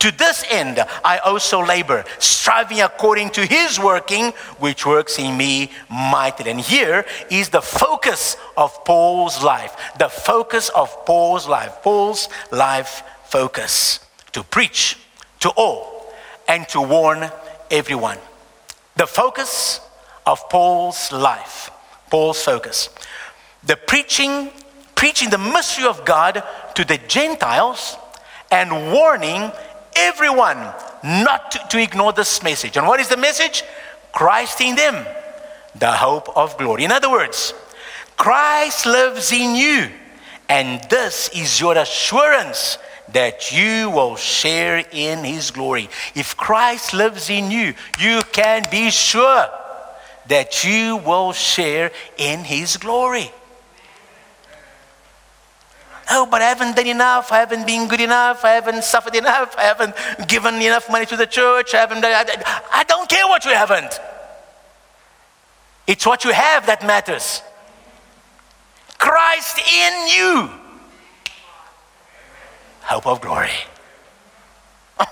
To 0.00 0.10
this 0.12 0.44
end, 0.50 0.84
I 1.02 1.16
also 1.24 1.64
labor, 1.64 2.04
striving 2.18 2.82
according 2.82 3.30
to 3.30 3.46
his 3.46 3.80
working, 3.80 4.32
which 4.58 4.84
works 4.84 5.18
in 5.18 5.34
me 5.34 5.70
mightily. 5.88 6.50
And 6.50 6.60
here 6.60 7.06
is 7.30 7.48
the 7.48 7.62
focus 7.62 8.36
of 8.54 8.84
Paul's 8.84 9.42
life. 9.42 9.74
The 9.98 10.10
focus 10.10 10.68
of 10.68 11.06
Paul's 11.06 11.48
life. 11.48 11.82
Paul's 11.82 12.28
life 12.52 13.02
focus 13.24 14.00
to 14.32 14.42
preach 14.44 14.98
to 15.40 15.48
all 15.56 15.97
and 16.48 16.68
to 16.70 16.80
warn 16.80 17.30
everyone. 17.70 18.18
The 18.96 19.06
focus 19.06 19.80
of 20.26 20.48
Paul's 20.48 21.12
life. 21.12 21.70
Paul's 22.10 22.42
focus. 22.42 22.88
The 23.64 23.76
preaching, 23.76 24.50
preaching 24.94 25.30
the 25.30 25.38
mystery 25.38 25.86
of 25.86 26.04
God 26.04 26.42
to 26.74 26.84
the 26.84 26.98
Gentiles 27.06 27.96
and 28.50 28.92
warning 28.92 29.52
everyone 29.94 30.56
not 31.04 31.50
to, 31.52 31.58
to 31.70 31.82
ignore 31.82 32.12
this 32.12 32.42
message. 32.42 32.76
And 32.76 32.86
what 32.86 32.98
is 32.98 33.08
the 33.08 33.16
message? 33.16 33.62
Christ 34.12 34.60
in 34.60 34.74
them, 34.74 35.06
the 35.74 35.92
hope 35.92 36.34
of 36.36 36.56
glory. 36.56 36.84
In 36.84 36.92
other 36.92 37.10
words, 37.10 37.52
Christ 38.16 38.86
lives 38.86 39.32
in 39.32 39.54
you, 39.54 39.90
and 40.48 40.82
this 40.88 41.28
is 41.34 41.60
your 41.60 41.76
assurance 41.76 42.78
that 43.12 43.52
you 43.52 43.90
will 43.90 44.16
share 44.16 44.84
in 44.92 45.24
his 45.24 45.50
glory. 45.50 45.88
If 46.14 46.36
Christ 46.36 46.92
lives 46.92 47.30
in 47.30 47.50
you, 47.50 47.74
you 47.98 48.20
can 48.32 48.66
be 48.70 48.90
sure 48.90 49.46
that 50.28 50.64
you 50.64 50.98
will 50.98 51.32
share 51.32 51.90
in 52.16 52.40
his 52.40 52.76
glory. 52.76 53.32
Oh, 56.10 56.26
but 56.30 56.40
I 56.40 56.46
haven't 56.46 56.76
done 56.76 56.86
enough. 56.86 57.32
I 57.32 57.38
haven't 57.38 57.66
been 57.66 57.86
good 57.86 58.00
enough. 58.00 58.44
I 58.44 58.52
haven't 58.52 58.82
suffered 58.82 59.14
enough. 59.14 59.54
I 59.58 59.62
haven't 59.62 59.94
given 60.26 60.54
enough 60.54 60.90
money 60.90 61.04
to 61.06 61.16
the 61.16 61.26
church. 61.26 61.74
I 61.74 61.78
haven't. 61.78 62.02
I, 62.02 62.24
I 62.72 62.84
don't 62.84 63.08
care 63.08 63.26
what 63.26 63.44
you 63.44 63.52
haven't. 63.52 64.00
It's 65.86 66.06
what 66.06 66.24
you 66.24 66.32
have 66.32 66.66
that 66.66 66.86
matters. 66.86 67.42
Christ 68.98 69.58
in 69.58 70.08
you. 70.08 70.50
Hope 72.88 73.06
of 73.06 73.20
glory. 73.20 73.50
Oh. 74.98 75.04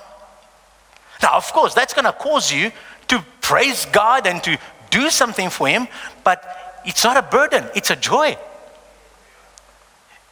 Now, 1.23 1.37
of 1.37 1.53
course, 1.53 1.75
that's 1.75 1.93
going 1.93 2.07
to 2.07 2.13
cause 2.13 2.51
you 2.51 2.73
to 3.09 3.23
praise 3.43 3.85
God 3.85 4.27
and 4.27 4.43
to 4.45 4.57
do 4.89 5.11
something 5.11 5.51
for 5.51 5.69
Him, 5.69 5.87
but 6.25 6.81
it's 6.87 7.05
not 7.05 7.19
a 7.19 7.23
burden, 7.23 7.65
it's 7.75 7.91
a 7.91 7.97
joy. 7.97 8.39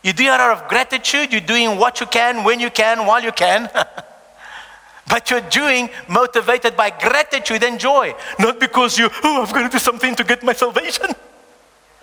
You 0.03 0.15
do 0.15 0.25
it 0.25 0.31
out 0.31 0.57
of 0.57 0.69
gratitude. 0.69 1.33
You're 1.33 1.43
doing 1.43 1.79
what 1.79 2.01
you 2.01 2.07
can, 2.07 2.45
when 2.45 2.61
you 2.61 2.71
can, 2.71 3.05
while 3.07 3.23
you 3.23 3.33
can. 3.33 3.69
but 5.09 5.31
you're 5.31 5.43
doing 5.43 5.91
motivated 6.09 6.79
by 6.79 6.89
gratitude 6.91 7.63
and 7.63 7.79
joy, 7.79 8.15
not 8.39 8.59
because 8.59 8.99
you, 8.99 9.11
oh, 9.23 9.43
I've 9.43 9.53
got 9.53 9.65
to 9.65 9.69
do 9.69 9.79
something 9.79 10.15
to 10.15 10.25
get 10.25 10.43
my 10.43 10.55
salvation. 10.55 11.09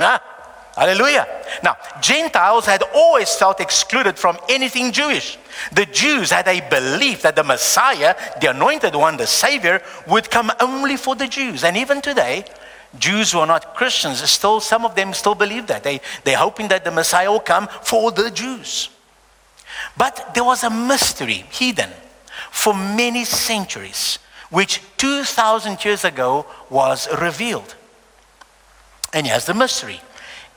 Ah, 0.03 0.19
ah, 0.81 0.85
hallelujah. 0.85 1.27
Now, 1.63 1.77
Gentiles 2.01 2.65
had 2.65 2.83
always 2.93 3.33
felt 3.35 3.59
excluded 3.59 4.17
from 4.17 4.37
anything 4.49 4.91
Jewish. 4.91 5.37
The 5.71 5.85
Jews 5.85 6.31
had 6.31 6.47
a 6.47 6.67
belief 6.69 7.21
that 7.21 7.35
the 7.35 7.43
Messiah, 7.43 8.15
the 8.39 8.49
anointed 8.49 8.95
one, 8.95 9.17
the 9.17 9.27
Savior, 9.27 9.81
would 10.07 10.29
come 10.29 10.51
only 10.59 10.97
for 10.97 11.15
the 11.15 11.27
Jews. 11.27 11.63
And 11.63 11.77
even 11.77 12.01
today, 12.01 12.45
Jews 12.97 13.31
who 13.31 13.39
are 13.39 13.47
not 13.47 13.75
Christians, 13.75 14.21
still, 14.29 14.59
some 14.59 14.85
of 14.85 14.95
them 14.95 15.13
still 15.13 15.35
believe 15.35 15.67
that. 15.67 15.83
They, 15.83 16.01
they're 16.23 16.37
hoping 16.37 16.67
that 16.69 16.83
the 16.83 16.91
Messiah 16.91 17.31
will 17.31 17.39
come 17.39 17.67
for 17.83 18.11
the 18.11 18.31
Jews. 18.31 18.89
But 19.97 20.33
there 20.33 20.43
was 20.43 20.63
a 20.63 20.69
mystery 20.69 21.45
hidden 21.49 21.89
for 22.51 22.73
many 22.73 23.23
centuries, 23.23 24.19
which 24.49 24.81
2,000 24.97 25.83
years 25.85 26.03
ago 26.03 26.45
was 26.69 27.07
revealed. 27.19 27.75
And 29.13 29.27
here's 29.27 29.45
the 29.45 29.53
mystery 29.53 30.01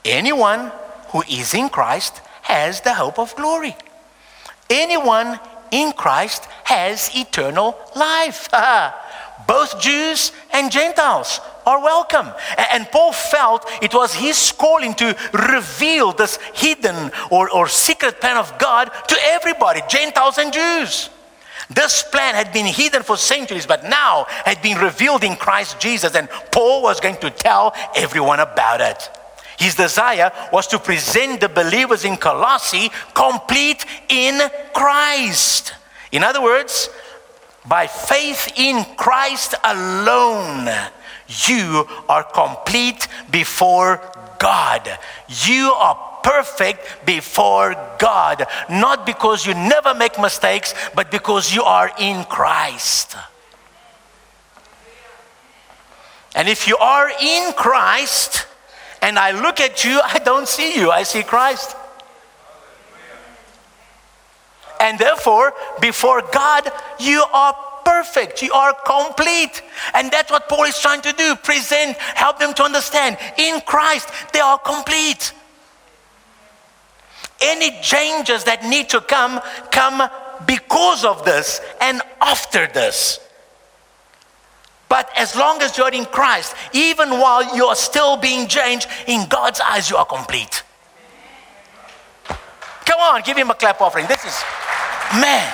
anyone 0.05 0.71
who 1.09 1.23
is 1.23 1.53
in 1.53 1.69
Christ 1.69 2.21
has 2.43 2.81
the 2.81 2.93
hope 2.93 3.19
of 3.19 3.35
glory. 3.35 3.75
Anyone 4.69 5.39
in 5.71 5.91
Christ 5.91 6.45
has 6.63 7.09
eternal 7.15 7.77
life. 7.95 8.49
Both 9.47 9.79
Jews 9.79 10.31
and 10.53 10.71
Gentiles 10.71 11.39
are 11.65 11.81
welcome. 11.81 12.31
And 12.57 12.89
Paul 12.91 13.13
felt 13.13 13.69
it 13.81 13.93
was 13.93 14.13
his 14.13 14.51
calling 14.51 14.93
to 14.95 15.15
reveal 15.33 16.13
this 16.13 16.39
hidden 16.53 17.11
or, 17.29 17.49
or 17.49 17.67
secret 17.67 18.21
plan 18.21 18.37
of 18.37 18.57
God 18.57 18.89
to 19.07 19.17
everybody, 19.21 19.81
Gentiles 19.87 20.37
and 20.37 20.51
Jews. 20.51 21.09
This 21.69 22.03
plan 22.03 22.35
had 22.35 22.53
been 22.53 22.65
hidden 22.65 23.03
for 23.03 23.17
centuries, 23.17 23.65
but 23.65 23.83
now 23.83 24.25
had 24.29 24.61
been 24.61 24.77
revealed 24.77 25.23
in 25.23 25.35
Christ 25.35 25.79
Jesus, 25.79 26.15
and 26.15 26.29
Paul 26.51 26.83
was 26.83 26.99
going 26.99 27.17
to 27.17 27.29
tell 27.31 27.73
everyone 27.95 28.39
about 28.39 28.81
it. 28.81 29.09
His 29.57 29.75
desire 29.75 30.31
was 30.51 30.67
to 30.67 30.79
present 30.79 31.39
the 31.39 31.49
believers 31.49 32.05
in 32.05 32.17
Colossae 32.17 32.91
complete 33.13 33.85
in 34.09 34.41
Christ. 34.73 35.73
In 36.11 36.23
other 36.23 36.41
words, 36.41 36.89
by 37.67 37.87
faith 37.87 38.51
in 38.57 38.85
Christ 38.95 39.55
alone, 39.63 40.69
you 41.47 41.87
are 42.07 42.23
complete 42.23 43.07
before 43.31 44.01
God. 44.37 44.99
You 45.27 45.71
are 45.71 46.19
perfect 46.23 47.05
before 47.05 47.75
God, 47.97 48.45
not 48.69 49.05
because 49.05 49.45
you 49.45 49.53
never 49.53 49.93
make 49.93 50.19
mistakes, 50.19 50.73
but 50.93 51.11
because 51.11 51.53
you 51.53 51.63
are 51.63 51.91
in 51.99 52.23
Christ. 52.25 53.15
And 56.35 56.49
if 56.49 56.67
you 56.67 56.77
are 56.77 57.09
in 57.09 57.53
Christ, 57.53 58.45
and 59.05 59.19
I 59.19 59.39
look 59.39 59.61
at 59.61 59.85
you, 59.85 60.01
I 60.03 60.17
don't 60.17 60.47
see 60.47 60.75
you, 60.75 60.89
I 60.89 61.03
see 61.03 61.21
Christ. 61.21 61.75
And 64.81 64.97
therefore, 64.97 65.53
before 65.79 66.23
God, 66.33 66.71
you 66.99 67.23
are 67.31 67.53
perfect. 67.85 68.41
You 68.41 68.51
are 68.51 68.73
complete. 68.73 69.61
And 69.93 70.09
that's 70.09 70.31
what 70.31 70.49
Paul 70.49 70.63
is 70.63 70.79
trying 70.79 71.01
to 71.01 71.13
do 71.13 71.35
present, 71.35 71.97
help 71.97 72.39
them 72.39 72.55
to 72.55 72.63
understand. 72.63 73.19
In 73.37 73.61
Christ, 73.61 74.09
they 74.33 74.39
are 74.39 74.57
complete. 74.57 75.33
Any 77.39 77.79
changes 77.81 78.43
that 78.45 78.65
need 78.65 78.89
to 78.89 79.01
come, 79.01 79.39
come 79.71 80.09
because 80.47 81.05
of 81.05 81.23
this 81.25 81.61
and 81.79 82.01
after 82.21 82.65
this. 82.65 83.19
But 84.87 85.09
as 85.15 85.35
long 85.35 85.61
as 85.61 85.77
you're 85.77 85.93
in 85.93 86.05
Christ, 86.05 86.55
even 86.73 87.09
while 87.09 87.55
you're 87.55 87.75
still 87.75 88.17
being 88.17 88.47
changed, 88.47 88.87
in 89.07 89.27
God's 89.27 89.59
eyes, 89.59 89.89
you 89.89 89.97
are 89.97 90.05
complete. 90.05 90.63
Come 92.85 92.99
on, 92.99 93.21
give 93.23 93.35
him 93.35 93.49
a 93.49 93.55
clap 93.55 93.81
offering. 93.81 94.05
This 94.07 94.23
is, 94.23 94.43
man. 95.19 95.51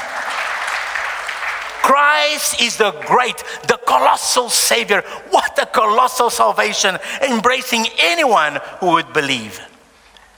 Christ 1.82 2.62
is 2.62 2.78
the 2.78 2.92
great, 3.08 3.38
the 3.68 3.80
colossal 3.88 4.50
Savior. 4.50 5.02
What 5.30 5.58
a 5.62 5.66
colossal 5.66 6.30
salvation, 6.30 6.98
embracing 7.28 7.86
anyone 7.98 8.60
who 8.80 8.92
would 8.92 9.12
believe. 9.14 9.60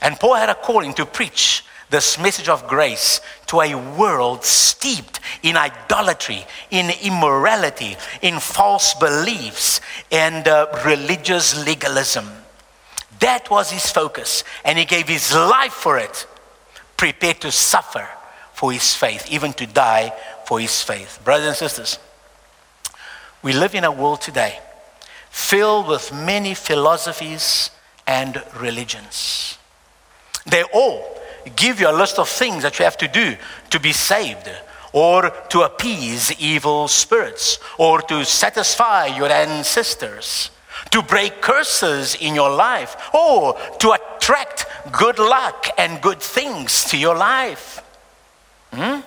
And 0.01 0.19
Paul 0.19 0.35
had 0.35 0.49
a 0.49 0.55
calling 0.55 0.93
to 0.95 1.05
preach 1.05 1.65
this 1.93 2.17
message 2.17 2.49
of 2.49 2.67
grace 2.67 3.21
to 3.45 3.61
a 3.61 3.75
world 3.75 4.43
steeped 4.43 5.19
in 5.43 5.55
idolatry, 5.55 6.43
in 6.71 6.89
immorality, 7.03 7.95
in 8.23 8.39
false 8.39 8.95
beliefs, 8.95 9.79
and 10.11 10.47
uh, 10.47 10.65
religious 10.83 11.63
legalism. 11.63 12.27
That 13.19 13.51
was 13.51 13.69
his 13.69 13.91
focus, 13.91 14.43
and 14.65 14.79
he 14.79 14.85
gave 14.85 15.07
his 15.07 15.35
life 15.35 15.73
for 15.73 15.99
it, 15.99 16.25
prepared 16.97 17.39
to 17.41 17.51
suffer 17.51 18.09
for 18.53 18.71
his 18.71 18.95
faith, 18.95 19.31
even 19.31 19.53
to 19.53 19.67
die 19.67 20.11
for 20.47 20.59
his 20.59 20.81
faith. 20.81 21.19
Brothers 21.23 21.47
and 21.49 21.55
sisters, 21.55 21.99
we 23.43 23.53
live 23.53 23.75
in 23.75 23.83
a 23.83 23.91
world 23.91 24.19
today 24.19 24.57
filled 25.29 25.87
with 25.87 26.11
many 26.11 26.55
philosophies 26.55 27.69
and 28.07 28.41
religions. 28.59 29.59
They 30.47 30.63
all 30.73 31.19
give 31.55 31.79
you 31.79 31.89
a 31.89 31.91
list 31.91 32.19
of 32.19 32.29
things 32.29 32.63
that 32.63 32.77
you 32.79 32.85
have 32.85 32.97
to 32.97 33.07
do 33.07 33.35
to 33.69 33.79
be 33.79 33.91
saved, 33.91 34.49
or 34.91 35.31
to 35.49 35.61
appease 35.61 36.31
evil 36.39 36.87
spirits, 36.87 37.59
or 37.77 38.01
to 38.01 38.23
satisfy 38.23 39.07
your 39.07 39.29
ancestors, 39.29 40.51
to 40.91 41.01
break 41.01 41.41
curses 41.41 42.15
in 42.15 42.35
your 42.35 42.51
life, 42.51 42.95
or 43.13 43.57
to 43.79 43.91
attract 43.91 44.65
good 44.91 45.17
luck 45.17 45.67
and 45.77 46.01
good 46.01 46.19
things 46.19 46.85
to 46.85 46.97
your 46.97 47.15
life. 47.15 47.83
Hmm? 48.71 49.01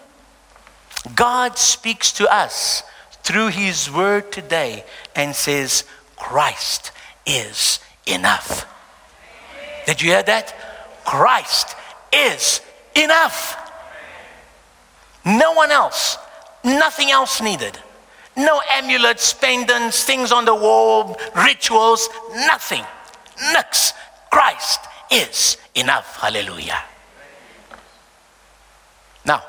God 1.15 1.57
speaks 1.57 2.13
to 2.13 2.33
us 2.33 2.83
through 3.23 3.49
His 3.49 3.91
Word 3.91 4.33
today 4.33 4.85
and 5.15 5.35
says, 5.35 5.85
Christ 6.17 6.91
is 7.25 7.79
enough. 8.07 8.67
Did 9.87 10.03
you 10.03 10.11
hear 10.11 10.23
that? 10.25 10.55
Christ 11.05 11.77
is 12.13 12.61
enough. 12.95 13.63
No 15.25 15.53
one 15.53 15.71
else, 15.71 16.19
Nothing 16.67 17.13
else 17.13 17.41
needed. 17.41 17.79
No 18.37 18.61
amulets, 18.73 19.33
pendants, 19.33 20.03
things 20.03 20.33
on 20.33 20.45
the 20.45 20.55
wall, 20.55 21.17
rituals, 21.37 22.09
nothing. 22.35 22.85
Nix. 23.53 23.93
Christ 24.31 24.81
is 25.11 25.59
enough. 25.77 26.17
Hallelujah. 26.17 26.83
Now, 29.25 29.45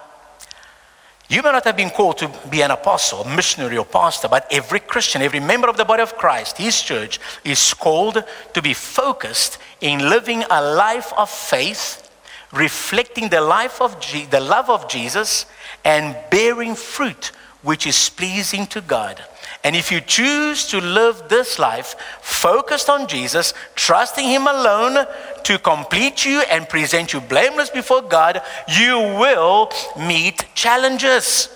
you 1.27 1.41
may 1.41 1.51
not 1.51 1.65
have 1.65 1.75
been 1.75 1.89
called 1.89 2.19
to 2.19 2.31
be 2.51 2.61
an 2.61 2.69
apostle, 2.69 3.23
missionary, 3.25 3.77
or 3.77 3.85
pastor, 3.85 4.27
but 4.27 4.45
every 4.51 4.79
Christian, 4.79 5.23
every 5.23 5.39
member 5.39 5.67
of 5.67 5.75
the 5.75 5.85
body 5.85 6.03
of 6.03 6.15
Christ, 6.17 6.57
his 6.57 6.79
church, 6.79 7.19
is 7.43 7.73
called 7.73 8.23
to 8.53 8.61
be 8.61 8.75
focused 8.75 9.57
in 9.81 10.07
living 10.07 10.43
a 10.51 10.61
life 10.61 11.11
of 11.17 11.31
faith, 11.31 12.06
reflecting 12.51 13.29
the 13.29 13.41
life 13.41 13.81
of 13.81 13.99
Je- 13.99 14.25
the 14.25 14.39
love 14.39 14.69
of 14.69 14.87
Jesus, 14.87 15.45
and 15.83 16.15
bearing 16.29 16.75
fruit 16.75 17.31
which 17.61 17.87
is 17.87 18.09
pleasing 18.09 18.67
to 18.67 18.81
God. 18.81 19.21
And 19.63 19.75
if 19.75 19.91
you 19.91 19.99
choose 19.99 20.67
to 20.67 20.79
live 20.79 21.23
this 21.27 21.59
life 21.59 21.95
focused 22.21 22.89
on 22.89 23.07
Jesus, 23.07 23.53
trusting 23.75 24.25
Him 24.25 24.47
alone 24.47 25.05
to 25.43 25.59
complete 25.59 26.25
you 26.25 26.41
and 26.49 26.69
present 26.69 27.11
you 27.11 27.19
blameless 27.19 27.69
before 27.69 28.01
God, 28.01 28.41
you 28.67 28.97
will 28.97 29.71
meet 29.97 30.45
challenges. 30.55 31.49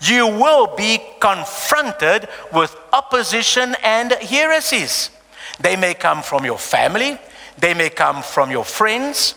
You 0.00 0.26
will 0.26 0.76
be 0.76 1.00
confronted 1.20 2.28
with 2.52 2.76
opposition 2.92 3.76
and 3.82 4.12
heresies. 4.12 5.10
They 5.60 5.76
may 5.76 5.94
come 5.94 6.22
from 6.22 6.44
your 6.44 6.58
family, 6.58 7.18
they 7.56 7.72
may 7.72 7.88
come 7.88 8.22
from 8.22 8.50
your 8.50 8.64
friends, 8.64 9.34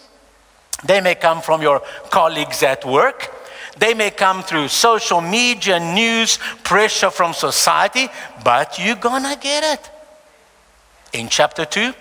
they 0.84 1.02
may 1.02 1.16
come 1.16 1.42
from 1.42 1.62
your 1.62 1.82
colleagues 2.10 2.64
at 2.64 2.86
work. 2.86 3.36
They 3.78 3.94
may 3.94 4.12
come 4.12 4.44
through 4.44 4.68
social 4.68 5.22
media, 5.22 5.80
news, 5.80 6.38
pressure 6.64 7.10
from 7.10 7.34
society, 7.34 8.08
but 8.44 8.78
you're 8.80 8.96
gonna 8.96 9.38
get 9.40 9.64
it. 9.64 9.90
In 11.14 11.30
chapter 11.30 11.66
2, 11.66 11.94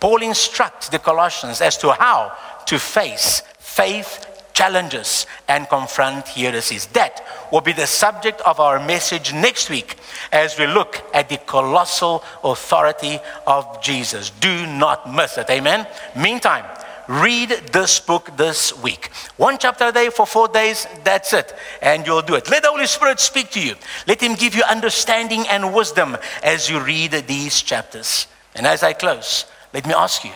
Paul 0.00 0.22
instructs 0.22 0.88
the 0.88 0.98
Colossians 0.98 1.60
as 1.60 1.78
to 1.78 1.92
how 1.92 2.32
to 2.66 2.78
face 2.78 3.42
faith 3.58 4.26
challenges 4.54 5.26
and 5.48 5.68
confront 5.68 6.28
heresies. 6.28 6.86
That 6.86 7.26
will 7.50 7.60
be 7.60 7.72
the 7.72 7.86
subject 7.86 8.40
of 8.42 8.60
our 8.60 8.78
message 8.84 9.34
next 9.34 9.68
week 9.68 9.96
as 10.32 10.58
we 10.58 10.66
look 10.66 11.02
at 11.12 11.28
the 11.28 11.38
colossal 11.38 12.24
authority 12.42 13.18
of 13.46 13.82
Jesus. 13.82 14.30
Do 14.30 14.66
not 14.66 15.12
miss 15.12 15.36
it. 15.36 15.50
Amen. 15.50 15.86
Meantime, 16.16 16.64
read 17.08 17.50
this 17.72 18.00
book 18.00 18.36
this 18.36 18.76
week. 18.82 19.10
One 19.36 19.58
chapter 19.58 19.88
a 19.88 19.92
day 19.92 20.10
for 20.10 20.26
four 20.26 20.48
days, 20.48 20.86
that's 21.04 21.32
it. 21.32 21.54
And 21.82 22.06
you'll 22.06 22.22
do 22.22 22.34
it. 22.34 22.50
Let 22.50 22.62
the 22.62 22.70
Holy 22.70 22.86
Spirit 22.86 23.20
speak 23.20 23.50
to 23.50 23.60
you. 23.60 23.74
Let 24.06 24.20
Him 24.20 24.34
give 24.34 24.54
you 24.54 24.62
understanding 24.68 25.46
and 25.48 25.74
wisdom 25.74 26.16
as 26.42 26.68
you 26.68 26.80
read 26.80 27.12
these 27.26 27.62
chapters. 27.62 28.26
And 28.54 28.66
as 28.66 28.82
I 28.82 28.92
close, 28.92 29.46
let 29.72 29.86
me 29.86 29.94
ask 29.94 30.24
you 30.24 30.32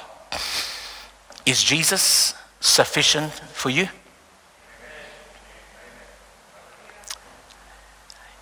Is 1.46 1.62
Jesus 1.62 2.34
sufficient 2.60 3.32
for 3.32 3.70
you? 3.70 3.88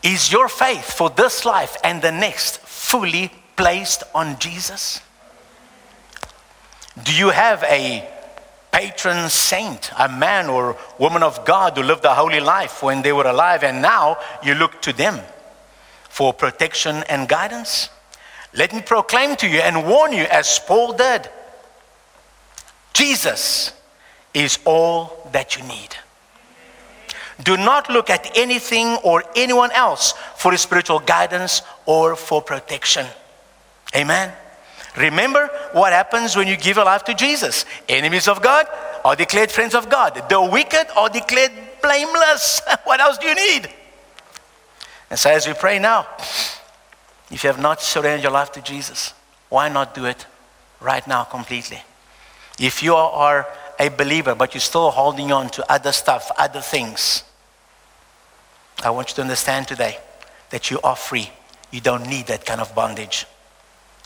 Is 0.02 0.30
your 0.30 0.48
faith 0.48 0.92
for 0.92 1.10
this 1.10 1.44
life 1.44 1.76
and 1.82 2.00
the 2.00 2.12
next 2.12 2.58
fully 2.58 3.32
placed 3.56 4.04
on 4.14 4.38
Jesus? 4.38 5.00
Do 7.02 7.12
you 7.14 7.30
have 7.30 7.62
a 7.64 8.08
patron 8.76 9.30
saint, 9.30 9.90
a 9.98 10.06
man 10.06 10.50
or 10.50 10.76
woman 10.98 11.22
of 11.22 11.46
God 11.46 11.78
who 11.78 11.82
lived 11.82 12.04
a 12.04 12.14
holy 12.14 12.40
life 12.40 12.82
when 12.82 13.00
they 13.00 13.10
were 13.10 13.26
alive, 13.26 13.64
and 13.64 13.80
now 13.80 14.18
you 14.42 14.54
look 14.54 14.82
to 14.82 14.92
them 14.92 15.18
for 16.10 16.34
protection 16.34 16.96
and 17.08 17.26
guidance? 17.26 17.88
Let 18.52 18.74
me 18.74 18.82
proclaim 18.82 19.34
to 19.36 19.48
you 19.48 19.60
and 19.60 19.86
warn 19.86 20.12
you, 20.12 20.24
as 20.24 20.58
Paul 20.58 20.92
did 20.92 21.26
Jesus 22.92 23.72
is 24.34 24.58
all 24.66 25.30
that 25.32 25.56
you 25.56 25.64
need. 25.64 25.96
Do 27.42 27.56
not 27.56 27.88
look 27.88 28.10
at 28.10 28.36
anything 28.36 28.96
or 29.02 29.24
anyone 29.34 29.70
else 29.72 30.12
for 30.36 30.54
spiritual 30.56 30.98
guidance 30.98 31.62
or 31.86 32.14
for 32.14 32.42
protection. 32.42 33.06
Amen. 33.94 34.32
Remember 34.96 35.48
what 35.72 35.92
happens 35.92 36.36
when 36.36 36.48
you 36.48 36.56
give 36.56 36.76
your 36.76 36.86
life 36.86 37.04
to 37.04 37.14
Jesus. 37.14 37.64
Enemies 37.88 38.28
of 38.28 38.40
God 38.40 38.66
are 39.04 39.14
declared 39.14 39.50
friends 39.50 39.74
of 39.74 39.90
God. 39.90 40.22
The 40.28 40.40
wicked 40.40 40.86
are 40.96 41.08
declared 41.08 41.52
blameless. 41.82 42.62
what 42.84 43.00
else 43.00 43.18
do 43.18 43.26
you 43.28 43.34
need? 43.34 43.68
And 45.10 45.18
so, 45.18 45.30
as 45.30 45.46
we 45.46 45.52
pray 45.52 45.78
now, 45.78 46.06
if 47.30 47.44
you 47.44 47.50
have 47.50 47.60
not 47.60 47.82
surrendered 47.82 48.22
your 48.22 48.32
life 48.32 48.52
to 48.52 48.62
Jesus, 48.62 49.12
why 49.48 49.68
not 49.68 49.94
do 49.94 50.06
it 50.06 50.26
right 50.80 51.06
now 51.06 51.24
completely? 51.24 51.82
If 52.58 52.82
you 52.82 52.94
are 52.94 53.46
a 53.78 53.88
believer, 53.88 54.34
but 54.34 54.54
you're 54.54 54.60
still 54.60 54.90
holding 54.90 55.30
on 55.30 55.50
to 55.50 55.72
other 55.72 55.92
stuff, 55.92 56.30
other 56.38 56.60
things, 56.60 57.22
I 58.82 58.90
want 58.90 59.10
you 59.10 59.14
to 59.16 59.22
understand 59.22 59.68
today 59.68 59.98
that 60.50 60.70
you 60.70 60.80
are 60.82 60.96
free. 60.96 61.30
You 61.70 61.80
don't 61.80 62.08
need 62.08 62.26
that 62.28 62.46
kind 62.46 62.60
of 62.60 62.74
bondage. 62.74 63.26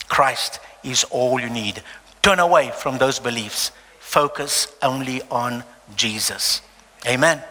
Christ 0.09 0.59
is 0.83 1.05
all 1.05 1.41
you 1.41 1.51
need. 1.51 1.83
Turn 2.23 2.39
away 2.39 2.71
from 2.71 2.99
those 2.99 3.19
beliefs. 3.19 3.73
Focus 3.99 4.69
only 4.83 5.23
on 5.31 5.65
Jesus. 5.97 6.63
Amen. 7.07 7.43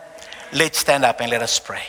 Let's 0.53 0.79
stand 0.79 1.05
up 1.05 1.21
and 1.21 1.31
let 1.31 1.41
us 1.41 1.59
pray. 1.59 1.83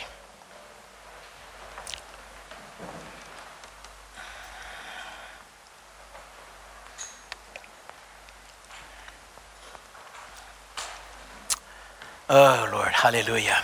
Oh, 12.33 12.69
Lord, 12.71 12.87
hallelujah. 12.87 13.57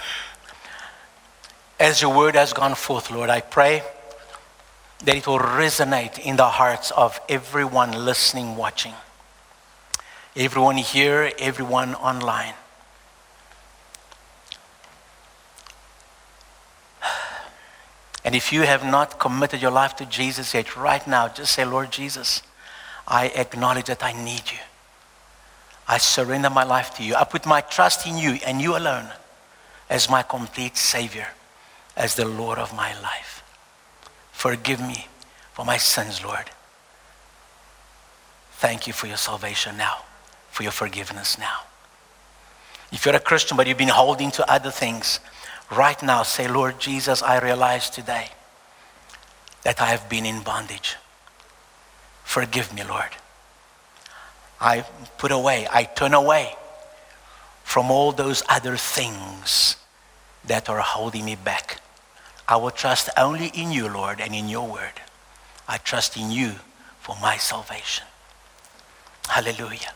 As 1.79 2.01
your 2.01 2.13
word 2.13 2.35
has 2.35 2.51
gone 2.51 2.75
forth, 2.75 3.09
Lord, 3.11 3.29
I 3.29 3.39
pray 3.39 3.81
that 5.03 5.15
it 5.15 5.27
will 5.27 5.39
resonate 5.39 6.19
in 6.19 6.35
the 6.37 6.47
hearts 6.47 6.91
of 6.91 7.19
everyone 7.29 7.91
listening, 7.91 8.55
watching, 8.55 8.93
everyone 10.35 10.77
here, 10.77 11.31
everyone 11.39 11.95
online. 11.95 12.53
And 18.25 18.35
if 18.35 18.51
you 18.51 18.63
have 18.63 18.83
not 18.83 19.19
committed 19.19 19.61
your 19.61 19.71
life 19.71 19.95
to 19.97 20.05
Jesus 20.05 20.53
yet, 20.53 20.75
right 20.75 21.05
now, 21.07 21.29
just 21.29 21.53
say, 21.53 21.63
Lord 21.63 21.91
Jesus, 21.91 22.41
I 23.07 23.27
acknowledge 23.27 23.85
that 23.85 24.03
I 24.03 24.11
need 24.11 24.51
you. 24.51 24.57
I 25.87 25.97
surrender 25.97 26.49
my 26.49 26.65
life 26.65 26.93
to 26.95 27.03
you. 27.03 27.15
I 27.15 27.23
put 27.23 27.45
my 27.45 27.61
trust 27.61 28.05
in 28.05 28.17
you 28.17 28.37
and 28.45 28.61
you 28.61 28.75
alone 28.75 29.07
as 29.89 30.09
my 30.09 30.23
complete 30.23 30.75
Savior, 30.75 31.29
as 31.95 32.15
the 32.15 32.27
Lord 32.27 32.59
of 32.59 32.75
my 32.75 32.99
life. 32.99 33.36
Forgive 34.37 34.79
me 34.79 35.07
for 35.53 35.65
my 35.65 35.77
sins, 35.77 36.23
Lord. 36.23 36.51
Thank 38.51 38.85
you 38.85 38.93
for 38.93 39.07
your 39.07 39.17
salvation 39.17 39.77
now, 39.77 40.03
for 40.51 40.61
your 40.61 40.71
forgiveness 40.71 41.39
now. 41.39 41.61
If 42.91 43.03
you're 43.03 43.15
a 43.15 43.19
Christian 43.19 43.57
but 43.57 43.65
you've 43.65 43.79
been 43.79 43.87
holding 43.87 44.29
to 44.33 44.47
other 44.47 44.69
things, 44.69 45.21
right 45.75 45.99
now 46.03 46.21
say, 46.21 46.47
Lord 46.47 46.79
Jesus, 46.79 47.23
I 47.23 47.39
realize 47.39 47.89
today 47.89 48.27
that 49.63 49.81
I 49.81 49.87
have 49.87 50.07
been 50.07 50.23
in 50.23 50.43
bondage. 50.43 50.97
Forgive 52.23 52.71
me, 52.75 52.83
Lord. 52.83 53.09
I 54.61 54.81
put 55.17 55.31
away, 55.31 55.67
I 55.71 55.85
turn 55.85 56.13
away 56.13 56.53
from 57.63 57.89
all 57.89 58.11
those 58.11 58.43
other 58.47 58.77
things 58.77 59.77
that 60.45 60.69
are 60.69 60.81
holding 60.81 61.25
me 61.25 61.35
back. 61.35 61.81
I 62.47 62.55
will 62.55 62.71
trust 62.71 63.09
only 63.17 63.47
in 63.47 63.71
you, 63.71 63.89
Lord, 63.89 64.21
and 64.21 64.33
in 64.33 64.47
your 64.47 64.67
word. 64.67 65.01
I 65.67 65.77
trust 65.77 66.15
in 66.15 66.31
you 66.31 66.53
for 66.99 67.15
my 67.21 67.37
salvation. 67.37 68.05
Hallelujah. 69.27 69.93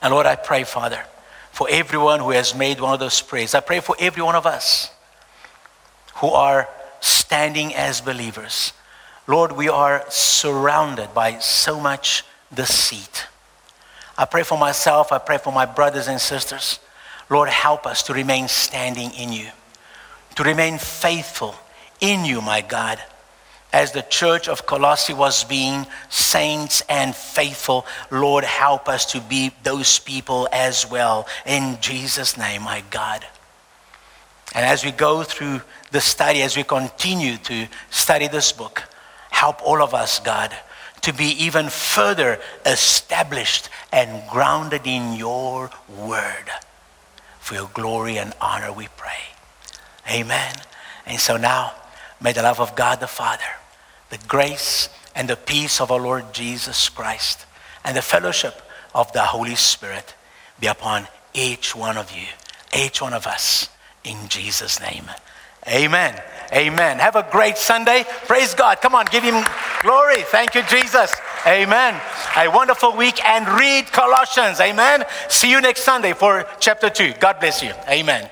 And 0.00 0.14
Lord, 0.14 0.26
I 0.26 0.36
pray, 0.36 0.64
Father, 0.64 1.04
for 1.52 1.68
everyone 1.70 2.20
who 2.20 2.30
has 2.30 2.54
made 2.54 2.80
one 2.80 2.94
of 2.94 3.00
those 3.00 3.20
prayers. 3.20 3.54
I 3.54 3.60
pray 3.60 3.80
for 3.80 3.96
every 3.98 4.22
one 4.22 4.36
of 4.36 4.46
us 4.46 4.90
who 6.16 6.28
are 6.28 6.68
standing 7.00 7.74
as 7.74 8.00
believers. 8.00 8.72
Lord, 9.26 9.52
we 9.52 9.68
are 9.68 10.04
surrounded 10.08 11.12
by 11.14 11.38
so 11.38 11.80
much 11.80 12.24
deceit. 12.52 13.26
I 14.16 14.24
pray 14.24 14.42
for 14.42 14.58
myself. 14.58 15.12
I 15.12 15.18
pray 15.18 15.38
for 15.38 15.52
my 15.52 15.66
brothers 15.66 16.08
and 16.08 16.20
sisters. 16.20 16.78
Lord, 17.28 17.48
help 17.48 17.86
us 17.86 18.02
to 18.04 18.12
remain 18.12 18.48
standing 18.48 19.12
in 19.12 19.32
you, 19.32 19.48
to 20.36 20.42
remain 20.42 20.78
faithful 20.78 21.54
in 22.00 22.24
you, 22.24 22.40
my 22.40 22.60
God. 22.60 23.00
As 23.72 23.92
the 23.92 24.02
church 24.02 24.48
of 24.48 24.66
Colossae 24.66 25.14
was 25.14 25.44
being 25.44 25.86
saints 26.08 26.82
and 26.88 27.14
faithful, 27.14 27.86
Lord, 28.10 28.42
help 28.42 28.88
us 28.88 29.06
to 29.12 29.20
be 29.20 29.52
those 29.62 30.00
people 30.00 30.48
as 30.52 30.90
well. 30.90 31.28
In 31.46 31.78
Jesus' 31.80 32.36
name, 32.36 32.62
my 32.62 32.82
God. 32.90 33.24
And 34.54 34.66
as 34.66 34.84
we 34.84 34.90
go 34.90 35.22
through 35.22 35.60
the 35.92 36.00
study, 36.00 36.42
as 36.42 36.56
we 36.56 36.64
continue 36.64 37.36
to 37.38 37.68
study 37.90 38.26
this 38.26 38.50
book, 38.50 38.82
help 39.30 39.62
all 39.62 39.80
of 39.80 39.94
us, 39.94 40.18
God, 40.18 40.52
to 41.02 41.12
be 41.12 41.44
even 41.44 41.68
further 41.68 42.40
established 42.66 43.68
and 43.92 44.28
grounded 44.28 44.82
in 44.84 45.14
your 45.14 45.70
word. 45.88 46.50
For 47.38 47.54
your 47.54 47.70
glory 47.72 48.18
and 48.18 48.34
honor, 48.40 48.72
we 48.72 48.88
pray. 48.96 49.29
Amen. 50.10 50.54
And 51.06 51.20
so 51.20 51.36
now, 51.36 51.72
may 52.20 52.32
the 52.32 52.42
love 52.42 52.60
of 52.60 52.74
God 52.74 53.00
the 53.00 53.06
Father, 53.06 53.42
the 54.10 54.18
grace 54.26 54.88
and 55.14 55.28
the 55.28 55.36
peace 55.36 55.80
of 55.80 55.90
our 55.90 56.00
Lord 56.00 56.32
Jesus 56.32 56.88
Christ, 56.88 57.46
and 57.84 57.96
the 57.96 58.02
fellowship 58.02 58.60
of 58.94 59.12
the 59.12 59.22
Holy 59.22 59.54
Spirit 59.54 60.14
be 60.58 60.66
upon 60.66 61.06
each 61.32 61.74
one 61.74 61.96
of 61.96 62.10
you, 62.12 62.26
each 62.76 63.00
one 63.00 63.12
of 63.12 63.26
us, 63.26 63.68
in 64.04 64.28
Jesus' 64.28 64.80
name. 64.80 65.04
Amen. 65.68 66.20
Amen. 66.52 66.98
Have 66.98 67.16
a 67.16 67.26
great 67.30 67.56
Sunday. 67.56 68.04
Praise 68.26 68.54
God. 68.54 68.80
Come 68.80 68.94
on, 68.94 69.06
give 69.06 69.22
him 69.22 69.44
glory. 69.82 70.22
Thank 70.22 70.54
you, 70.54 70.62
Jesus. 70.62 71.14
Amen. 71.46 72.00
A 72.36 72.48
wonderful 72.48 72.96
week 72.96 73.24
and 73.24 73.48
read 73.48 73.86
Colossians. 73.92 74.60
Amen. 74.60 75.04
See 75.28 75.50
you 75.50 75.60
next 75.60 75.82
Sunday 75.82 76.12
for 76.12 76.46
chapter 76.58 76.90
2. 76.90 77.14
God 77.20 77.38
bless 77.40 77.62
you. 77.62 77.72
Amen. 77.88 78.28